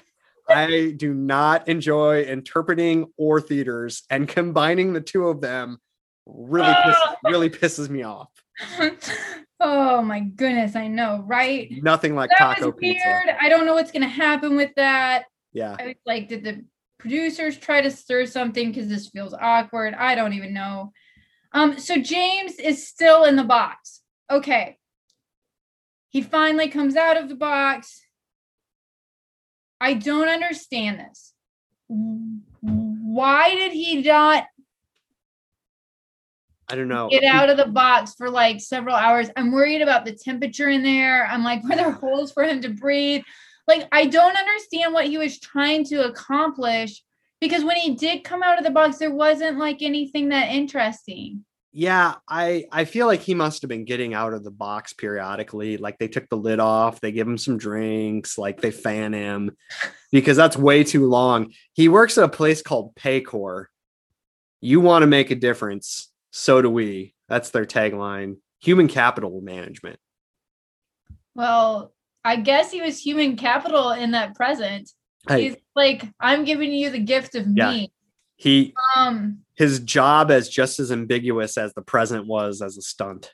i 0.49 0.93
do 0.97 1.15
not 1.15 1.69
enjoy 1.69 2.23
interpreting 2.23 3.07
or 3.17 3.41
theaters 3.41 4.03
and 4.11 4.29
combining 4.29 4.93
the 4.93 5.01
two 5.01 5.29
of 5.29 5.41
them 5.41 5.79
really 6.27 6.73
pisses, 6.73 7.15
really 7.25 7.51
pisses 7.51 7.89
me 7.89 8.03
off 8.03 8.31
oh 9.61 10.03
my 10.03 10.21
goodness, 10.21 10.75
I 10.77 10.89
know, 10.89 11.23
right? 11.27 11.71
nothing 11.83 12.15
like 12.15 12.31
That 12.31 12.57
taco 12.57 12.67
was 12.67 12.75
pizza. 12.79 13.23
I 13.41 13.49
don't 13.49 13.67
know 13.67 13.75
what's 13.75 13.93
gonna 13.93 14.09
happen 14.09 14.57
with 14.57 14.75
that. 14.77 15.25
yeah 15.53 15.77
I 15.79 15.87
was 15.87 15.97
like, 16.07 16.29
did 16.29 16.45
the 16.45 16.65
producers 16.99 17.57
try 17.57 17.81
to 17.81 17.91
stir 17.91 18.27
something 18.27 18.71
because 18.71 18.89
this 18.89 19.09
feels 19.09 19.35
awkward? 19.35 19.95
I 19.95 20.15
don't 20.15 20.33
even 20.33 20.53
know. 20.53 20.93
Um, 21.53 21.79
so 21.79 21.97
James 21.97 22.57
is 22.57 22.87
still 22.87 23.25
in 23.25 23.37
the 23.37 23.45
box. 23.45 24.01
Okay. 24.31 24.77
He 26.11 26.23
finally 26.23 26.69
comes 26.69 26.97
out 26.97 27.17
of 27.17 27.29
the 27.29 27.35
box. 27.35 28.01
I 29.81 29.95
don't 29.95 30.29
understand 30.29 31.01
this. 31.01 31.33
Why 31.89 33.55
did 33.55 33.73
he 33.73 34.03
not 34.03 34.45
i 36.71 36.77
don't 36.77 36.89
know 36.89 37.09
get 37.09 37.25
out 37.25 37.49
of 37.49 37.57
the 37.57 37.65
box 37.65 38.15
for 38.15 38.29
like 38.29 38.61
several 38.61 38.95
hours? 38.95 39.31
I'm 39.37 39.53
worried 39.53 39.81
about 39.81 40.05
the 40.05 40.13
temperature 40.13 40.69
in 40.69 40.83
there. 40.83 41.27
I'm 41.27 41.45
like, 41.45 41.63
were 41.69 41.77
there 41.77 41.93
holes 41.93 42.33
for 42.33 42.45
him 42.45 42.61
to 42.63 42.69
breathe? 42.69 43.23
Like, 43.67 43.87
I 43.93 44.07
don't 44.07 44.37
understand 44.37 44.95
what 44.95 45.07
he 45.07 45.19
was 45.19 45.39
trying 45.39 45.85
to 45.87 46.07
accomplish 46.07 47.03
because 47.41 47.65
when 47.65 47.77
he 47.77 47.95
did 47.95 48.25
come 48.25 48.43
out 48.43 48.59
of 48.59 48.65
the 48.65 48.71
box, 48.71 48.99
there 48.99 49.15
wasn't 49.15 49.59
like 49.59 49.83
anything 49.83 50.31
that 50.31 50.51
interesting. 50.51 51.45
Yeah 51.79 52.17
i 52.27 52.65
i 52.73 52.85
feel 52.85 53.07
like 53.07 53.21
he 53.21 53.35
must 53.35 53.63
have 53.63 53.69
been 53.69 53.85
getting 53.85 54.13
out 54.13 54.33
of 54.35 54.43
the 54.43 54.51
box 54.51 54.93
periodically 54.93 55.77
like 55.77 55.97
they 55.99 56.09
took 56.09 56.29
the 56.29 56.37
lid 56.37 56.59
off 56.59 57.01
they 57.01 57.13
give 57.13 57.29
him 57.29 57.39
some 57.39 57.57
drinks 57.57 58.37
like 58.37 58.61
they 58.61 58.73
fan 58.73 59.13
him 59.13 59.57
because 60.11 60.37
that's 60.37 60.57
way 60.57 60.83
too 60.83 61.07
long 61.07 61.53
he 61.75 61.89
works 61.89 62.19
at 62.19 62.25
a 62.25 62.29
place 62.29 62.63
called 62.63 62.93
paycor 62.97 63.67
you 64.61 64.81
want 64.81 65.05
to 65.05 65.07
make 65.07 65.31
a 65.31 65.37
difference 65.37 66.11
so 66.33 66.61
do 66.61 66.69
we 66.69 67.15
that's 67.29 67.51
their 67.51 67.65
tagline 67.65 68.39
human 68.59 68.89
capital 68.89 69.41
management 69.41 70.01
Well, 71.37 71.93
I 72.25 72.35
guess 72.37 72.73
he 72.73 72.83
was 72.83 72.99
human 72.99 73.37
capital 73.37 73.93
in 73.93 74.11
that 74.11 74.35
present. 74.35 74.91
hey, 75.29 75.43
He's 75.43 75.57
like, 75.77 76.03
I'm 76.19 76.45
giving 76.45 76.73
you 76.73 76.91
the 76.91 76.99
gift 76.99 77.37
of 77.37 77.47
Yeah. 77.55 77.71
me. 77.71 77.93
he 78.35 78.75
Um, 78.97 79.45
his 79.59 79.81
job 79.81 80.31
as 80.31 80.49
just 80.49 80.81
as 80.81 80.91
ambiguous 80.91 81.59
as 81.59 81.75
the 81.75 81.83
present 81.83 82.27
was 82.27 82.63
as 82.63 82.79
a 82.79 82.83
stunt 82.83 83.33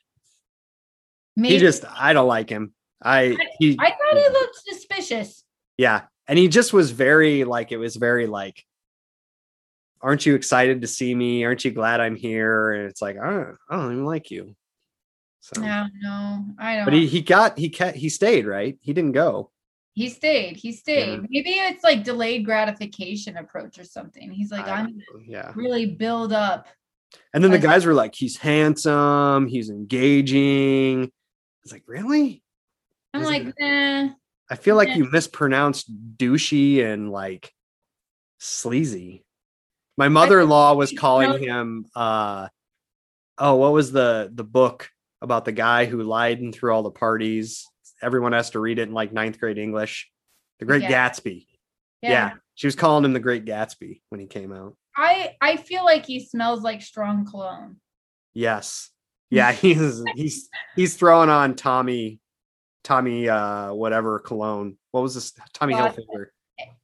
maybe 1.36 1.54
he 1.54 1.60
just 1.60 1.84
i 1.96 2.12
don't 2.12 2.26
like 2.28 2.48
him 2.50 2.72
i 3.02 3.36
he 3.58 3.76
I 3.78 3.90
thought 3.90 4.22
he 4.22 4.28
looked 4.30 4.56
suspicious. 4.56 5.44
Yeah. 5.76 6.02
And 6.26 6.38
he 6.38 6.48
just 6.48 6.72
was 6.72 6.90
very 6.90 7.44
like 7.44 7.72
it 7.72 7.76
was 7.76 7.96
very 7.96 8.26
like 8.26 8.64
aren't 10.00 10.26
you 10.26 10.34
excited 10.34 10.82
to 10.82 10.86
see 10.86 11.14
me? 11.14 11.44
Aren't 11.44 11.64
you 11.64 11.70
glad 11.70 12.00
I'm 12.00 12.14
here? 12.14 12.72
And 12.72 12.90
it's 12.90 13.00
like, 13.00 13.16
I 13.18 13.30
don't, 13.30 13.56
I 13.70 13.76
don't 13.76 13.92
even 13.92 14.04
like 14.04 14.30
you. 14.30 14.54
So 15.40 15.60
No, 15.60 15.86
no, 16.00 16.44
I 16.58 16.76
don't. 16.76 16.84
but 16.84 16.94
he 16.94 17.06
he 17.06 17.20
got 17.20 17.58
he 17.58 17.68
kept 17.68 17.96
he 17.96 18.08
stayed, 18.08 18.46
right? 18.46 18.78
He 18.80 18.92
didn't 18.92 19.12
go. 19.12 19.50
He 19.94 20.08
stayed. 20.08 20.56
He 20.56 20.72
stayed. 20.72 21.20
Yeah. 21.20 21.26
Maybe 21.30 21.50
it's 21.50 21.84
like 21.84 22.02
delayed 22.02 22.44
gratification 22.44 23.36
approach 23.36 23.78
or 23.78 23.84
something. 23.84 24.30
He's 24.30 24.50
like, 24.50 24.66
I- 24.66 24.80
I'm 24.80 25.00
yeah. 25.24 25.52
really 25.54 25.86
build 25.86 26.32
up. 26.32 26.68
And 27.32 27.42
then 27.44 27.52
the 27.52 27.60
guys 27.60 27.86
were 27.86 27.94
like, 27.94 28.12
he's 28.14 28.36
handsome, 28.36 29.46
he's 29.46 29.70
engaging. 29.70 31.12
It's 31.62 31.72
like, 31.72 31.84
really? 31.86 32.42
I'm 33.12 33.22
Is 33.22 33.28
like, 33.28 33.54
eh. 33.60 34.08
I 34.50 34.56
feel 34.56 34.74
like 34.76 34.96
you 34.96 35.08
mispronounced 35.10 35.88
douchey 36.16 36.84
and 36.84 37.10
like 37.10 37.52
sleazy. 38.38 39.24
My 39.96 40.08
mother-in-law 40.08 40.74
was 40.74 40.92
calling 40.92 41.40
him 41.40 41.86
uh 41.94 42.48
oh, 43.38 43.54
what 43.54 43.72
was 43.72 43.92
the 43.92 44.30
the 44.34 44.44
book 44.44 44.90
about 45.22 45.44
the 45.44 45.52
guy 45.52 45.86
who 45.86 46.02
lied 46.02 46.40
and 46.40 46.54
threw 46.54 46.74
all 46.74 46.82
the 46.82 46.90
parties? 46.90 47.66
Everyone 48.04 48.32
has 48.32 48.50
to 48.50 48.60
read 48.60 48.78
it 48.78 48.88
in 48.88 48.94
like 48.94 49.12
ninth 49.12 49.40
grade 49.40 49.58
English. 49.58 50.10
The 50.60 50.66
Great 50.66 50.82
Yeah. 50.82 51.10
Gatsby. 51.10 51.46
Yeah. 52.02 52.10
Yeah. 52.10 52.30
She 52.54 52.66
was 52.66 52.76
calling 52.76 53.04
him 53.04 53.12
the 53.14 53.20
Great 53.20 53.44
Gatsby 53.44 54.02
when 54.10 54.20
he 54.20 54.26
came 54.26 54.52
out. 54.52 54.76
I 54.96 55.34
I 55.40 55.56
feel 55.56 55.84
like 55.84 56.06
he 56.06 56.20
smells 56.24 56.60
like 56.62 56.82
strong 56.82 57.24
cologne. 57.26 57.76
Yes. 58.34 58.90
Yeah, 59.30 59.50
he's 59.52 60.04
he's 60.14 60.48
he's 60.76 60.94
throwing 60.96 61.30
on 61.30 61.56
Tommy 61.56 62.20
Tommy 62.84 63.28
uh 63.28 63.72
whatever 63.72 64.18
cologne. 64.20 64.76
What 64.92 65.00
was 65.02 65.14
this? 65.14 65.32
Tommy 65.54 65.72
Bod- 65.74 65.96
Hilfiger. 65.96 66.26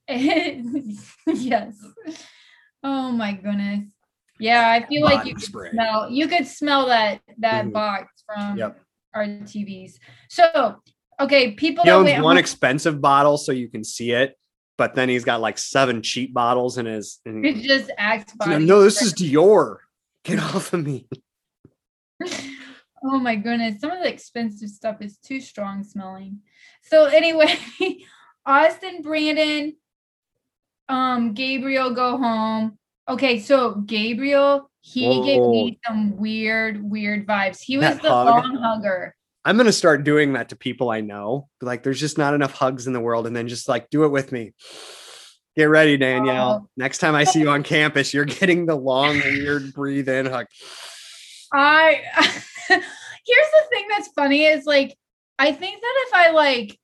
yes. 1.29 1.77
Oh 2.83 3.13
my 3.13 3.33
goodness. 3.35 3.85
Yeah, 4.41 4.69
I 4.71 4.87
feel 4.87 5.05
like 5.05 5.27
you 5.27 5.35
Body 5.35 5.47
could 5.47 5.71
smell 5.73 6.11
you 6.11 6.27
could 6.27 6.47
smell 6.47 6.87
that 6.87 7.21
that 7.39 7.67
Mhm. 7.67 7.73
box 7.73 8.25
from 8.27 8.57
Yep. 8.57 8.81
our 9.15 9.25
TVs. 9.27 9.99
So 10.29 10.81
okay, 11.21 11.53
people 11.53 11.85
He 11.85 11.91
owns 11.91 12.11
one 12.23 12.37
expensive 12.39 13.01
bottle 13.01 13.37
so 13.39 13.53
you 13.53 13.69
can 13.69 13.85
see 13.85 14.13
it, 14.13 14.37
but 14.79 14.95
then 14.95 15.09
he's 15.09 15.25
got 15.25 15.41
like 15.41 15.59
seven 15.59 16.03
cheap 16.03 16.33
bottles 16.35 16.79
in 16.79 16.87
his. 16.87 17.19
in- 17.25 17.45
it 17.45 17.57
just 17.63 17.91
acts 17.99 18.33
no, 18.41 18.47
body. 18.53 18.65
no, 18.65 18.83
this 18.83 19.03
is 19.03 19.15
Dior. 19.15 19.77
Get 20.25 20.39
off 20.39 20.73
of 20.73 20.85
me. 20.85 21.07
Oh 23.03 23.19
my 23.19 23.35
goodness, 23.35 23.81
some 23.81 23.93
of 23.93 24.01
the 24.03 24.09
expensive 24.13 24.69
stuff 24.69 25.01
is 25.01 25.17
too 25.17 25.41
strong 25.41 25.85
smelling. 25.85 26.41
So 26.83 27.07
anyway, 27.07 27.57
Austin, 28.47 29.01
Brandon, 29.01 29.75
um, 30.87 31.33
Gabriel 31.33 31.95
go 31.95 32.19
home. 32.19 32.77
Okay, 33.09 33.41
so 33.41 33.77
Gabriel, 33.77 34.71
he 34.83 35.23
gave 35.23 35.41
me 35.41 35.81
some 35.87 36.19
weird, 36.19 36.83
weird 36.83 37.27
vibes. 37.27 37.61
He 37.63 37.79
was 37.79 37.87
That 37.87 38.03
the 38.03 38.11
hug? 38.11 38.27
long 38.27 38.57
hugger. 38.57 39.17
I'm 39.45 39.57
gonna 39.57 39.73
start 39.73 40.05
doing 40.05 40.35
that 40.35 40.51
to 40.51 40.57
people 40.57 40.91
I 40.91 41.01
know. 41.01 41.49
Like, 41.61 41.83
there's 41.83 42.01
just 42.01 42.19
not 42.19 42.35
enough 42.35 42.53
hugs 42.53 42.87
in 42.87 42.93
the 42.93 43.01
world, 43.01 43.27
and 43.27 43.35
then 43.35 43.49
just 43.49 43.69
like 43.69 43.91
do 43.91 44.05
it 44.05 44.09
with 44.09 44.33
me. 44.33 44.53
Get 45.57 45.65
ready, 45.65 45.97
Danielle. 45.97 46.63
Oh. 46.63 46.69
Next 46.77 46.99
time 46.99 47.15
I 47.15 47.25
see 47.25 47.41
you 47.41 47.51
on 47.51 47.63
campus, 47.63 48.15
you're 48.15 48.25
getting 48.25 48.67
the 48.67 48.77
long, 48.77 49.19
weird 49.19 49.73
breathe 49.73 50.09
in 50.09 50.27
hug. 50.27 50.47
I 51.53 52.03
here's 52.69 52.81
the 53.51 53.65
thing 53.71 53.87
that's 53.91 54.09
funny 54.09 54.45
is 54.45 54.65
like 54.65 54.97
I 55.39 55.53
think 55.53 55.81
that 55.81 56.05
if 56.07 56.15
I 56.15 56.31
like 56.31 56.79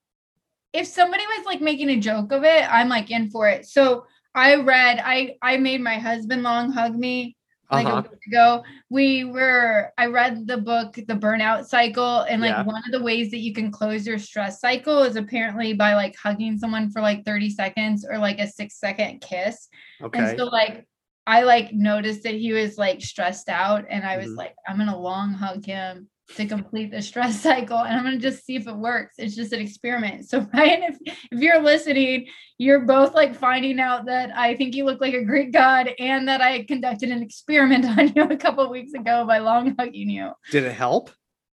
if 0.72 0.86
somebody 0.86 1.24
was 1.26 1.46
like 1.46 1.60
making 1.60 1.90
a 1.90 2.00
joke 2.00 2.32
of 2.32 2.44
it, 2.44 2.70
I'm 2.70 2.88
like 2.88 3.10
in 3.10 3.30
for 3.30 3.48
it. 3.48 3.66
So 3.66 4.06
I 4.34 4.56
read 4.56 5.00
I 5.02 5.36
I 5.42 5.58
made 5.58 5.80
my 5.80 5.98
husband 5.98 6.42
long 6.42 6.72
hug 6.72 6.94
me 6.94 7.35
like 7.70 7.86
Uh-huh. 7.86 7.96
a 8.06 8.10
week 8.10 8.26
ago. 8.28 8.64
We 8.90 9.24
were 9.24 9.92
I 9.98 10.06
read 10.06 10.46
the 10.46 10.56
book 10.58 10.94
The 10.94 11.14
Burnout 11.14 11.64
Cycle 11.66 12.20
and 12.20 12.40
like 12.40 12.50
Yeah. 12.50 12.62
one 12.62 12.82
of 12.86 12.92
the 12.92 13.02
ways 13.02 13.30
that 13.32 13.38
you 13.38 13.52
can 13.52 13.70
close 13.70 14.06
your 14.06 14.18
stress 14.18 14.60
cycle 14.60 15.02
is 15.02 15.16
apparently 15.16 15.72
by 15.72 15.94
like 15.94 16.14
hugging 16.16 16.58
someone 16.58 16.90
for 16.90 17.00
like 17.00 17.24
30 17.24 17.50
seconds 17.50 18.06
or 18.08 18.18
like 18.18 18.38
a 18.38 18.46
6 18.46 18.78
second 18.78 19.20
kiss. 19.20 19.68
Okay. 20.02 20.18
And 20.18 20.38
so 20.38 20.44
like 20.46 20.86
I 21.26 21.42
like 21.42 21.72
noticed 21.72 22.22
that 22.22 22.34
he 22.34 22.52
was 22.52 22.78
like 22.78 23.02
stressed 23.02 23.48
out 23.48 23.84
and 23.90 24.04
I 24.04 24.16
was 24.16 24.28
Mhm. 24.28 24.36
like, 24.36 24.54
I'm 24.68 24.78
gonna 24.78 24.96
long 24.98 25.32
hug 25.32 25.64
him 25.66 26.08
to 26.34 26.46
complete 26.46 26.90
the 26.90 27.00
stress 27.00 27.40
cycle 27.42 27.78
and 27.78 27.96
I'm 27.96 28.04
gonna 28.04 28.18
just 28.18 28.44
see 28.44 28.56
if 28.56 28.66
it 28.66 28.76
works. 28.76 29.14
It's 29.18 29.36
just 29.36 29.52
an 29.52 29.60
experiment. 29.60 30.28
So 30.28 30.40
Ryan, 30.54 30.82
if 30.82 30.98
if 31.30 31.40
you're 31.40 31.60
listening, 31.62 32.26
you're 32.58 32.80
both 32.84 33.14
like 33.14 33.34
finding 33.34 33.78
out 33.78 34.06
that 34.06 34.36
I 34.36 34.56
think 34.56 34.74
you 34.74 34.84
look 34.84 35.00
like 35.00 35.14
a 35.14 35.24
Greek 35.24 35.52
god 35.52 35.90
and 35.98 36.26
that 36.28 36.40
I 36.40 36.64
conducted 36.64 37.10
an 37.10 37.22
experiment 37.22 37.84
on 37.98 38.12
you 38.14 38.24
a 38.24 38.36
couple 38.36 38.68
weeks 38.70 38.92
ago 38.94 39.24
by 39.26 39.38
long 39.38 39.74
hugging 39.78 40.10
you. 40.10 40.32
Did 40.50 40.64
it 40.64 40.72
help? 40.72 41.10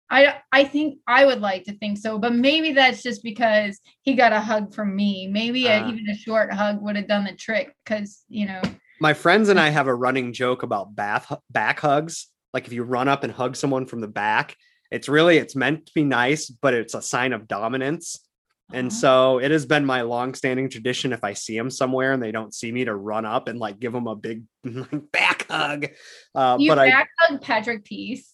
I 0.09 0.35
I 0.51 0.63
think 0.65 0.99
I 1.07 1.25
would 1.25 1.39
like 1.41 1.63
to 1.65 1.73
think 1.77 1.97
so, 1.97 2.17
but 2.19 2.33
maybe 2.35 2.73
that's 2.73 3.01
just 3.01 3.23
because 3.23 3.79
he 4.01 4.13
got 4.13 4.33
a 4.33 4.41
hug 4.41 4.73
from 4.73 4.95
me. 4.95 5.27
Maybe 5.27 5.67
a, 5.67 5.79
Ah. 5.81 5.89
even 5.89 6.09
a 6.09 6.15
short 6.15 6.51
hug 6.53 6.81
would 6.81 6.95
have 6.97 7.07
done 7.07 7.23
the 7.25 7.33
trick 7.35 7.73
because 7.85 8.23
you 8.29 8.45
know 8.45 8.61
My 8.99 9.13
friends 9.13 9.49
and 9.49 9.59
I 9.59 9.69
have 9.69 9.87
a 9.87 9.95
running 9.95 10.31
joke 10.33 10.63
about 10.63 10.95
bath 10.95 11.31
back 11.49 11.79
hugs. 11.79 12.27
Like 12.53 12.67
if 12.67 12.73
you 12.73 12.83
run 12.83 13.07
up 13.07 13.23
and 13.23 13.31
hug 13.33 13.55
someone 13.55 13.85
from 13.85 14.01
the 14.01 14.07
back, 14.07 14.55
it's 14.91 15.07
really 15.09 15.37
it's 15.37 15.55
meant 15.55 15.85
to 15.85 15.91
be 15.95 16.03
nice, 16.03 16.49
but 16.49 16.73
it's 16.73 16.93
a 16.93 17.01
sign 17.01 17.33
of 17.33 17.47
dominance. 17.47 18.19
And 18.73 18.87
Uh-huh. 18.87 18.99
so 18.99 19.37
it 19.39 19.51
has 19.51 19.65
been 19.65 19.85
my 19.85 20.01
long-standing 20.01 20.69
tradition 20.69 21.11
if 21.13 21.23
I 21.23 21.33
see 21.33 21.57
them 21.57 21.69
somewhere 21.69 22.13
and 22.13 22.23
they 22.23 22.31
don't 22.31 22.53
see 22.53 22.71
me 22.71 22.85
to 22.85 22.95
run 22.95 23.25
up 23.25 23.47
and 23.49 23.59
like 23.59 23.79
give 23.79 23.91
them 23.93 24.07
a 24.07 24.15
big 24.15 24.43
back 25.11 25.45
hug. 25.49 25.87
Uh, 26.35 26.57
you 26.59 26.69
but 26.69 26.79
I 26.79 26.89
back 26.89 27.09
hug 27.19 27.41
Patrick 27.41 27.83
Peace. 27.85 28.33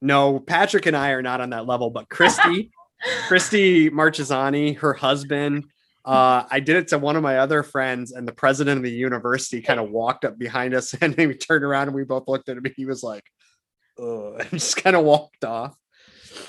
no, 0.00 0.38
Patrick 0.40 0.86
and 0.86 0.96
I 0.96 1.10
are 1.10 1.22
not 1.22 1.40
on 1.40 1.50
that 1.50 1.66
level, 1.66 1.90
but 1.90 2.08
Christy, 2.08 2.70
Christy 3.28 3.90
Marchesani, 3.90 4.76
her 4.78 4.92
husband, 4.94 5.64
uh, 6.04 6.44
I 6.48 6.60
did 6.60 6.76
it 6.76 6.88
to 6.88 6.98
one 6.98 7.16
of 7.16 7.22
my 7.24 7.38
other 7.38 7.62
friends, 7.64 8.12
and 8.12 8.26
the 8.28 8.32
president 8.32 8.76
of 8.78 8.84
the 8.84 8.90
university 8.92 9.60
kind 9.60 9.80
of 9.80 9.90
walked 9.90 10.24
up 10.24 10.38
behind 10.38 10.72
us 10.74 10.94
and 11.00 11.16
we 11.16 11.34
turned 11.34 11.64
around 11.64 11.88
and 11.88 11.96
we 11.96 12.04
both 12.04 12.28
looked 12.28 12.48
at 12.48 12.56
him. 12.56 12.64
And 12.64 12.74
he 12.76 12.84
was 12.86 13.02
like, 13.02 13.24
Ugh, 13.98 14.36
and 14.40 14.50
just 14.50 14.76
kind 14.76 14.96
of 14.96 15.04
walked 15.04 15.44
off. 15.44 15.76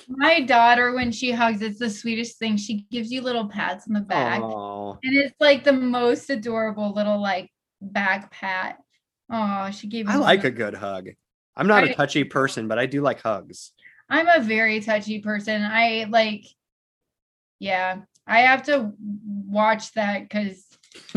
My 0.07 0.41
daughter, 0.41 0.93
when 0.93 1.11
she 1.11 1.31
hugs, 1.31 1.61
it's 1.61 1.79
the 1.79 1.89
sweetest 1.89 2.39
thing. 2.39 2.57
She 2.57 2.85
gives 2.91 3.11
you 3.11 3.21
little 3.21 3.47
pats 3.47 3.85
on 3.87 3.93
the 3.93 4.01
back, 4.01 4.41
Oh, 4.41 4.97
and 5.03 5.17
it's 5.17 5.35
like 5.39 5.63
the 5.63 5.73
most 5.73 6.29
adorable 6.29 6.93
little 6.93 7.21
like 7.21 7.51
back 7.81 8.31
pat. 8.31 8.77
Oh, 9.29 9.69
she 9.71 9.87
gave 9.87 10.07
me. 10.07 10.13
I 10.13 10.17
like 10.17 10.43
a 10.43 10.51
good 10.51 10.73
hug. 10.73 11.09
I'm 11.55 11.67
not 11.67 11.83
a 11.83 11.93
touchy 11.93 12.23
person, 12.23 12.67
but 12.67 12.79
I 12.79 12.85
do 12.85 13.01
like 13.01 13.21
hugs. 13.21 13.73
I'm 14.09 14.27
a 14.27 14.41
very 14.41 14.79
touchy 14.79 15.19
person. 15.19 15.63
I 15.63 16.05
like, 16.09 16.45
yeah, 17.59 18.01
I 18.25 18.41
have 18.41 18.63
to 18.63 18.93
watch 18.99 19.93
that 19.93 20.23
because 20.23 20.63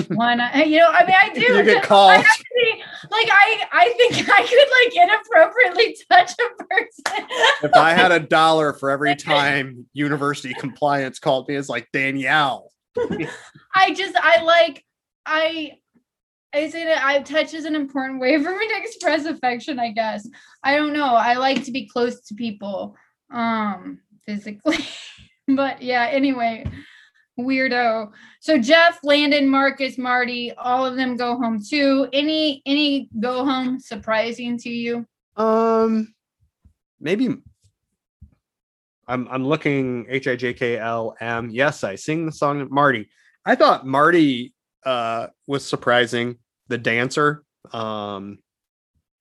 one, 0.09 0.41
I, 0.41 0.65
you 0.65 0.79
know, 0.79 0.89
I 0.89 1.05
mean, 1.07 1.17
I 1.19 1.29
do. 1.33 1.41
You 1.57 1.65
get 1.65 1.83
called. 1.85 2.23
be- 2.55 2.83
like 3.11 3.29
I, 3.31 3.63
I 3.73 3.93
think 3.97 4.29
I 4.29 4.43
could 4.47 4.69
like 4.81 5.09
inappropriately 5.09 5.97
touch 6.11 6.33
a 6.33 6.65
person. 6.65 7.29
If 7.63 7.75
I 7.75 7.93
had 7.93 8.13
a 8.13 8.21
dollar 8.21 8.73
for 8.73 8.91
every 8.91 9.17
time 9.35 9.87
university 9.93 10.55
compliance 10.55 11.19
called 11.19 11.49
me, 11.49 11.57
it's 11.57 11.69
like 11.69 11.89
Danielle. 11.93 12.71
I 13.75 13.95
just, 13.95 14.17
I 14.17 14.43
like, 14.43 14.85
I. 15.27 15.73
I 16.53 16.59
Is 16.59 16.75
it? 16.75 16.89
I 16.89 17.21
touch 17.21 17.55
is 17.55 17.65
an 17.65 17.77
important 17.77 18.21
way 18.21 18.43
for 18.43 18.51
me 18.51 18.69
to 18.69 18.77
express 18.77 19.25
affection. 19.25 19.79
I 19.79 19.93
guess. 19.93 20.29
I 20.65 20.75
don't 20.77 20.93
know. 20.93 21.15
I 21.15 21.35
like 21.35 21.65
to 21.65 21.71
be 21.71 21.87
close 21.87 22.21
to 22.23 22.35
people, 22.35 22.97
um, 23.33 24.01
physically. 24.27 24.85
but 25.47 25.81
yeah. 25.81 26.09
Anyway, 26.11 26.67
weirdo. 27.41 28.11
So 28.41 28.59
Jeff, 28.59 28.99
Landon, 29.03 29.49
Marcus, 29.49 29.99
Marty, 29.99 30.53
all 30.53 30.85
of 30.85 30.97
them 30.97 31.17
go 31.17 31.37
home 31.37 31.61
too. 31.63 32.09
Any 32.13 32.63
any 32.67 33.09
go 33.21 33.45
home 33.45 33.79
surprising 33.81 34.59
to 34.59 34.71
you? 34.71 35.07
Um, 35.37 36.15
maybe. 37.01 37.37
I'm 39.09 39.27
I'm 39.29 39.45
looking 39.45 40.07
H 40.09 40.29
I 40.29 40.37
J 40.37 40.55
K 40.55 40.79
L 40.79 41.17
M. 41.21 41.51
Yes, 41.51 41.83
I 41.83 41.97
sing 41.97 42.27
the 42.27 42.33
song 42.33 42.67
Marty. 42.71 43.09
I 43.45 43.57
thought 43.57 43.87
Marty 43.87 44.55
uh 44.87 45.27
was 45.47 45.67
surprising, 45.67 46.37
the 46.69 46.79
dancer 46.79 47.43
um 47.73 48.39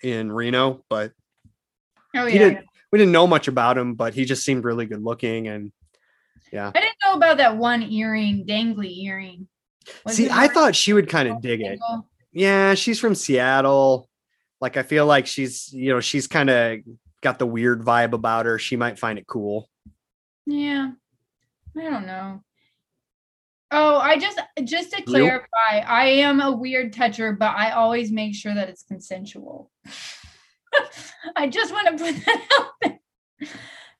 in 0.04 0.32
Reno, 0.32 0.86
but 0.90 1.12
Oh 2.16 2.26
he 2.26 2.36
yeah. 2.36 2.50
didn't 2.50 2.66
we 2.92 3.00
didn't 3.00 3.12
know 3.12 3.28
much 3.28 3.48
about 3.48 3.78
him, 3.78 3.96
but 3.96 4.14
he 4.14 4.26
just 4.26 4.44
seemed 4.44 4.64
really 4.64 4.86
good 4.86 5.04
looking 5.04 5.48
and 5.48 5.72
I 6.76 6.80
didn't 6.80 6.98
know 7.06 7.14
about 7.14 7.38
that 7.38 7.58
one 7.58 7.84
earring, 7.84 8.46
dangly 8.46 9.04
earring. 9.04 9.48
Was 10.06 10.16
see, 10.16 10.30
I 10.30 10.48
thought 10.48 10.76
she 10.76 10.94
would 10.94 11.10
kind 11.10 11.30
of 11.30 11.42
dig 11.42 11.62
it. 11.62 11.80
Yeah, 12.32 12.76
she's 12.76 13.00
from 13.00 13.16
Seattle. 13.16 14.08
Like 14.62 14.78
I 14.78 14.84
feel 14.84 15.06
like 15.06 15.26
she's, 15.26 15.72
you 15.74 15.94
know, 15.94 16.00
she's 16.00 16.28
kind 16.28 16.50
of 16.50 16.80
got 17.22 17.40
the 17.40 17.46
weird 17.46 17.84
vibe 17.84 18.14
about 18.14 18.46
her. 18.46 18.60
She 18.60 18.76
might 18.76 19.00
find 19.00 19.18
it 19.18 19.28
cool. 19.28 19.70
Yeah. 20.46 20.92
I 21.78 21.82
don't 21.82 22.06
know. 22.06 22.44
Oh, 23.72 23.98
I 23.98 24.18
just 24.18 24.40
just 24.64 24.92
to 24.94 25.04
clarify, 25.04 25.80
I 25.86 26.06
am 26.06 26.42
a 26.42 26.52
weird 26.52 26.92
toucher, 26.92 27.34
but 27.34 27.56
I 27.56 27.72
always 27.72 28.12
make 28.12 28.34
sure 28.34 28.54
that 28.56 28.68
it's 28.68 28.84
consensual. 28.84 29.70
I 31.36 31.48
just 31.48 31.72
want 31.72 31.88
to 31.88 32.04
put 32.04 32.26
that 32.26 32.48
out 32.60 32.72
there. 32.82 33.00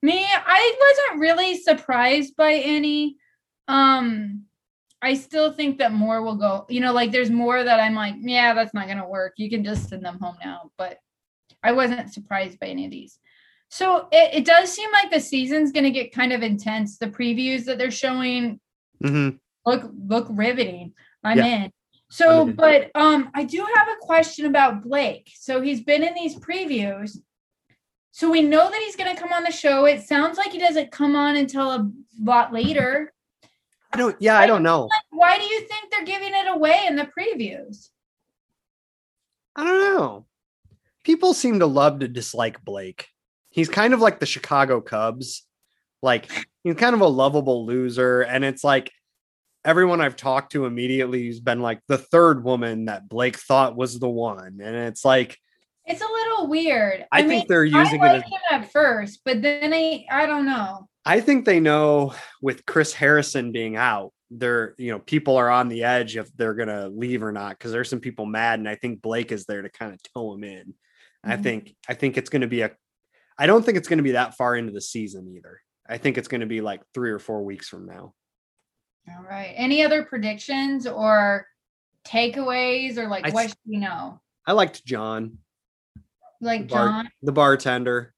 Me, 0.02 0.26
I 0.26 0.76
wasn't 0.80 1.22
really 1.22 1.58
surprised 1.58 2.36
by 2.36 2.54
any. 2.54 3.18
Um, 3.68 4.46
I 5.02 5.14
still 5.14 5.54
think 5.54 5.78
that 5.78 5.92
more 5.92 6.22
will 6.22 6.36
go. 6.36 6.66
You 6.70 6.82
know, 6.82 6.94
like 6.94 7.12
there's 7.12 7.30
more 7.30 7.64
that 7.64 7.80
I'm 7.80 7.96
like, 7.96 8.16
yeah, 8.20 8.54
that's 8.54 8.74
not 8.74 8.88
gonna 8.88 9.08
work. 9.08 9.34
You 9.38 9.50
can 9.50 9.64
just 9.64 9.90
send 9.90 10.04
them 10.04 10.20
home 10.20 10.38
now. 10.44 10.72
But 10.78 11.00
I 11.64 11.74
wasn't 11.74 12.14
surprised 12.14 12.60
by 12.60 12.68
any 12.68 12.86
of 12.86 12.92
these. 12.92 13.20
So 13.70 14.08
it, 14.12 14.34
it 14.34 14.46
does 14.46 14.72
seem 14.72 14.92
like 14.92 15.12
the 15.12 15.20
season's 15.20 15.72
going 15.72 15.84
to 15.84 15.92
get 15.92 16.14
kind 16.14 16.34
of 16.34 16.42
intense. 16.42 16.98
The 16.98 17.08
previews 17.08 17.66
that 17.66 17.78
they're 17.78 17.92
showing 17.92 18.60
mm-hmm. 19.04 19.38
look 19.66 19.92
look 20.08 20.28
riveting. 20.30 20.94
I'm 21.24 21.38
Yeah. 21.38 21.46
in. 21.46 21.72
So, 22.12 22.48
but 22.48 22.90
um, 22.96 23.30
I 23.36 23.44
do 23.44 23.64
have 23.76 23.88
a 23.88 23.98
question 24.02 24.48
about 24.48 24.82
Blake. 24.82 25.32
So 25.36 25.62
he's 25.62 25.82
been 25.82 26.02
in 26.02 26.16
these 26.16 26.36
previews. 26.36 27.18
So 28.12 28.30
we 28.30 28.42
know 28.42 28.70
that 28.70 28.82
he's 28.86 28.96
going 28.96 29.14
to 29.14 29.22
come 29.22 29.32
on 29.32 29.44
the 29.44 29.52
show. 29.52 29.86
It 29.86 30.02
sounds 30.02 30.38
like 30.38 30.52
he 30.52 30.60
doesn't 30.60 30.92
come 30.92 31.16
on 31.16 31.36
until 31.36 31.72
a 31.72 31.92
lot 32.22 32.52
later. 32.52 33.14
I 33.92 33.98
don't. 33.98 34.16
Yeah, 34.20 34.38
I 34.38 34.46
don't 34.46 34.64
know. 34.64 34.90
Why 35.10 35.38
do 35.38 35.44
you 35.44 35.62
think 35.62 35.92
they're 35.92 36.06
giving 36.06 36.34
it 36.34 36.48
away 36.48 36.86
in 36.88 36.96
the 36.96 37.08
previews? 37.18 37.90
I 39.56 39.64
don't 39.64 39.80
know. 39.80 40.26
People 41.04 41.34
seem 41.34 41.60
to 41.60 41.66
love 41.66 42.00
to 42.00 42.08
dislike 42.08 42.64
Blake. 42.64 43.08
He's 43.50 43.70
kind 43.70 43.94
of 43.94 44.00
like 44.00 44.20
the 44.20 44.26
Chicago 44.26 44.80
Cubs. 44.80 45.44
Like 46.02 46.32
he's 46.64 46.76
kind 46.76 46.94
of 46.94 47.02
a 47.02 47.08
lovable 47.08 47.66
loser, 47.66 48.22
and 48.22 48.46
it's 48.46 48.64
like 48.64 48.92
everyone 49.66 50.02
I've 50.02 50.16
talked 50.16 50.54
to 50.54 50.66
immediately 50.66 51.28
has 51.28 51.40
been 51.40 51.62
like 51.62 51.82
the 51.88 51.98
third 51.98 52.44
woman 52.44 52.86
that 52.86 53.10
Blake 53.10 53.38
thought 53.38 53.76
was 53.76 54.00
the 54.00 54.10
one, 54.10 54.60
and 54.64 54.76
it's 54.76 55.04
like 55.04 55.38
It's 55.86 56.02
a 56.02 56.06
little 56.06 56.48
weird. 56.48 57.06
I, 57.12 57.22
think 57.22 57.30
mean, 57.30 57.46
they're 57.50 57.64
using 57.64 58.02
I 58.04 58.16
it. 58.16 58.18
As, 58.18 58.24
him 58.24 58.40
at 58.52 58.72
first, 58.72 59.22
but 59.26 59.42
then 59.42 59.74
I 59.74 60.06
I 60.12 60.26
don't 60.26 60.46
know. 60.46 60.88
I 61.06 61.20
think 61.22 61.46
they 61.46 61.60
know 61.60 62.14
with 62.42 62.66
Chris 62.66 62.94
Harrison 62.94 63.52
being 63.52 63.76
out, 63.76 64.14
they're 64.30 64.76
you 64.78 64.92
know 64.92 65.00
people 65.00 65.38
are 65.38 65.50
on 65.50 65.68
the 65.70 65.84
edge 65.84 66.16
if 66.16 66.32
they're 66.36 66.54
gonna 66.54 66.90
leave 66.90 67.24
or 67.24 67.32
not 67.32 67.52
because 67.58 67.72
there's 67.72 67.90
some 67.90 68.00
people 68.02 68.26
mad, 68.28 68.60
and 68.60 68.70
I 68.70 68.76
think 68.76 69.02
Blake 69.02 69.32
is 69.32 69.46
there 69.46 69.62
to 69.64 69.70
kind 69.70 69.94
of 69.94 70.00
tow 70.14 70.34
him 70.34 70.44
in. 70.44 70.74
I 71.24 71.36
Mhm. 71.38 71.44
think 71.44 71.76
I 71.88 71.96
think 71.96 72.18
it's 72.18 72.30
going 72.30 72.42
to 72.44 72.48
be 72.48 72.62
a. 72.62 72.72
I 73.38 73.48
don't 73.48 73.66
think 73.66 73.78
it's 73.78 73.88
going 73.88 73.98
to 73.98 74.04
be 74.04 74.12
that 74.12 74.36
far 74.36 74.56
into 74.56 74.72
the 74.72 74.82
season 74.82 75.34
either. 75.36 75.62
I 75.88 75.98
think 75.98 76.18
it's 76.18 76.28
going 76.28 76.42
to 76.42 76.48
be 76.48 76.62
like 76.62 76.82
three 76.94 77.10
or 77.10 77.20
four 77.20 77.44
weeks 77.44 77.68
from 77.68 77.86
now. 77.88 78.14
All 79.10 79.24
right. 79.24 79.54
Any 79.56 79.84
other 79.84 80.04
predictions 80.04 80.86
or 80.86 81.48
takeaways 82.06 82.98
or 82.98 83.08
like 83.08 83.26
I 83.26 83.32
what 83.32 83.50
should 83.50 83.58
we 83.66 83.78
know? 83.78 84.22
I 84.46 84.52
liked 84.52 84.86
John, 84.86 85.40
Like 86.42 86.68
bar- 86.68 86.88
John. 86.88 87.10
the 87.22 87.32
bartender, 87.32 88.14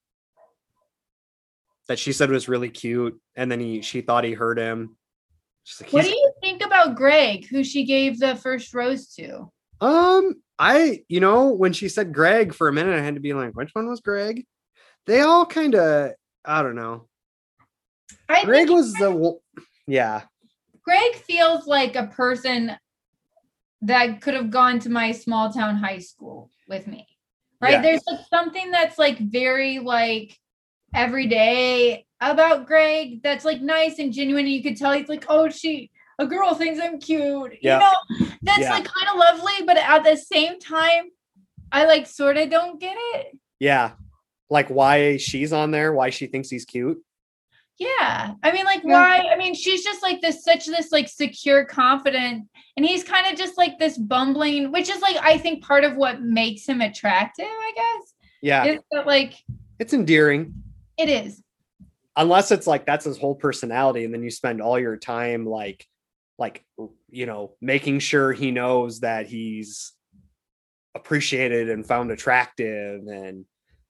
that 1.88 2.00
she 2.00 2.14
said 2.14 2.30
was 2.30 2.48
really 2.48 2.70
cute, 2.70 3.20
and 3.36 3.52
then 3.52 3.60
he 3.60 3.82
she 3.82 4.02
thought 4.02 4.24
he 4.24 4.34
heard 4.34 4.58
him. 4.58 4.96
She's 5.64 5.82
like, 5.82 5.94
What 5.94 6.06
do 6.06 6.12
you 6.12 6.34
think 6.42 6.64
about 6.64 6.96
Greg, 6.96 7.48
who 7.48 7.64
she 7.64 7.84
gave 7.84 8.20
the 8.20 8.36
first 8.36 8.74
rose 8.74 9.08
to? 9.16 9.52
Um, 9.80 10.36
I 10.58 11.04
you 11.10 11.20
know 11.20 11.50
when 11.50 11.74
she 11.74 11.90
said 11.90 12.14
Greg 12.14 12.54
for 12.54 12.68
a 12.68 12.74
minute, 12.74 12.98
I 12.98 13.02
had 13.02 13.16
to 13.16 13.22
be 13.22 13.34
like, 13.34 13.54
which 13.54 13.72
one 13.74 13.90
was 13.90 14.00
Greg? 14.00 14.46
They 15.08 15.22
all 15.22 15.46
kind 15.46 15.76
of 15.76 16.12
I 16.46 16.64
don't 16.64 16.76
know. 16.76 17.08
I 18.30 18.46
Greg 18.46 18.70
was 18.70 18.94
the 18.94 19.40
yeah 19.88 20.22
Greg 20.84 21.16
feels 21.16 21.68
like 21.68 21.96
a 21.96 22.08
person 22.08 22.78
that 23.82 24.22
could 24.22 24.36
have 24.36 24.52
gone 24.52 24.80
to 24.80 24.90
my 24.90 25.12
small 25.12 25.52
town 25.52 25.76
high 25.76 26.00
school 26.00 26.50
with 26.68 26.88
me. 26.88 27.08
Right? 27.62 27.72
Yeah. 27.74 27.82
There's 27.82 28.02
like 28.08 28.20
something 28.30 28.72
that's 28.72 28.98
like 28.98 29.20
very 29.20 29.80
like 29.80 30.38
everyday 30.94 32.06
about 32.20 32.68
Greg 32.68 33.22
that's 33.24 33.46
like 33.46 33.62
nice 33.62 34.00
and 34.00 34.12
genuine. 34.14 34.46
And 34.46 34.54
you 34.54 34.64
could 34.64 34.78
tell 34.78 34.92
he's 34.94 35.10
like, 35.10 35.26
oh, 35.30 35.50
she 35.50 35.92
a 36.20 36.26
girl 36.28 36.54
thinks 36.54 36.80
I'm 36.82 37.00
cute. 37.00 37.58
Yeah. 37.62 37.80
You 38.20 38.20
know, 38.20 38.28
that's 38.44 38.62
Yeah. 38.62 38.72
like 38.72 38.86
kind 38.86 39.08
of 39.12 39.18
lovely, 39.18 39.66
but 39.66 39.78
at 39.78 40.04
the 40.04 40.16
same 40.18 40.60
time, 40.60 41.06
I 41.72 41.86
like 41.86 42.06
sort 42.08 42.38
of 42.38 42.50
don't 42.50 42.80
get 42.80 42.96
it. 42.98 43.38
yeah 43.60 43.92
like 44.50 44.68
why 44.70 45.16
she's 45.16 45.54
on 45.54 45.72
there, 45.72 45.94
why 45.94 46.10
she 46.10 46.28
thinks 46.28 46.50
he's 46.50 46.66
cute. 46.66 46.98
Yeah. 47.80 48.34
I 48.44 48.52
mean, 48.52 48.66
like, 48.66 48.84
why? 48.84 49.26
I 49.32 49.36
mean, 49.38 49.56
she's 49.56 49.84
just 49.84 50.04
like 50.04 50.22
this, 50.22 50.44
such 50.44 50.68
this 50.68 50.92
like 50.92 51.08
secure, 51.10 51.66
confident, 51.66 52.48
and 52.78 52.86
he's 52.86 53.04
kind 53.04 53.32
of 53.32 53.38
just 53.40 53.58
like 53.58 53.80
this 53.80 53.98
bumbling, 53.98 54.72
which 54.72 54.90
is 54.90 55.02
like, 55.02 55.18
I 55.22 55.38
think 55.38 55.64
part 55.64 55.84
of 55.84 55.96
what 55.98 56.22
makes 56.22 56.66
him 56.68 56.82
attractive, 56.82 57.46
I 57.48 57.72
guess, 57.76 58.14
Yeah, 58.42 58.66
is 58.66 58.80
that 58.92 59.08
like 59.08 59.34
it's 59.80 59.94
endearing. 59.94 60.54
it 60.98 61.10
is. 61.10 61.42
unless 62.16 62.52
it's 62.52 62.68
like 62.68 62.86
that's 62.86 63.06
his 63.06 63.18
whole 63.18 63.34
personality 63.36 64.04
and 64.06 64.14
then 64.14 64.22
you 64.22 64.30
spend 64.30 64.62
all 64.62 64.78
your 64.78 64.96
time 64.98 65.46
like 65.46 65.86
like 66.38 66.64
you 67.10 67.26
know 67.26 67.54
making 67.62 67.98
sure 68.00 68.32
he 68.34 68.52
knows 68.52 69.00
that 69.00 69.26
he's 69.28 69.94
appreciated 70.94 71.70
and 71.70 71.88
found 71.88 72.12
attractive 72.12 73.02
and 73.08 73.46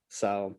so 0.09 0.55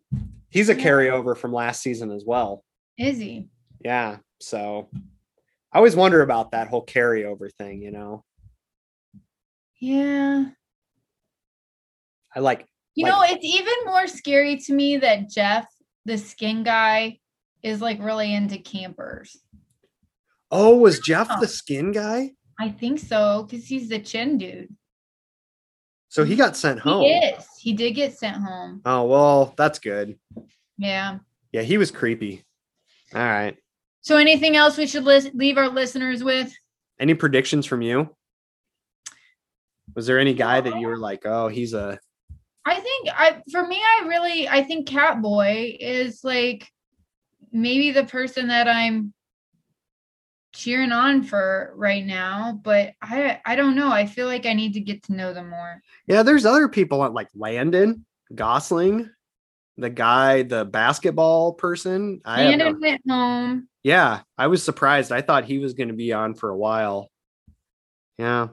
he's 0.51 0.69
a 0.69 0.75
carryover 0.75 1.37
from 1.37 1.53
last 1.53 1.81
season 1.83 2.11
as 2.11 2.25
well 2.27 2.65
Is 2.99 3.19
he? 3.19 3.49
yeah 3.85 4.19
so 4.41 4.89
i 5.73 5.79
always 5.79 5.97
wonder 5.97 6.23
about 6.23 6.53
that 6.53 6.69
whole 6.69 6.85
carryover 6.87 7.53
thing 7.59 7.83
you 7.83 7.91
know 7.91 8.25
Yeah. 9.81 10.45
i 12.35 12.41
like 12.41 12.67
You 12.95 13.07
Like- 13.07 13.13
know, 13.13 13.23
it's 13.37 13.45
even 13.45 13.75
more 13.87 14.07
scary 14.07 14.57
to 14.59 14.73
me 14.75 14.99
that 14.99 15.31
Jeff, 15.31 15.67
the 16.05 16.19
skin 16.19 16.63
guy, 16.63 17.19
is 17.63 17.81
like 17.81 18.01
really 18.01 18.33
into 18.35 18.59
campers. 18.59 19.37
oh 20.51 20.77
was 20.77 20.99
jeff 21.01 21.29
the 21.41 21.49
skin 21.49 21.93
guy 21.93 22.31
I 22.61 22.69
think 22.69 22.99
so, 23.01 23.43
because 23.49 23.67
he's 23.67 23.89
the 23.89 23.99
chin 23.99 24.39
dude. 24.39 24.77
so 26.09 26.23
he 26.25 26.37
got 26.37 26.57
sent 26.57 26.79
home 26.81 27.03
He 27.03 27.13
is. 27.15 27.45
He 27.59 27.73
did 27.73 27.93
get 27.93 28.17
sent 28.19 28.37
home. 28.37 28.83
oh 28.85 29.05
well 29.07 29.55
that's 29.57 29.79
good 29.79 30.19
Yeah. 30.79 31.19
yeah 31.53 31.63
he 31.63 31.79
was 31.79 31.91
creepy 31.91 32.45
all 33.15 33.21
right 33.21 33.57
So, 34.03 34.17
anything 34.17 34.57
else 34.57 34.77
we 34.77 34.87
should 34.87 35.05
lis- 35.05 35.31
leave 35.35 35.59
our 35.59 35.69
listeners 35.69 36.25
with? 36.25 36.53
Any 36.99 37.15
predictions 37.15 37.67
from 37.67 37.83
you? 37.83 38.15
Was 39.95 40.07
there 40.07 40.19
any 40.19 40.35
guy 40.35 40.61
that 40.61 40.79
you 40.81 40.87
were 40.87 40.99
like, 40.99 41.23
oh, 41.27 41.49
he's 41.49 41.75
a 41.75 41.99
I 42.65 42.79
think 42.79 43.09
I 43.13 43.43
for 43.51 43.67
me 43.67 43.77
I 43.83 44.07
really 44.07 44.49
I 44.49 44.63
think 44.63 44.89
Catboy 44.89 45.77
is 45.79 46.23
like 46.23 46.71
maybe 47.51 47.91
the 47.91 48.05
person 48.05 48.49
that 48.49 48.69
I'm 48.69 49.13
cheering 50.55 50.93
on 50.93 51.23
for 51.23 51.73
right 51.77 52.05
now, 52.05 52.61
but 52.63 52.93
I 53.03 53.41
I 53.45 53.57
don't 53.57 53.75
know. 53.75 53.91
I 53.91 54.07
feel 54.07 54.27
like 54.27 54.47
I 54.47 54.53
need 54.53 54.75
to 54.75 54.81
get 54.81 55.03
to 55.05 55.13
know 55.15 55.35
them 55.35 55.51
more. 55.51 55.83
yeah? 56.07 56.23
There's 56.23 56.47
other 56.47 56.69
people 56.69 56.99
like 57.13 57.29
Landon 57.35 58.07
Gosling, 58.35 59.11
the 59.79 59.91
guy, 59.91 60.43
the 60.43 60.65
basketball 60.65 61.55
person. 61.55 62.21
I 62.25 62.43
have 62.43 62.59
no- 62.59 62.79
went 62.81 63.03
home. 63.09 63.69
yeah, 63.83 64.21
I 64.37 64.47
was 64.49 64.63
surprised. 64.63 65.13
I 65.13 65.23
thought 65.23 65.45
he 65.45 65.59
was 65.59 65.75
going 65.75 65.89
to 65.89 65.95
be 65.95 66.13
on 66.13 66.35
for 66.35 66.51
a 66.51 66.57
while. 66.57 67.09
Yeah, 68.19 68.49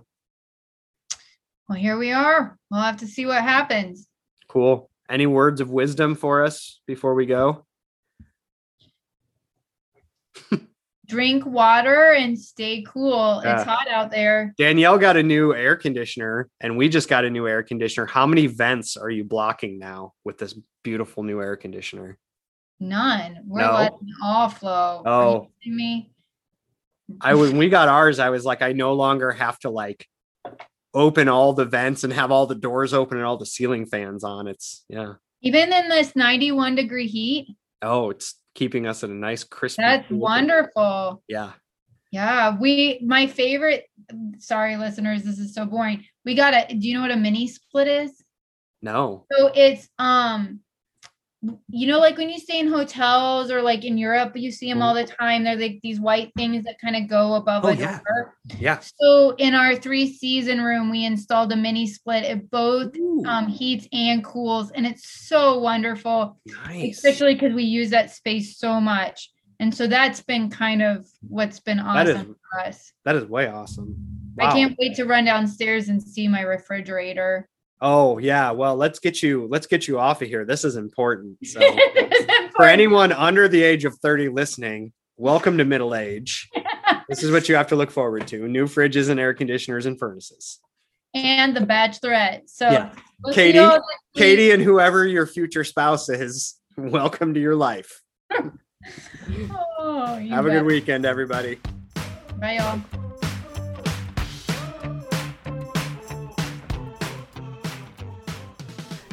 Well, 1.67 1.77
here 1.77 1.97
we 1.97 2.11
are. 2.11 2.57
We'll 2.71 2.81
have 2.81 2.97
to 2.97 3.07
see 3.07 3.25
what 3.25 3.41
happens. 3.43 4.07
cool. 4.47 4.89
Any 5.09 5.25
words 5.27 5.59
of 5.59 5.69
wisdom 5.71 6.13
for 6.15 6.43
us 6.43 6.81
before 6.87 7.15
we 7.15 7.25
go? 7.25 7.65
Drink 11.07 11.43
water 11.45 12.11
and 12.13 12.37
stay 12.39 12.83
cool. 12.87 13.41
Yeah. 13.43 13.55
It's 13.57 13.63
hot 13.63 13.87
out 13.87 14.11
there. 14.11 14.53
Danielle 14.59 14.99
got 14.99 15.17
a 15.17 15.23
new 15.23 15.55
air 15.55 15.75
conditioner, 15.75 16.47
and 16.61 16.77
we 16.77 16.87
just 16.89 17.09
got 17.09 17.25
a 17.25 17.29
new 17.29 17.47
air 17.47 17.63
conditioner. 17.63 18.05
How 18.05 18.27
many 18.27 18.45
vents 18.45 18.95
are 18.97 19.09
you 19.09 19.23
blocking 19.23 19.79
now 19.79 20.13
with 20.23 20.37
this 20.37 20.53
beautiful 20.83 21.23
new 21.23 21.41
air 21.41 21.55
conditioner? 21.55 22.17
None. 22.79 23.39
We're 23.45 23.61
No? 23.61 23.73
letting 23.73 24.09
all 24.23 24.49
flow. 24.49 25.03
Are 25.05 25.23
you 25.65 25.71
Oh. 25.71 25.75
me? 25.75 26.11
I 27.21 27.33
when 27.33 27.57
we 27.57 27.69
got 27.69 27.89
ours, 27.89 28.19
I 28.19 28.29
was 28.29 28.45
like, 28.45 28.61
I 28.61 28.71
no 28.73 28.93
longer 28.93 29.31
have 29.31 29.57
to 29.59 29.69
like 29.69 30.07
open 30.93 31.27
all 31.27 31.53
the 31.53 31.65
vents 31.65 32.03
and 32.03 32.13
have 32.13 32.31
all 32.31 32.45
the 32.47 32.55
doors 32.55 32.93
open 32.93 33.17
and 33.17 33.25
all 33.25 33.37
the 33.37 33.45
ceiling 33.45 33.85
fans 33.85 34.23
on. 34.23 34.47
It's 34.47 34.85
yeah. 34.89 35.13
Even 35.41 35.71
in 35.73 35.89
this 35.89 36.15
91 36.15 36.75
degree 36.75 37.07
heat, 37.07 37.55
Oh, 37.81 38.09
it's 38.09 38.35
keeping 38.55 38.85
us 38.87 39.03
at 39.03 39.09
a 39.09 39.13
nice 39.13 39.43
crispy. 39.43 39.81
that's 39.83 40.09
wonderful. 40.11 41.23
Yeah. 41.27 41.53
Yeah, 42.11 42.57
we 42.59 43.01
my 43.05 43.27
favorite. 43.27 43.85
Sorry, 44.39 44.75
listeners, 44.77 45.23
this 45.23 45.37
is 45.39 45.53
so 45.53 45.65
boring. 45.65 46.05
We 46.25 46.33
got 46.35 46.53
a. 46.53 46.73
Do 46.73 46.87
you 46.87 46.95
know 46.95 47.01
what 47.01 47.11
a 47.11 47.15
mini 47.15 47.47
split 47.47 47.87
is? 47.87 48.23
No. 48.81 49.25
So 49.31 49.51
it's 49.53 49.87
um, 49.99 50.61
you 51.69 51.87
know, 51.87 51.99
like 51.99 52.17
when 52.17 52.29
you 52.29 52.37
stay 52.37 52.59
in 52.59 52.67
hotels 52.67 53.49
or 53.49 53.61
like 53.61 53.85
in 53.85 53.97
Europe, 53.97 54.33
you 54.35 54.51
see 54.51 54.67
them 54.69 54.81
all 54.81 54.93
the 54.93 55.05
time. 55.05 55.43
They're 55.45 55.55
like 55.55 55.79
these 55.81 55.99
white 55.99 56.33
things 56.35 56.65
that 56.65 56.79
kind 56.81 56.97
of 56.97 57.07
go 57.07 57.35
above 57.35 57.63
Oh, 57.63 57.69
a 57.69 57.75
yeah. 57.75 57.99
door. 58.07 58.35
Yeah. 58.57 58.79
So 58.79 59.35
in 59.37 59.53
our 59.55 59.75
three 59.75 60.11
season 60.11 60.61
room, 60.61 60.89
we 60.91 61.05
installed 61.05 61.51
a 61.53 61.55
mini 61.55 61.87
split. 61.87 62.25
It 62.25 62.51
both 62.51 62.93
um 63.25 63.47
heats 63.47 63.87
and 63.93 64.23
cools, 64.23 64.71
and 64.71 64.85
it's 64.85 65.09
so 65.27 65.59
wonderful 65.59 66.37
nice. 66.65 66.97
especially 66.97 67.35
because 67.35 67.53
we 67.53 67.63
use 67.63 67.89
that 67.91 68.11
space 68.11 68.57
so 68.57 68.81
much. 68.81 69.31
And 69.61 69.73
so 69.73 69.87
that's 69.87 70.21
been 70.21 70.49
kind 70.49 70.81
of 70.81 71.05
what's 71.27 71.59
been 71.59 71.77
That 71.77 72.07
is- 72.07 72.15
awesome 72.17 72.35
for 72.51 72.59
us. 72.61 72.91
that 73.05 73.15
is 73.15 73.25
way 73.25 73.47
awesome. 73.47 73.95
I 74.39 74.51
can't 74.53 74.75
wait 74.79 74.95
to 74.95 75.03
run 75.05 75.25
downstairs 75.25 75.89
and 75.89 76.01
see 76.01 76.27
my 76.29 76.41
refrigerator. 76.41 77.47
Oh 77.81 78.17
yeah. 78.17 78.51
Well, 78.51 78.75
let's 78.75 78.99
get 78.99 79.23
you 79.23 79.47
let's 79.49 79.67
get 79.67 79.87
you 79.87 79.99
off 79.99 80.21
of 80.21 80.27
here. 80.27 80.45
This 80.45 80.63
is 80.65 80.75
important. 80.75 81.37
So 81.45 81.59
for 82.55 82.65
anyone 82.65 83.11
under 83.13 83.47
the 83.47 83.63
age 83.63 83.85
of 83.85 83.97
30 83.99 84.29
listening, 84.29 84.91
welcome 85.17 85.57
to 85.59 85.65
middle 85.65 85.95
age. 85.95 86.49
this 87.07 87.23
is 87.23 87.31
what 87.31 87.47
you 87.47 87.55
have 87.55 87.67
to 87.67 87.75
look 87.77 87.89
forward 87.91 88.27
to. 88.27 88.47
New 88.49 88.65
fridges 88.65 89.09
and 89.09 89.17
air 89.19 89.33
conditioners 89.33 89.85
and 89.85 89.97
furnaces. 89.97 90.59
and 91.13 91.55
the 91.55 91.61
bachelorette. 91.61 92.41
So 92.47 92.69
Yeah. 92.69 92.91
Katie, 93.33 93.57
y'all 93.57 93.69
next 93.71 93.83
week. 93.87 94.21
Katie 94.23 94.51
and 94.51 94.61
whoever 94.61 95.07
your 95.07 95.25
future 95.25 95.63
spouse 95.63 96.09
is, 96.09 96.55
welcome 96.77 97.33
to 97.33 97.39
your 97.39 97.55
life. 97.55 98.01
Oh, 99.77 100.17
you 100.17 100.29
Have 100.29 100.45
a 100.45 100.49
good 100.49 100.65
weekend, 100.65 101.05
everybody. 101.05 101.59
Bye, 102.39 102.53
y'all. 102.55 102.81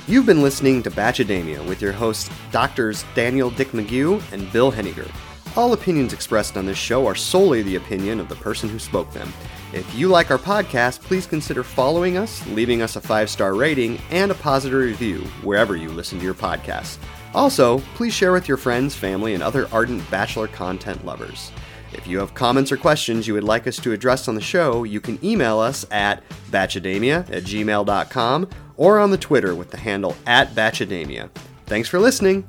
You've 0.09 0.25
been 0.25 0.41
listening 0.41 0.85
to 0.85 0.91
Bachademia 0.93 1.67
with 1.67 1.83
your 1.83 1.91
hosts, 1.91 2.31
Doctors 2.53 3.05
Danielle 3.17 3.51
Dick 3.51 3.73
McGeough 3.73 4.23
and 4.33 4.53
Bill 4.53 4.71
Henniger. 4.71 5.11
All 5.57 5.73
opinions 5.73 6.13
expressed 6.13 6.57
on 6.57 6.65
this 6.65 6.79
show 6.79 7.09
are 7.09 7.17
solely 7.17 7.63
the 7.63 7.75
opinion 7.75 8.21
of 8.21 8.29
the 8.29 8.37
person 8.37 8.69
who 8.69 8.79
spoke 8.79 9.13
them. 9.13 9.33
If 9.73 9.93
you 9.97 10.07
like 10.07 10.31
our 10.31 10.39
podcast, 10.39 11.01
please 11.01 11.27
consider 11.27 11.65
following 11.65 12.17
us, 12.17 12.47
leaving 12.47 12.83
us 12.83 12.95
a 12.95 13.01
five 13.01 13.29
star 13.29 13.55
rating, 13.55 14.01
and 14.11 14.31
a 14.31 14.37
positive 14.37 14.79
review 14.79 15.23
wherever 15.43 15.75
you 15.75 15.89
listen 15.89 16.21
to 16.21 16.25
your 16.25 16.35
podcasts. 16.35 16.99
Also, 17.35 17.81
please 17.97 18.15
share 18.15 18.33
with 18.33 18.47
your 18.47 18.59
friends, 18.59 18.95
family, 18.95 19.35
and 19.35 19.43
other 19.43 19.69
ardent 19.73 20.09
Bachelor 20.09 20.47
content 20.47 21.05
lovers. 21.05 21.51
If 21.93 22.07
you 22.07 22.21
have 22.21 22.33
comments 22.33 22.71
or 22.71 22.77
questions 22.77 23.27
you 23.27 23.35
would 23.35 23.43
like 23.43 23.67
us 23.67 23.79
to 23.79 23.91
address 23.91 24.29
on 24.29 24.37
the 24.37 24.41
show, 24.41 24.85
you 24.85 25.01
can 25.01 25.19
email 25.25 25.59
us 25.59 25.85
at 25.91 26.23
bachademia 26.53 27.29
at 27.29 27.43
gmail.com 27.43 28.49
or 28.77 28.99
on 28.99 29.11
the 29.11 29.19
Twitter 29.19 29.55
with 29.55 29.71
the 29.71 29.79
handle 29.79 30.17
at 30.27 30.55
bachademia. 30.55 31.31
Thanks 31.67 31.89
for 31.89 31.99
listening. 31.99 32.47